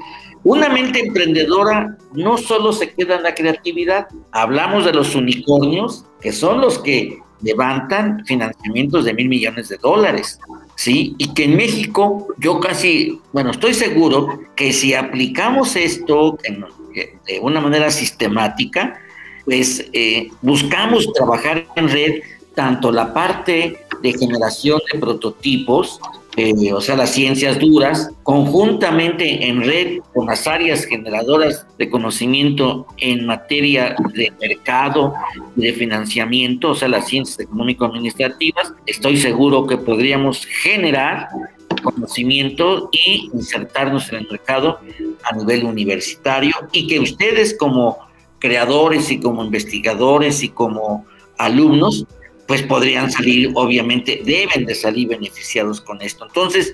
una 0.45 0.69
mente 0.69 1.01
emprendedora 1.01 1.99
no 2.13 2.39
solo 2.39 2.73
se 2.73 2.93
queda 2.95 3.17
en 3.17 3.25
la 3.25 3.35
creatividad, 3.35 4.09
hablamos 4.33 4.85
de 4.85 4.95
los 4.95 5.15
unicornios, 5.15 6.07
que 6.21 6.33
son 6.33 6.61
los 6.61 6.79
que 6.79 7.19
levantan 7.43 8.25
financiamientos 8.25 9.05
de 9.05 9.15
mil 9.15 9.29
millones 9.29 9.69
de 9.69 9.77
dólares, 9.77 10.41
¿sí? 10.79 11.17
Y 11.19 11.35
que 11.35 11.45
en 11.45 11.57
México 11.57 12.29
yo 12.39 12.61
casi, 12.61 13.21
bueno, 13.33 13.51
estoy 13.51 13.75
seguro 13.75 14.41
que 14.55 14.73
si 14.73 14.95
aplicamos 14.95 15.75
esto 15.75 16.39
de 16.45 17.41
una 17.41 17.61
manera 17.61 17.91
sistemática, 17.91 19.01
pues 19.45 19.85
eh, 19.93 20.29
buscamos 20.41 21.13
trabajar 21.13 21.67
en 21.75 21.89
red 21.89 22.23
tanto 22.55 22.93
la 22.93 23.13
parte 23.13 23.77
de 24.03 24.13
generación 24.13 24.81
de 24.93 25.01
prototipos 25.01 26.01
eh, 26.39 26.73
o 26.73 26.81
sea, 26.81 26.95
las 26.95 27.11
ciencias 27.11 27.59
duras, 27.59 28.11
conjuntamente 28.23 29.49
en 29.49 29.65
red 29.65 29.99
con 30.15 30.27
las 30.27 30.47
áreas 30.47 30.85
generadoras 30.85 31.67
de 31.79 31.91
conocimiento 31.91 32.87
en 32.99 33.27
materia 33.27 33.97
de 34.15 34.33
mercado 34.41 35.15
y 35.57 35.63
de 35.63 35.73
financiamiento, 35.73 36.71
o 36.71 36.75
sea, 36.77 36.87
las 36.87 37.09
ciencias 37.09 37.41
económico-administrativas, 37.41 38.73
estoy 38.87 39.17
seguro 39.17 39.67
que 39.67 39.79
podríamos 39.79 40.47
generar 40.47 41.29
conocimiento 41.83 42.89
y 42.93 43.31
insertarnos 43.35 44.09
en 44.11 44.21
el 44.21 44.29
mercado 44.31 44.79
a 45.25 45.35
nivel 45.35 45.65
universitario 45.65 46.55
y 46.71 46.87
que 46.87 47.01
ustedes 47.01 47.59
como 47.59 47.99
creadores 48.39 49.11
y 49.11 49.19
como 49.19 49.45
investigadores 49.45 50.45
y 50.45 50.51
como 50.51 51.05
alumnos 51.37 52.07
pues 52.49 52.63
podrían 52.63 53.11
salir, 53.13 53.53
obviamente, 53.55 54.23
deben 54.25 54.65
de 54.65 54.75
salir 54.75 55.07
beneficiados 55.07 55.83
con 55.83 56.01
esto. 56.01 56.25
Entonces, 56.27 56.73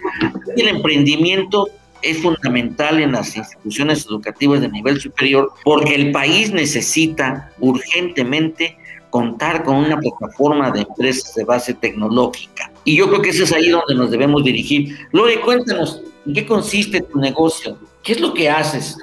el 0.57 0.69
emprendimiento 0.69 1.69
es 2.01 2.19
fundamental 2.19 3.01
en 3.01 3.13
las 3.13 3.37
instituciones 3.37 4.07
educativas 4.07 4.61
de 4.61 4.69
nivel 4.69 5.01
superior 5.01 5.53
porque 5.65 5.97
el 5.97 6.13
país 6.13 6.53
necesita 6.53 7.51
urgentemente 7.59 8.79
contar 9.11 9.65
con 9.65 9.77
una 9.77 9.99
plataforma 9.99 10.71
de 10.71 10.83
empresas 10.83 11.35
de 11.35 11.45
base 11.45 11.75
tecnológica. 11.75 12.71
Y 12.85 12.95
yo 12.97 13.09
creo 13.09 13.23
que 13.23 13.31
eso 13.31 13.43
es 13.43 13.53
ahí 13.53 13.69
donde 13.69 13.97
nos 13.97 14.13
debemos 14.13 14.45
dirigir. 14.45 14.97
Lore, 15.11 15.41
cuéntanos, 15.41 16.03
¿en 16.25 16.35
qué 16.35 16.47
consiste 16.47 17.01
tu 17.01 17.19
negocio? 17.19 17.77
¿Qué 18.05 18.13
es 18.13 18.21
lo 18.21 18.33
que 18.33 18.49
haces? 18.49 18.97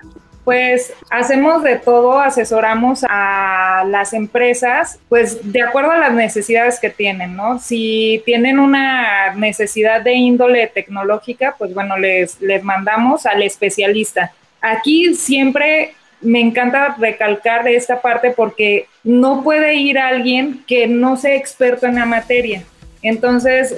Pues 0.43 0.93
hacemos 1.09 1.61
de 1.61 1.75
todo, 1.75 2.19
asesoramos 2.19 3.05
a 3.07 3.83
las 3.87 4.13
empresas, 4.13 4.99
pues 5.07 5.51
de 5.51 5.61
acuerdo 5.61 5.91
a 5.91 5.97
las 5.99 6.13
necesidades 6.13 6.79
que 6.79 6.89
tienen, 6.89 7.35
¿no? 7.35 7.59
Si 7.59 8.23
tienen 8.25 8.59
una 8.59 9.35
necesidad 9.35 10.01
de 10.01 10.13
índole 10.13 10.65
tecnológica, 10.67 11.55
pues 11.57 11.73
bueno, 11.73 11.97
les, 11.97 12.41
les 12.41 12.63
mandamos 12.63 13.25
al 13.27 13.43
especialista. 13.43 14.33
Aquí 14.61 15.13
siempre 15.13 15.93
me 16.21 16.39
encanta 16.39 16.95
recalcar 16.97 17.63
de 17.63 17.75
esta 17.75 18.01
parte 18.01 18.31
porque 18.31 18.87
no 19.03 19.43
puede 19.43 19.75
ir 19.75 19.97
alguien 19.97 20.63
que 20.67 20.87
no 20.87 21.17
sea 21.17 21.35
experto 21.35 21.87
en 21.87 21.95
la 21.95 22.05
materia. 22.05 22.63
Entonces 23.01 23.75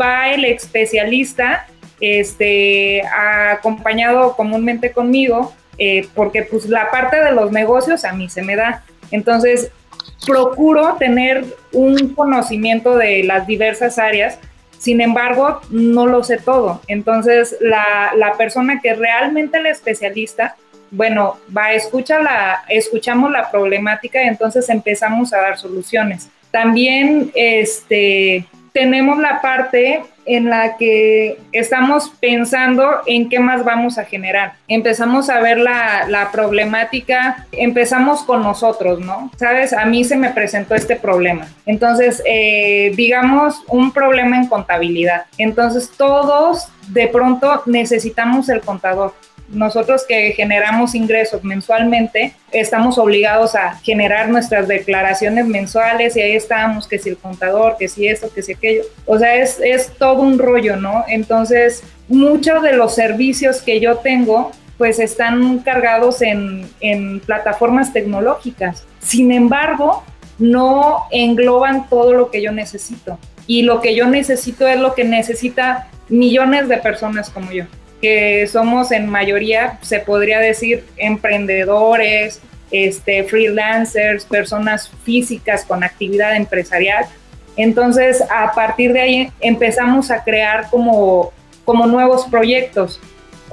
va 0.00 0.30
el 0.30 0.44
especialista, 0.44 1.66
este, 2.00 3.02
acompañado 3.06 4.34
comúnmente 4.34 4.92
conmigo, 4.92 5.52
eh, 5.78 6.06
porque 6.14 6.42
pues 6.42 6.66
la 6.66 6.90
parte 6.90 7.16
de 7.22 7.32
los 7.32 7.50
negocios 7.52 8.04
a 8.04 8.12
mí 8.12 8.28
se 8.28 8.42
me 8.42 8.56
da. 8.56 8.84
Entonces, 9.10 9.70
procuro 10.26 10.96
tener 10.98 11.44
un 11.72 12.14
conocimiento 12.14 12.96
de 12.96 13.24
las 13.24 13.46
diversas 13.46 13.98
áreas, 13.98 14.38
sin 14.78 15.00
embargo, 15.00 15.60
no 15.70 16.06
lo 16.06 16.24
sé 16.24 16.38
todo. 16.38 16.80
Entonces, 16.88 17.56
la, 17.60 18.12
la 18.16 18.32
persona 18.32 18.80
que 18.82 18.94
realmente 18.94 19.58
el 19.58 19.66
especialista, 19.66 20.56
bueno, 20.90 21.38
va, 21.56 21.72
escucha 21.72 22.18
la, 22.18 22.64
escuchamos 22.68 23.30
la 23.30 23.50
problemática 23.50 24.22
y 24.22 24.28
entonces 24.28 24.68
empezamos 24.68 25.32
a 25.32 25.40
dar 25.40 25.58
soluciones. 25.58 26.28
También, 26.50 27.30
este, 27.34 28.46
tenemos 28.72 29.18
la 29.18 29.40
parte 29.40 30.02
en 30.24 30.48
la 30.48 30.76
que 30.76 31.38
estamos 31.52 32.10
pensando 32.20 32.88
en 33.06 33.28
qué 33.28 33.40
más 33.40 33.64
vamos 33.64 33.98
a 33.98 34.04
generar. 34.04 34.54
Empezamos 34.68 35.28
a 35.28 35.40
ver 35.40 35.58
la, 35.58 36.28
problemática, 36.32 37.46
empezamos 37.52 38.22
con 38.22 38.42
nosotros, 38.42 39.00
¿no? 39.00 39.30
Sabes, 39.36 39.72
a 39.72 39.84
mí 39.84 40.04
se 40.04 40.16
me 40.16 40.30
presentó 40.30 40.74
este 40.74 40.96
problema. 40.96 41.46
Entonces, 41.66 42.22
eh, 42.24 42.92
digamos, 42.94 43.62
un 43.68 43.92
problema 43.92 44.36
en 44.36 44.46
contabilidad. 44.46 45.24
Entonces, 45.38 45.90
todos 45.96 46.68
de 46.88 47.08
pronto 47.08 47.62
necesitamos 47.66 48.48
el 48.48 48.60
contador 48.60 49.14
nosotros 49.52 50.04
que 50.06 50.32
generamos 50.32 50.94
ingresos 50.94 51.44
mensualmente, 51.44 52.34
estamos 52.52 52.98
obligados 52.98 53.54
a 53.54 53.76
generar 53.76 54.28
nuestras 54.28 54.66
declaraciones 54.66 55.46
mensuales 55.46 56.16
y 56.16 56.20
ahí 56.20 56.32
estamos, 56.32 56.88
que 56.88 56.98
si 56.98 57.10
el 57.10 57.18
contador, 57.18 57.76
que 57.78 57.88
si 57.88 58.08
esto, 58.08 58.32
que 58.32 58.42
si 58.42 58.54
aquello. 58.54 58.82
O 59.06 59.18
sea, 59.18 59.34
es, 59.36 59.92
todo 59.98 60.22
un 60.22 60.38
rollo, 60.38 60.76
¿no? 60.76 61.04
Entonces, 61.06 61.82
muchos 62.08 62.62
de 62.62 62.72
los 62.72 62.94
servicios 62.94 63.62
que 63.62 63.78
yo 63.78 63.98
tengo, 63.98 64.52
pues 64.78 64.98
están 64.98 65.58
cargados 65.58 66.22
en, 66.22 66.68
en 66.80 67.20
plataformas 67.20 67.92
tecnológicas. 67.92 68.84
Sin 69.00 69.32
embargo, 69.32 70.02
no 70.38 71.04
engloban 71.10 71.88
todo 71.88 72.14
lo 72.14 72.30
que 72.30 72.42
yo 72.42 72.52
necesito. 72.52 73.18
Y 73.46 73.62
lo 73.62 73.80
que 73.80 73.94
yo 73.94 74.06
necesito 74.06 74.66
es 74.66 74.80
lo 74.80 74.94
que 74.94 75.04
necesita 75.04 75.88
millones 76.08 76.68
de 76.68 76.78
personas 76.78 77.30
como 77.30 77.52
yo, 77.52 77.64
que 78.02 78.46
somos 78.48 78.90
en 78.90 79.08
mayoría, 79.08 79.78
se 79.80 80.00
podría 80.00 80.40
decir, 80.40 80.84
emprendedores, 80.96 82.42
este, 82.72 83.22
freelancers, 83.24 84.24
personas 84.24 84.90
físicas 85.04 85.64
con 85.64 85.84
actividad 85.84 86.34
empresarial. 86.34 87.06
Entonces, 87.56 88.22
a 88.28 88.52
partir 88.52 88.92
de 88.92 89.00
ahí 89.00 89.32
empezamos 89.40 90.10
a 90.10 90.24
crear 90.24 90.68
como, 90.68 91.32
como 91.64 91.86
nuevos 91.86 92.26
proyectos 92.26 93.00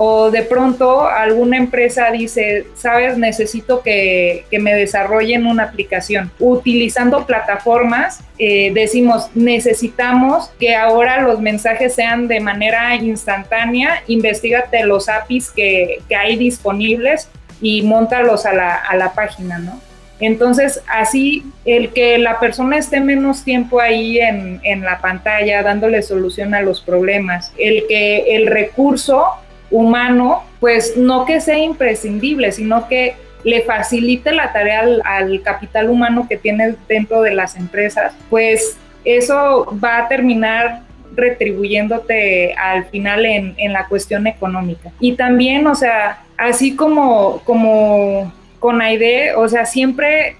o 0.02 0.32
de 0.32 0.44
pronto 0.44 1.06
alguna 1.06 1.58
empresa 1.58 2.10
dice, 2.10 2.68
sabes, 2.74 3.18
necesito 3.18 3.82
que, 3.82 4.46
me 4.50 4.74
desarrollen 4.74 5.46
una 5.46 5.64
aplicación. 5.64 6.32
Utilizando 6.40 7.26
plataformas, 7.26 8.22
eh, 8.38 8.72
decimos, 8.74 9.30
necesitamos 9.36 10.52
que 10.58 10.74
ahora 10.74 11.22
los 11.22 11.42
mensajes 11.42 11.96
sean 11.96 12.30
de 12.30 12.40
manera 12.40 12.96
instantánea, 12.96 14.02
investigate 14.08 14.86
los 14.86 15.10
APIs 15.10 15.52
que, 15.52 16.02
hay 16.18 16.38
disponibles 16.38 17.28
y 17.60 17.82
montalos 17.82 18.46
a 18.46 18.54
la, 18.54 18.76
a 18.76 18.96
la 18.96 19.12
página, 19.12 19.60
¿no? 19.60 19.82
Entonces, 20.22 20.82
así 20.88 21.44
el 21.66 21.92
que 21.92 22.18
la 22.20 22.40
persona 22.40 22.78
esté 22.78 23.02
menos 23.02 23.44
tiempo 23.44 23.82
ahí 23.82 24.18
en, 24.20 24.62
en, 24.64 24.82
la 24.82 25.00
pantalla 25.02 25.62
dándole 25.62 26.02
solución 26.04 26.54
a 26.56 26.62
los 26.62 26.80
problemas, 26.80 27.52
el 27.58 27.84
que 27.88 28.36
el 28.36 28.48
recurso 28.48 29.26
humano, 29.72 30.44
pues 30.60 30.98
no 30.98 31.26
que 31.26 31.42
sea 31.42 31.58
imprescindible, 31.58 32.52
sino 32.52 32.88
que 32.88 33.16
le 33.44 33.62
facilite 33.62 34.32
la 34.32 34.52
tarea 34.52 34.84
al, 35.06 35.42
capital 35.42 35.90
humano 35.90 36.28
que 36.28 36.38
tiene 36.38 36.76
dentro 36.88 37.22
de 37.22 37.34
las 37.34 37.56
empresas, 37.56 38.14
pues 38.30 38.78
eso 39.06 39.66
va 39.84 40.00
a 40.00 40.08
terminar 40.08 40.82
retribuyéndote 41.16 42.54
al 42.54 42.86
final 42.86 43.26
en, 43.26 43.56
en, 43.58 43.74
la 43.74 43.88
cuestión 43.88 44.28
económica. 44.28 44.92
Y 45.00 45.14
también, 45.14 45.66
o 45.68 45.76
sea, 45.76 46.24
así 46.38 46.76
como, 46.76 47.42
como 47.46 48.32
con 48.60 48.82
AIDE, 48.82 49.34
o 49.36 49.48
sea, 49.48 49.66
siempre 49.66 50.36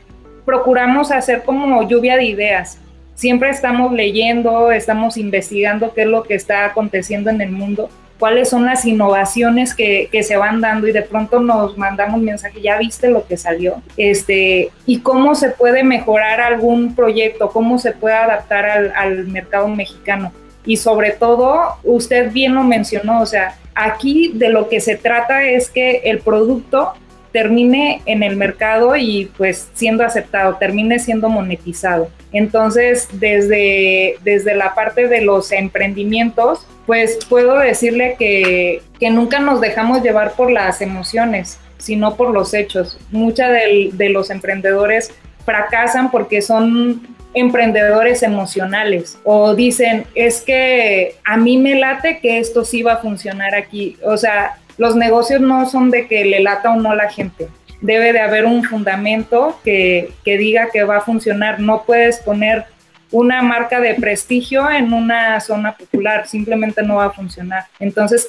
procuramos 0.46 1.12
hacer 1.12 1.44
como 1.44 1.88
lluvia 1.88 2.18
de 2.18 2.26
ideas. 2.26 2.80
Siempre 3.16 3.50
estamos 3.50 3.92
leyendo, 3.92 4.72
estamos 4.72 5.18
investigando 5.18 5.94
qué 5.94 6.02
es 6.02 6.08
lo 6.08 6.24
que 6.24 6.36
está 6.36 6.66
aconteciendo 6.66 7.30
en 7.30 7.42
el 7.42 7.52
mundo 7.52 7.90
cuáles 8.20 8.50
son 8.50 8.66
las 8.66 8.86
innovaciones 8.86 9.74
que, 9.74 10.10
se 10.22 10.36
van 10.36 10.60
dando 10.60 10.88
y 10.88 10.92
de 10.92 11.02
pronto 11.02 11.40
nos 11.40 11.78
mandamos 11.78 12.22
mensaje, 12.22 12.62
ya 12.62 12.78
viste 12.78 13.10
lo 13.10 13.26
que 13.26 13.38
salió, 13.38 13.82
este, 13.96 14.70
y 14.86 15.00
cómo 15.00 15.34
se 15.34 15.50
puede 15.50 15.84
mejorar 15.84 16.42
algún 16.42 16.94
proyecto, 16.94 17.50
cómo 17.50 17.80
se 17.80 17.94
puede 17.94 18.16
adaptar 18.16 18.66
al, 18.70 18.94
al 18.96 19.28
mercado 19.28 19.70
mexicano. 19.70 20.34
Y 20.66 20.76
sobre 20.78 21.12
todo, 21.12 21.78
usted 21.84 22.32
bien 22.32 22.54
lo 22.54 22.64
mencionó, 22.64 23.22
o 23.22 23.26
sea, 23.26 23.56
aquí 23.74 24.32
de 24.36 24.50
lo 24.50 24.68
que 24.68 24.82
se 24.82 24.98
trata 24.98 25.44
es 25.44 25.70
que 25.70 26.02
el 26.04 26.20
producto 26.20 26.94
termine 27.32 28.02
en 28.06 28.24
el 28.24 28.36
mercado 28.36 28.96
y 28.96 29.32
pues 29.38 29.70
siendo 29.74 30.04
aceptado, 30.04 30.56
termine 30.56 31.00
siendo 31.00 31.30
monetizado. 31.30 32.10
Entonces, 32.32 33.08
desde, 33.14 34.18
desde 34.24 34.56
la 34.56 34.76
parte 34.76 35.08
de 35.08 35.22
los 35.22 35.52
emprendimientos, 35.52 36.66
pues 36.90 37.20
puedo 37.30 37.60
decirle 37.60 38.16
que, 38.18 38.82
nunca 39.12 39.40
nos 39.40 39.62
dejamos 39.62 40.02
llevar 40.02 40.34
por 40.34 40.50
las 40.52 40.82
emociones, 40.82 41.60
sino 41.78 42.16
por 42.16 42.32
los 42.32 42.54
hechos. 42.56 42.98
Muchos 43.12 43.46
de, 43.48 44.10
los 44.10 44.32
emprendedores 44.32 45.12
fracasan 45.46 46.10
porque 46.10 46.42
son 46.42 47.16
emprendedores 47.36 48.24
emocionales 48.24 49.20
o 49.24 49.54
dicen, 49.54 50.06
es 50.16 50.42
que 50.42 51.16
a 51.24 51.38
mí 51.38 51.60
me 51.60 51.76
late 51.76 52.18
que 52.20 52.40
esto 52.40 52.66
sí 52.66 52.82
va 52.82 52.94
a 52.94 52.98
funcionar 52.98 53.54
aquí. 53.54 53.98
O 54.04 54.18
sea, 54.18 54.58
los 54.78 54.96
negocios 54.96 55.42
no 55.42 55.70
son 55.70 55.92
de 55.92 56.08
que 56.08 56.26
le 56.26 56.40
lata 56.40 56.72
o 56.72 56.76
no 56.76 56.96
la 56.96 57.10
gente. 57.10 57.50
Debe 57.82 58.14
de 58.14 58.20
haber 58.20 58.46
un 58.46 58.64
fundamento 58.64 59.60
que, 59.64 60.12
que 60.26 60.38
diga 60.38 60.70
que 60.72 60.84
va 60.84 60.98
a 60.98 61.02
funcionar. 61.02 61.60
No 61.60 61.84
puedes 61.84 62.20
poner 62.20 62.66
una 63.12 63.42
marca 63.42 63.80
de 63.80 63.96
prestigio 63.96 64.70
en 64.70 64.94
una 64.94 65.40
zona 65.40 65.76
popular, 65.76 66.28
simplemente 66.28 66.84
no 66.84 66.96
va 66.96 67.06
a 67.06 67.12
funcionar. 67.12 67.66
Entonces 67.80 68.28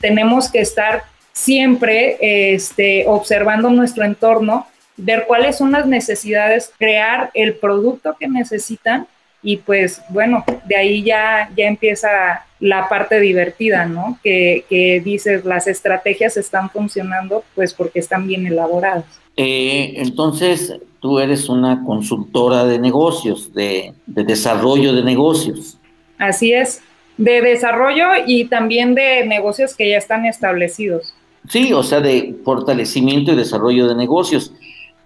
tenemos 0.00 0.50
que 0.50 0.60
estar 0.60 1.02
siempre 1.32 2.16
este, 2.54 3.04
observando 3.06 3.70
nuestro 3.70 4.04
entorno, 4.04 4.66
ver 4.96 5.24
cuáles 5.26 5.56
son 5.56 5.72
las 5.72 5.86
necesidades, 5.86 6.72
crear 6.78 7.30
el 7.34 7.54
producto 7.54 8.16
que 8.18 8.28
necesitan 8.28 9.06
y 9.42 9.56
pues 9.56 10.02
bueno, 10.10 10.44
de 10.66 10.76
ahí 10.76 11.02
ya, 11.02 11.50
ya 11.56 11.64
empieza 11.66 12.44
la 12.60 12.88
parte 12.88 13.18
divertida, 13.18 13.86
¿no? 13.86 14.18
Que, 14.22 14.64
que 14.68 15.00
dices, 15.00 15.44
las 15.44 15.66
estrategias 15.66 16.36
están 16.36 16.70
funcionando 16.70 17.42
pues 17.54 17.74
porque 17.74 17.98
están 17.98 18.28
bien 18.28 18.46
elaboradas. 18.46 19.04
Eh, 19.36 19.94
entonces, 19.96 20.78
tú 21.00 21.18
eres 21.18 21.48
una 21.48 21.82
consultora 21.84 22.64
de 22.64 22.78
negocios, 22.78 23.52
de, 23.54 23.94
desarrollo 24.06 24.92
de 24.92 25.02
negocios. 25.02 25.78
Así 26.18 26.52
es, 26.52 26.82
de 27.16 27.40
desarrollo 27.40 28.08
y 28.26 28.44
también 28.44 28.94
de 28.94 29.24
negocios 29.26 29.74
que 29.74 29.88
ya 29.88 29.96
están 29.96 30.26
establecidos. 30.26 31.14
Sí, 31.48 31.72
o 31.72 31.82
sea, 31.82 32.00
de 32.00 32.36
fortalecimiento 32.44 33.32
y 33.32 33.36
desarrollo 33.36 33.88
de 33.88 33.94
negocios. 33.94 34.52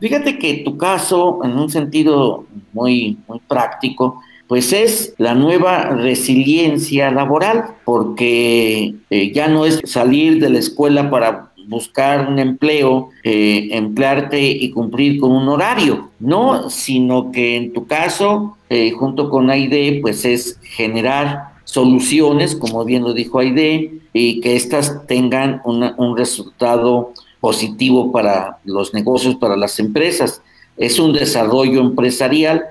Fíjate 0.01 0.39
que 0.39 0.63
tu 0.65 0.77
caso, 0.77 1.39
en 1.45 1.53
un 1.53 1.71
sentido 1.71 2.45
muy, 2.73 3.17
muy 3.29 3.39
práctico, 3.47 4.21
pues 4.47 4.73
es 4.73 5.15
la 5.19 5.35
nueva 5.35 5.91
resiliencia 5.91 7.11
laboral, 7.11 7.65
porque 7.85 8.95
eh, 9.11 9.33
ya 9.33 9.49
no 9.49 9.65
es 9.65 9.81
salir 9.85 10.41
de 10.41 10.51
la 10.51 10.59
escuela 10.59 11.11
para 11.11 11.51
buscar 11.67 12.29
un 12.29 12.39
empleo, 12.39 13.09
eh, 13.23 13.69
emplearte 13.73 14.41
y 14.41 14.71
cumplir 14.71 15.19
con 15.19 15.33
un 15.33 15.49
horario, 15.49 16.11
no, 16.21 16.69
sino 16.69 17.33
que 17.33 17.57
en 17.57 17.73
tu 17.73 17.87
caso, 17.87 18.57
eh, 18.69 18.91
junto 18.91 19.31
con 19.31 19.51
AIDE, 19.51 20.01
pues 20.03 20.25
es 20.25 20.59
generar 20.63 21.55
soluciones, 21.65 22.55
como 22.55 22.85
bien 22.85 23.03
lo 23.03 23.15
dijo 23.15 23.39
AIDE, 23.39 24.01
y 24.13 24.41
que 24.41 24.57
éstas 24.57 25.07
tengan 25.09 25.61
un 25.65 26.17
resultado 26.17 27.13
positivo 27.41 28.13
para 28.13 28.59
los 28.65 28.95
negocios, 28.95 29.35
para 29.37 29.57
las 29.57 29.79
empresas. 29.81 30.41
Es 30.77 30.99
un 30.99 31.13
desarrollo 31.13 31.81
empresarial 31.81 32.63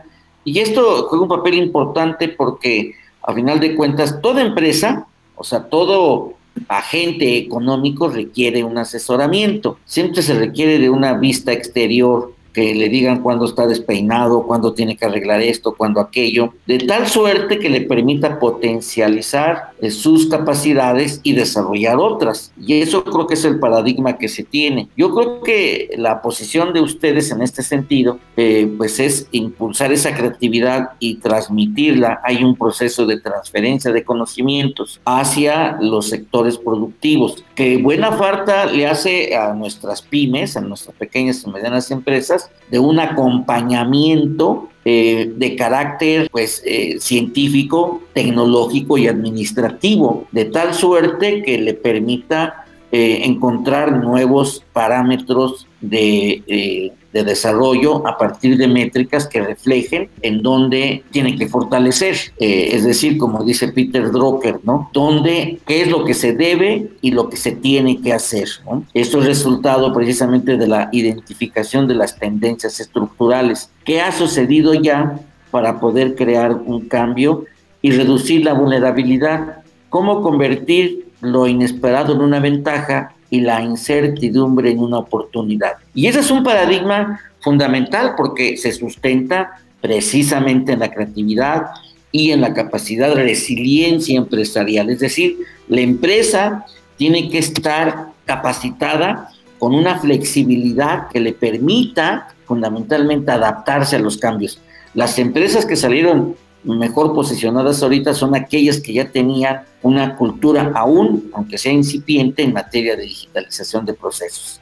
y 0.44 0.60
esto 0.60 1.08
juega 1.08 1.24
un 1.24 1.30
papel 1.30 1.56
importante 1.56 2.30
porque 2.30 2.94
a 3.22 3.34
final 3.34 3.60
de 3.60 3.76
cuentas 3.76 4.22
toda 4.22 4.42
empresa, 4.42 5.08
o 5.36 5.44
sea, 5.44 5.64
todo 5.70 6.34
agente 6.68 7.38
económico 7.38 8.10
requiere 8.10 8.64
un 8.64 8.78
asesoramiento. 8.78 9.78
Siempre 9.86 10.22
se 10.22 10.38
requiere 10.38 10.80
de 10.80 10.90
una 10.90 11.14
vista 11.14 11.52
exterior 11.52 12.33
que 12.54 12.74
le 12.76 12.90
digan 12.90 13.22
cuándo 13.22 13.46
está 13.46 13.68
despeinado, 13.68 14.44
cuándo 14.44 14.74
tiene 14.74 14.96
que 14.96 15.06
arreglar 15.06 15.42
esto, 15.42 15.74
cuándo 15.76 16.00
aquello, 16.00 16.54
de 16.68 16.78
tal 16.80 17.08
suerte 17.08 17.60
que 17.60 17.70
le 17.70 17.82
permita 17.82 18.40
potencializar 18.40 19.72
eh, 19.82 19.92
sus 19.92 20.28
capacidades 20.28 21.20
y 21.24 21.34
desarrollar 21.34 21.98
otras. 21.98 22.54
Y 22.60 22.82
eso 22.82 23.04
creo 23.04 23.28
que 23.28 23.34
es 23.34 23.46
el 23.46 23.60
paradigma 23.60 24.18
que 24.18 24.30
se 24.30 24.44
tiene. 24.44 24.88
Yo 24.96 25.14
creo 25.14 25.42
que 25.42 25.90
la 25.98 26.22
posición 26.22 26.74
de 26.74 26.82
ustedes 26.82 27.32
en 27.32 27.42
este 27.42 27.64
sentido, 27.64 28.20
eh, 28.38 28.72
pues 28.78 29.00
es 29.00 29.28
impulsar 29.32 29.92
esa 29.92 30.16
creatividad 30.16 30.92
y 31.00 31.16
transmitirla. 31.16 32.22
Hay 32.24 32.44
un 32.44 32.56
proceso 32.56 33.06
de 33.06 33.20
transferencia 33.20 33.92
de 33.92 34.04
conocimientos 34.04 35.02
hacia 35.06 35.78
los 35.82 36.10
sectores 36.10 36.58
productivos, 36.58 37.44
que 37.56 37.78
buena 37.78 38.12
falta 38.12 38.66
le 38.66 38.88
hace 38.88 39.36
a 39.36 39.54
nuestras 39.54 40.02
pymes, 40.02 40.56
a 40.58 40.62
nuestras 40.62 40.96
pequeñas 40.96 41.44
y 41.46 41.50
medianas 41.50 41.92
empresas, 41.92 42.43
de 42.70 42.80
un 42.80 43.00
acompañamiento 43.00 44.70
eh, 44.86 45.32
de 45.36 45.56
carácter 45.56 46.30
pues, 46.32 46.62
eh, 46.66 46.98
científico, 47.00 48.02
tecnológico 48.14 48.98
y 48.98 49.08
administrativo, 49.08 50.28
de 50.32 50.46
tal 50.46 50.74
suerte 50.74 51.42
que 51.44 51.58
le 51.58 51.74
permita 51.74 52.66
eh, 52.92 53.22
encontrar 53.24 54.04
nuevos 54.04 54.64
parámetros 54.74 55.68
de 55.80 56.92
de 57.14 57.24
desarrollo 57.24 58.06
a 58.08 58.18
partir 58.18 58.58
de 58.58 58.68
métricas 58.68 59.28
que 59.28 59.42
reflejen 59.42 60.10
en 60.22 60.42
dónde 60.42 61.04
tiene 61.12 61.36
que 61.38 61.48
fortalecer. 61.48 62.16
Eh, 62.40 62.70
es 62.74 62.84
decir, 62.84 63.18
como 63.18 63.44
dice 63.44 63.70
Peter 63.70 64.12
Drucker, 64.12 64.60
¿no? 64.64 64.90
Dónde, 64.92 65.60
qué 65.66 65.84
es 65.84 65.92
lo 65.92 66.04
que 66.04 66.16
se 66.16 66.34
debe 66.34 66.90
y 67.02 67.12
lo 67.12 67.30
que 67.30 67.38
se 67.38 67.52
tiene 67.52 68.02
que 68.02 68.14
hacer. 68.14 68.50
Esto 68.94 69.20
es 69.20 69.26
resultado 69.26 69.94
precisamente 69.94 70.58
de 70.58 70.68
la 70.68 70.90
identificación 70.92 71.88
de 71.88 71.96
las 71.96 72.18
tendencias 72.18 72.80
estructurales. 72.80 73.70
¿Qué 73.86 74.02
ha 74.02 74.12
sucedido 74.12 74.74
ya 74.74 75.20
para 75.52 75.80
poder 75.80 76.16
crear 76.16 76.54
un 76.54 76.88
cambio 76.88 77.46
y 77.82 77.92
reducir 77.92 78.44
la 78.44 78.54
vulnerabilidad? 78.54 79.58
¿Cómo 79.90 80.22
convertir 80.24 81.06
lo 81.22 81.48
inesperado 81.48 82.14
en 82.14 82.22
una 82.22 82.40
ventaja 82.40 83.14
y 83.34 83.42
la 83.42 83.64
incertidumbre 83.64 84.70
en 84.70 84.78
una 84.78 85.00
oportunidad. 85.00 85.72
Y 85.96 86.06
ese 86.06 86.20
es 86.20 86.30
un 86.30 86.44
paradigma 86.44 87.20
fundamental 87.40 88.14
porque 88.16 88.58
se 88.58 88.72
sustenta 88.72 89.60
precisamente 89.82 90.74
en 90.74 90.82
la 90.82 90.92
creatividad 90.92 91.64
y 92.12 92.30
en 92.30 92.42
la 92.42 92.54
capacidad 92.54 93.10
de 93.10 93.24
resiliencia 93.24 94.20
empresarial. 94.20 94.92
Es 94.92 95.00
decir, 95.00 95.40
la 95.68 95.82
empresa 95.82 96.64
tiene 96.96 97.28
que 97.32 97.40
estar 97.40 98.10
capacitada 98.26 99.32
con 99.58 99.74
una 99.74 99.98
flexibilidad 99.98 101.08
que 101.08 101.20
le 101.20 101.34
permita 101.34 102.28
fundamentalmente 102.46 103.32
adaptarse 103.32 103.96
a 103.96 104.00
los 104.00 104.18
cambios. 104.18 104.60
Las 104.94 105.18
empresas 105.18 105.66
que 105.66 105.76
salieron 105.76 106.36
mejor 106.64 107.14
posicionadas 107.14 107.84
ahorita 107.84 108.14
son 108.14 108.36
aquellas 108.36 108.80
que 108.80 108.94
ya 108.94 109.10
tenían 109.10 109.64
una 109.82 110.16
cultura 110.16 110.72
aún, 110.76 111.30
aunque 111.34 111.58
sea 111.58 111.72
incipiente, 111.72 112.44
en 112.44 112.54
materia 112.54 112.96
de 112.96 113.04
digitalización 113.04 113.86
de 113.86 113.94
procesos. 113.94 114.62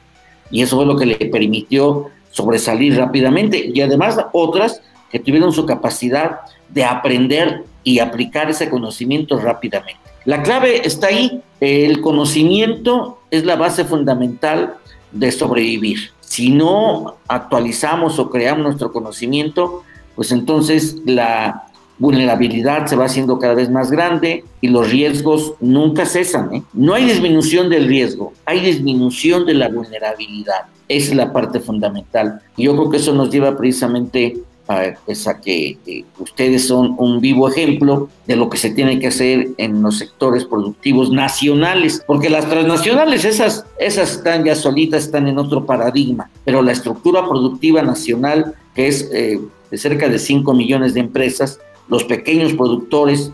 Y 0.50 0.62
eso 0.62 0.76
fue 0.76 0.86
lo 0.86 0.96
que 0.96 1.06
le 1.06 1.16
permitió 1.16 2.10
sobresalir 2.30 2.96
rápidamente. 2.96 3.70
Y 3.72 3.80
además 3.80 4.18
otras 4.32 4.82
que 5.10 5.18
tuvieron 5.18 5.52
su 5.52 5.64
capacidad 5.64 6.40
de 6.68 6.84
aprender 6.84 7.64
y 7.84 7.98
aplicar 7.98 8.50
ese 8.50 8.68
conocimiento 8.68 9.38
rápidamente. 9.38 10.00
La 10.24 10.42
clave 10.42 10.86
está 10.86 11.08
ahí. 11.08 11.42
El 11.60 12.00
conocimiento 12.00 13.20
es 13.30 13.44
la 13.44 13.56
base 13.56 13.84
fundamental 13.84 14.76
de 15.10 15.30
sobrevivir. 15.30 16.10
Si 16.20 16.50
no 16.50 17.16
actualizamos 17.28 18.18
o 18.18 18.30
creamos 18.30 18.64
nuestro 18.64 18.92
conocimiento, 18.92 19.82
pues 20.14 20.32
entonces 20.32 20.96
la 21.04 21.66
vulnerabilidad 21.98 22.86
se 22.86 22.96
va 22.96 23.04
haciendo 23.04 23.38
cada 23.38 23.54
vez 23.54 23.70
más 23.70 23.90
grande 23.90 24.44
y 24.60 24.68
los 24.68 24.90
riesgos 24.90 25.54
nunca 25.60 26.06
cesan. 26.06 26.54
¿eh? 26.54 26.62
No 26.72 26.94
hay 26.94 27.04
disminución 27.04 27.68
del 27.68 27.86
riesgo, 27.86 28.32
hay 28.44 28.60
disminución 28.60 29.46
de 29.46 29.54
la 29.54 29.68
vulnerabilidad. 29.68 30.66
Esa 30.88 31.10
es 31.10 31.16
la 31.16 31.32
parte 31.32 31.60
fundamental. 31.60 32.40
Yo 32.56 32.76
creo 32.76 32.90
que 32.90 32.96
eso 32.96 33.14
nos 33.14 33.30
lleva 33.30 33.56
precisamente 33.56 34.42
a, 34.68 34.94
pues, 35.04 35.28
que 35.42 36.04
ustedes 36.18 36.66
son 36.66 36.94
un 36.98 37.20
vivo 37.20 37.48
ejemplo 37.48 38.08
de 38.26 38.36
lo 38.36 38.48
que 38.48 38.58
se 38.58 38.70
tiene 38.70 38.98
que 38.98 39.08
hacer 39.08 39.48
en 39.58 39.82
los 39.82 39.98
sectores 39.98 40.44
productivos 40.44 41.10
nacionales, 41.10 42.02
porque 42.06 42.30
las 42.30 42.48
transnacionales, 42.48 43.24
esas, 43.24 43.64
esas 43.78 44.12
están 44.12 44.44
ya 44.44 44.54
solitas, 44.54 45.04
están 45.04 45.28
en 45.28 45.38
otro 45.38 45.66
paradigma, 45.66 46.30
pero 46.44 46.62
la 46.62 46.72
estructura 46.72 47.28
productiva 47.28 47.82
nacional, 47.82 48.54
que 48.74 48.88
es 48.88 49.08
eh, 49.12 49.40
de 49.70 49.78
cerca 49.78 50.08
de 50.08 50.18
5 50.18 50.54
millones 50.54 50.94
de 50.94 51.00
empresas, 51.00 51.58
los 51.92 52.04
pequeños 52.04 52.54
productores 52.54 53.30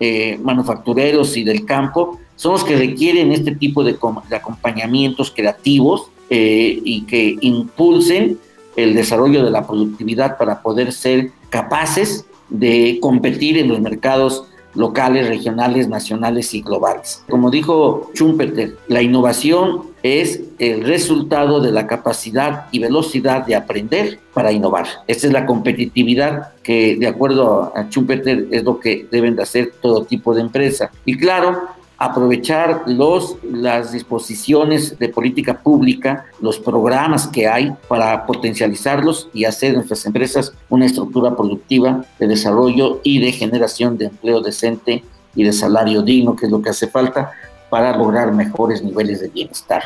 eh, 0.00 0.36
manufactureros 0.42 1.36
y 1.36 1.44
del 1.44 1.64
campo, 1.64 2.18
son 2.34 2.54
los 2.54 2.64
que 2.64 2.74
requieren 2.74 3.30
este 3.30 3.54
tipo 3.54 3.84
de, 3.84 3.96
acompañamientos 4.34 5.30
creativos 5.30 6.10
eh, 6.28 6.80
y 6.84 7.02
que 7.02 7.36
impulsen 7.40 8.36
el 8.74 8.94
desarrollo 8.94 9.44
de 9.44 9.52
la 9.52 9.64
productividad 9.64 10.38
para 10.38 10.60
poder 10.60 10.90
ser 10.90 11.30
capaces 11.50 12.26
de 12.48 12.98
competir 13.00 13.58
en 13.58 13.68
los 13.68 13.80
mercados 13.80 14.44
locales, 14.74 15.28
regionales, 15.28 15.88
nacionales 15.88 16.54
y 16.54 16.62
globales. 16.62 17.22
Como 17.28 17.50
dijo 17.50 18.10
Schumpeter, 18.14 18.76
la 18.88 19.02
innovación 19.02 19.90
es 20.02 20.40
el 20.58 20.84
resultado 20.84 21.60
de 21.60 21.72
la 21.72 21.86
capacidad 21.86 22.66
y 22.70 22.78
velocidad 22.78 23.44
de 23.44 23.54
aprender 23.56 24.18
para 24.32 24.52
innovar. 24.52 24.86
Esta 25.06 25.26
es 25.26 25.32
la 25.32 25.46
competitividad 25.46 26.52
que, 26.62 26.96
de 26.96 27.06
acuerdo 27.06 27.72
a 27.74 27.84
Schumpeter, 27.90 28.46
es 28.50 28.64
lo 28.64 28.80
que 28.80 29.06
deben 29.10 29.36
de 29.36 29.42
hacer 29.42 29.72
todo 29.80 30.04
tipo 30.04 30.34
de 30.34 30.40
empresa. 30.42 30.90
Y 31.04 31.16
claro, 31.16 31.68
aprovechar 32.00 32.84
los, 32.86 33.36
las 33.42 33.92
disposiciones 33.92 34.98
de 34.98 35.10
política 35.10 35.58
pública, 35.58 36.24
los 36.40 36.58
programas 36.58 37.28
que 37.28 37.46
hay 37.46 37.74
para 37.88 38.24
potencializarlos 38.24 39.28
y 39.34 39.44
hacer 39.44 39.72
de 39.72 39.76
nuestras 39.76 40.06
empresas 40.06 40.54
una 40.70 40.86
estructura 40.86 41.36
productiva 41.36 42.02
de 42.18 42.26
desarrollo 42.26 43.00
y 43.04 43.18
de 43.18 43.32
generación 43.32 43.98
de 43.98 44.06
empleo 44.06 44.40
decente 44.40 45.04
y 45.34 45.44
de 45.44 45.52
salario 45.52 46.00
digno, 46.00 46.34
que 46.34 46.46
es 46.46 46.52
lo 46.52 46.62
que 46.62 46.70
hace 46.70 46.88
falta 46.88 47.32
para 47.68 47.94
lograr 47.94 48.32
mejores 48.32 48.82
niveles 48.82 49.20
de 49.20 49.28
bienestar. 49.28 49.82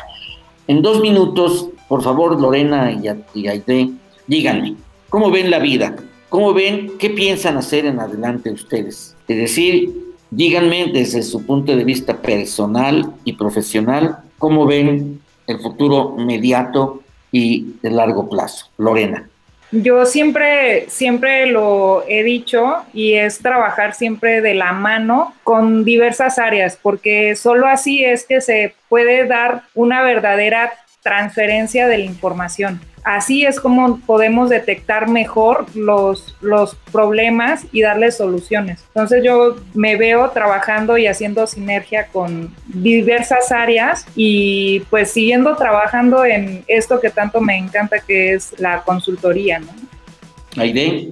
En 0.67 0.81
dos 0.81 1.01
minutos, 1.01 1.67
por 1.89 2.01
favor, 2.01 2.39
Lorena 2.39 2.93
y 3.33 3.47
Aide, 3.47 3.91
díganme, 4.25 4.77
¿cómo 5.09 5.29
ven 5.29 5.51
la 5.51 5.59
vida? 5.59 5.97
¿Cómo 6.29 6.53
ven 6.53 6.93
qué 6.97 7.09
piensan 7.09 7.57
hacer 7.57 7.85
en 7.85 7.99
adelante 7.99 8.51
ustedes? 8.51 9.17
Es 9.27 9.37
decir, 9.37 10.04
Díganme 10.31 10.91
desde 10.91 11.21
su 11.23 11.45
punto 11.45 11.75
de 11.75 11.83
vista 11.83 12.17
personal 12.17 13.11
y 13.23 13.33
profesional, 13.33 14.17
¿cómo 14.37 14.65
ven 14.65 15.21
el 15.47 15.59
futuro 15.59 16.15
inmediato 16.17 17.01
y 17.31 17.75
de 17.81 17.91
largo 17.91 18.29
plazo? 18.29 18.67
Lorena. 18.77 19.29
Yo 19.71 20.05
siempre, 20.05 20.89
siempre 20.89 21.47
lo 21.47 22.03
he 22.07 22.23
dicho 22.23 22.77
y 22.93 23.13
es 23.13 23.39
trabajar 23.39 23.93
siempre 23.93 24.41
de 24.41 24.53
la 24.53 24.73
mano 24.73 25.33
con 25.43 25.83
diversas 25.83 26.39
áreas, 26.39 26.77
porque 26.81 27.35
solo 27.35 27.67
así 27.67 28.03
es 28.03 28.25
que 28.25 28.41
se 28.41 28.75
puede 28.89 29.27
dar 29.27 29.63
una 29.73 30.01
verdadera 30.03 30.71
transferencia 31.01 31.87
de 31.87 31.97
la 31.97 32.05
información 32.05 32.79
así 33.05 33.45
es 33.45 33.59
como 33.59 33.99
podemos 33.99 34.49
detectar 34.49 35.07
mejor 35.07 35.65
los, 35.75 36.35
los 36.41 36.75
problemas 36.91 37.65
y 37.71 37.81
darles 37.81 38.17
soluciones. 38.17 38.83
Entonces 38.87 39.23
yo 39.23 39.55
me 39.75 39.95
veo 39.95 40.31
trabajando 40.31 40.97
y 40.97 41.05
haciendo 41.07 41.45
sinergia 41.45 42.07
con 42.07 42.53
diversas 42.65 43.51
áreas 43.51 44.05
y 44.15 44.81
pues 44.89 45.11
siguiendo 45.11 45.55
trabajando 45.55 46.25
en 46.25 46.65
esto 46.67 46.99
que 46.99 47.11
tanto 47.11 47.39
me 47.41 47.57
encanta 47.57 47.99
que 47.99 48.33
es 48.33 48.59
la 48.59 48.81
consultoría. 48.81 49.59
¿no? 49.59 49.67
Aide. 50.57 51.11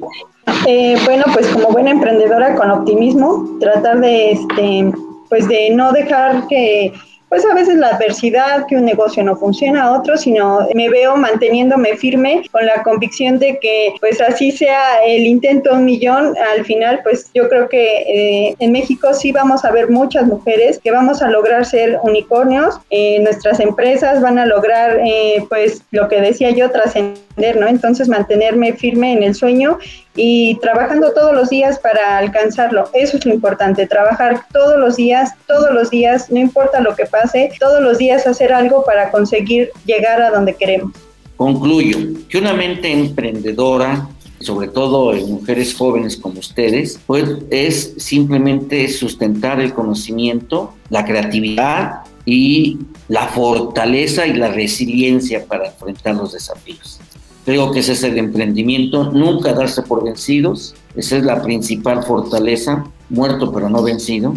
Eh, 0.67 0.97
bueno, 1.05 1.25
pues 1.33 1.47
como 1.47 1.69
buena 1.69 1.91
emprendedora 1.91 2.55
con 2.55 2.71
optimismo, 2.71 3.57
tratar 3.59 3.99
de, 3.99 4.31
este, 4.31 4.91
pues 5.29 5.47
de 5.47 5.69
no 5.69 5.91
dejar 5.91 6.47
que 6.47 6.93
pues 7.33 7.47
a 7.47 7.55
veces 7.55 7.77
la 7.77 7.87
adversidad, 7.87 8.67
que 8.67 8.75
un 8.75 8.85
negocio 8.85 9.23
no 9.23 9.35
funciona, 9.35 9.91
otro, 9.91 10.17
sino 10.17 10.67
me 10.75 10.87
veo 10.87 11.15
manteniéndome 11.15 11.97
firme 11.97 12.43
con 12.51 12.63
la 12.63 12.83
convicción 12.83 13.39
de 13.39 13.57
que 13.57 13.95
pues 13.99 14.21
así 14.21 14.51
sea 14.51 15.03
el 15.03 15.25
intento 15.25 15.73
un 15.73 15.83
millón, 15.83 16.35
al 16.55 16.63
final 16.63 16.99
pues 17.01 17.31
yo 17.33 17.49
creo 17.49 17.67
que 17.69 18.03
eh, 18.49 18.55
en 18.59 18.71
México 18.71 19.15
sí 19.15 19.31
vamos 19.31 19.65
a 19.65 19.71
ver 19.71 19.89
muchas 19.89 20.27
mujeres 20.27 20.77
que 20.77 20.91
vamos 20.91 21.23
a 21.23 21.27
lograr 21.27 21.65
ser 21.65 21.97
unicornios, 22.03 22.75
eh, 22.91 23.19
nuestras 23.21 23.59
empresas 23.59 24.21
van 24.21 24.37
a 24.37 24.45
lograr 24.45 24.99
eh, 25.03 25.43
pues 25.49 25.81
lo 25.89 26.07
que 26.09 26.21
decía 26.21 26.51
yo, 26.51 26.69
trascender, 26.69 27.17
¿no? 27.35 27.67
Entonces 27.67 28.07
mantenerme 28.07 28.73
firme 28.73 29.13
en 29.13 29.23
el 29.23 29.35
sueño 29.35 29.77
y 30.15 30.55
trabajando 30.59 31.11
todos 31.13 31.33
los 31.33 31.49
días 31.49 31.79
para 31.79 32.17
alcanzarlo. 32.17 32.89
Eso 32.93 33.17
es 33.17 33.25
lo 33.25 33.33
importante, 33.33 33.87
trabajar 33.87 34.41
todos 34.51 34.77
los 34.79 34.95
días, 34.95 35.31
todos 35.47 35.71
los 35.73 35.89
días, 35.89 36.29
no 36.29 36.39
importa 36.39 36.81
lo 36.81 36.95
que 36.95 37.05
pase, 37.05 37.51
todos 37.59 37.81
los 37.81 37.97
días 37.97 38.27
hacer 38.27 38.53
algo 38.53 38.83
para 38.85 39.11
conseguir 39.11 39.71
llegar 39.85 40.21
a 40.21 40.29
donde 40.29 40.55
queremos. 40.55 40.93
Concluyo 41.35 41.97
que 42.29 42.37
una 42.37 42.53
mente 42.53 42.91
emprendedora, 42.91 44.07
sobre 44.39 44.67
todo 44.67 45.13
en 45.13 45.31
mujeres 45.31 45.73
jóvenes 45.73 46.15
como 46.15 46.39
ustedes, 46.39 46.99
pues 47.07 47.25
es 47.49 47.95
simplemente 47.97 48.87
sustentar 48.89 49.59
el 49.59 49.73
conocimiento, 49.73 50.73
la 50.89 51.05
creatividad 51.05 52.01
y 52.25 52.77
la 53.07 53.27
fortaleza 53.27 54.27
y 54.27 54.33
la 54.33 54.49
resiliencia 54.49 55.45
para 55.45 55.67
enfrentar 55.67 56.15
los 56.15 56.33
desafíos. 56.33 56.99
Creo 57.45 57.71
que 57.71 57.79
ese 57.79 57.93
es 57.93 58.03
el 58.03 58.17
emprendimiento, 58.17 59.11
nunca 59.11 59.53
darse 59.53 59.81
por 59.81 60.05
vencidos, 60.05 60.75
esa 60.95 61.17
es 61.17 61.23
la 61.23 61.41
principal 61.41 62.03
fortaleza, 62.03 62.85
muerto 63.09 63.51
pero 63.51 63.69
no 63.69 63.83
vencido. 63.83 64.35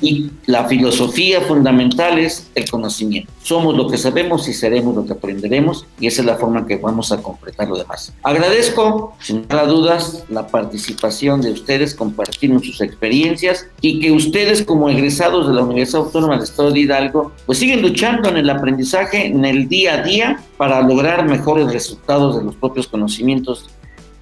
Y 0.00 0.30
la 0.46 0.64
filosofía 0.64 1.42
fundamental 1.42 2.18
es 2.18 2.50
el 2.54 2.70
conocimiento. 2.70 3.30
Somos 3.42 3.76
lo 3.76 3.88
que 3.88 3.98
sabemos 3.98 4.48
y 4.48 4.54
seremos 4.54 4.94
lo 4.96 5.04
que 5.04 5.12
aprenderemos 5.12 5.86
y 6.00 6.06
esa 6.06 6.22
es 6.22 6.26
la 6.26 6.36
forma 6.36 6.66
que 6.66 6.76
vamos 6.76 7.12
a 7.12 7.22
completar 7.22 7.68
lo 7.68 7.76
demás. 7.76 8.14
Agradezco, 8.22 9.14
sin 9.20 9.42
lugar 9.42 9.58
a 9.58 9.66
dudas, 9.66 10.24
la 10.28 10.46
participación 10.46 11.42
de 11.42 11.52
ustedes, 11.52 11.94
compartiendo 11.94 12.60
sus 12.60 12.80
experiencias 12.80 13.66
y 13.80 14.00
que 14.00 14.12
ustedes 14.12 14.62
como 14.62 14.88
egresados 14.88 15.48
de 15.48 15.54
la 15.54 15.64
Universidad 15.64 16.02
Autónoma 16.02 16.34
del 16.34 16.44
Estado 16.44 16.70
de 16.70 16.80
Hidalgo, 16.80 17.32
pues 17.44 17.58
siguen 17.58 17.82
luchando 17.82 18.28
en 18.28 18.38
el 18.38 18.48
aprendizaje, 18.48 19.26
en 19.26 19.44
el 19.44 19.68
día 19.68 19.94
a 19.94 20.02
día, 20.02 20.40
para 20.56 20.80
lograr 20.80 21.28
mejores 21.28 21.72
resultados 21.72 22.38
de 22.38 22.44
los 22.44 22.54
propios 22.56 22.88
conocimientos 22.88 23.68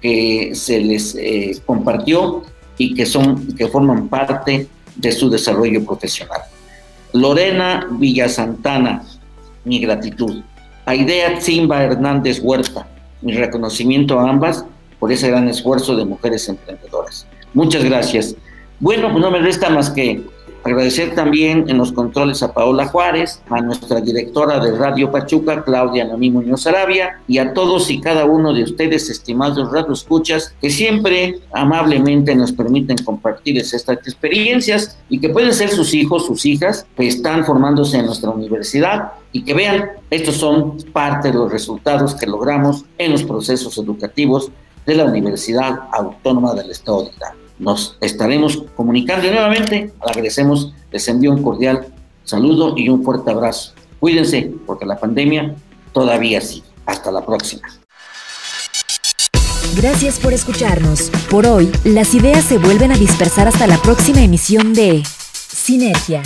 que 0.01 0.51
se 0.53 0.79
les 0.81 1.15
eh, 1.15 1.59
compartió 1.65 2.43
y 2.77 2.93
que 2.93 3.05
son 3.05 3.55
que 3.55 3.67
forman 3.67 4.07
parte 4.07 4.67
de 4.95 5.11
su 5.11 5.29
desarrollo 5.29 5.83
profesional. 5.85 6.41
Lorena 7.13 7.87
Villasantana, 7.91 9.03
mi 9.63 9.79
gratitud. 9.79 10.41
Aidea 10.85 11.41
Zimba 11.41 11.83
Hernández 11.83 12.39
Huerta, 12.41 12.87
mi 13.21 13.33
reconocimiento 13.33 14.19
a 14.19 14.29
ambas 14.29 14.65
por 14.99 15.11
ese 15.11 15.29
gran 15.29 15.47
esfuerzo 15.47 15.95
de 15.95 16.05
mujeres 16.05 16.47
emprendedoras. 16.47 17.25
Muchas 17.53 17.83
gracias. 17.83 18.35
Bueno, 18.79 19.09
pues 19.11 19.21
no 19.21 19.31
me 19.31 19.39
resta 19.39 19.69
más 19.69 19.89
que 19.89 20.23
Agradecer 20.65 21.13
también 21.13 21.65
en 21.67 21.77
los 21.77 21.91
controles 21.91 22.41
a 22.41 22.51
Paola 22.51 22.87
Juárez, 22.87 23.39
a 23.51 23.61
nuestra 23.61 24.01
directora 24.01 24.59
de 24.59 24.75
Radio 24.75 25.11
Pachuca, 25.11 25.63
Claudia 25.63 26.05
Noní 26.05 26.31
Muñoz 26.31 26.65
Arabia, 26.65 27.21
y 27.27 27.37
a 27.37 27.53
todos 27.53 27.91
y 27.91 28.01
cada 28.01 28.25
uno 28.25 28.51
de 28.51 28.63
ustedes, 28.63 29.11
estimados 29.11 29.71
radioescuchas, 29.71 30.55
que 30.59 30.71
siempre 30.71 31.39
amablemente 31.53 32.33
nos 32.33 32.51
permiten 32.51 32.97
compartir 32.97 33.59
estas 33.59 33.89
experiencias 33.89 34.97
y 35.07 35.19
que 35.19 35.29
pueden 35.29 35.53
ser 35.53 35.69
sus 35.69 35.93
hijos, 35.93 36.25
sus 36.25 36.47
hijas, 36.47 36.87
que 36.97 37.05
están 37.05 37.45
formándose 37.45 37.99
en 37.99 38.07
nuestra 38.07 38.31
universidad 38.31 39.11
y 39.31 39.43
que 39.43 39.53
vean, 39.53 39.91
estos 40.09 40.37
son 40.37 40.77
parte 40.91 41.27
de 41.27 41.35
los 41.35 41.51
resultados 41.51 42.15
que 42.15 42.25
logramos 42.25 42.85
en 42.97 43.11
los 43.11 43.23
procesos 43.23 43.77
educativos 43.77 44.49
de 44.87 44.95
la 44.95 45.05
Universidad 45.05 45.77
Autónoma 45.91 46.55
del 46.55 46.71
Estado 46.71 47.03
de 47.03 47.11
Hidalgo 47.15 47.44
nos 47.59 47.97
estaremos 48.01 48.63
comunicando 48.75 49.29
nuevamente. 49.29 49.91
Agradecemos, 49.99 50.73
les 50.91 51.07
envío 51.07 51.31
un 51.31 51.43
cordial 51.43 51.87
saludo 52.23 52.73
y 52.77 52.89
un 52.89 53.03
fuerte 53.03 53.31
abrazo. 53.31 53.73
Cuídense 53.99 54.51
porque 54.65 54.85
la 54.85 54.99
pandemia 54.99 55.55
todavía 55.93 56.41
sigue. 56.41 56.65
Hasta 56.85 57.11
la 57.11 57.25
próxima. 57.25 57.67
Gracias 59.75 60.19
por 60.19 60.33
escucharnos. 60.33 61.09
Por 61.29 61.47
hoy, 61.47 61.71
las 61.83 62.13
ideas 62.13 62.43
se 62.45 62.57
vuelven 62.57 62.91
a 62.91 62.97
dispersar 62.97 63.47
hasta 63.47 63.67
la 63.67 63.77
próxima 63.77 64.21
emisión 64.21 64.73
de 64.73 65.03
Sinergia 65.03 66.21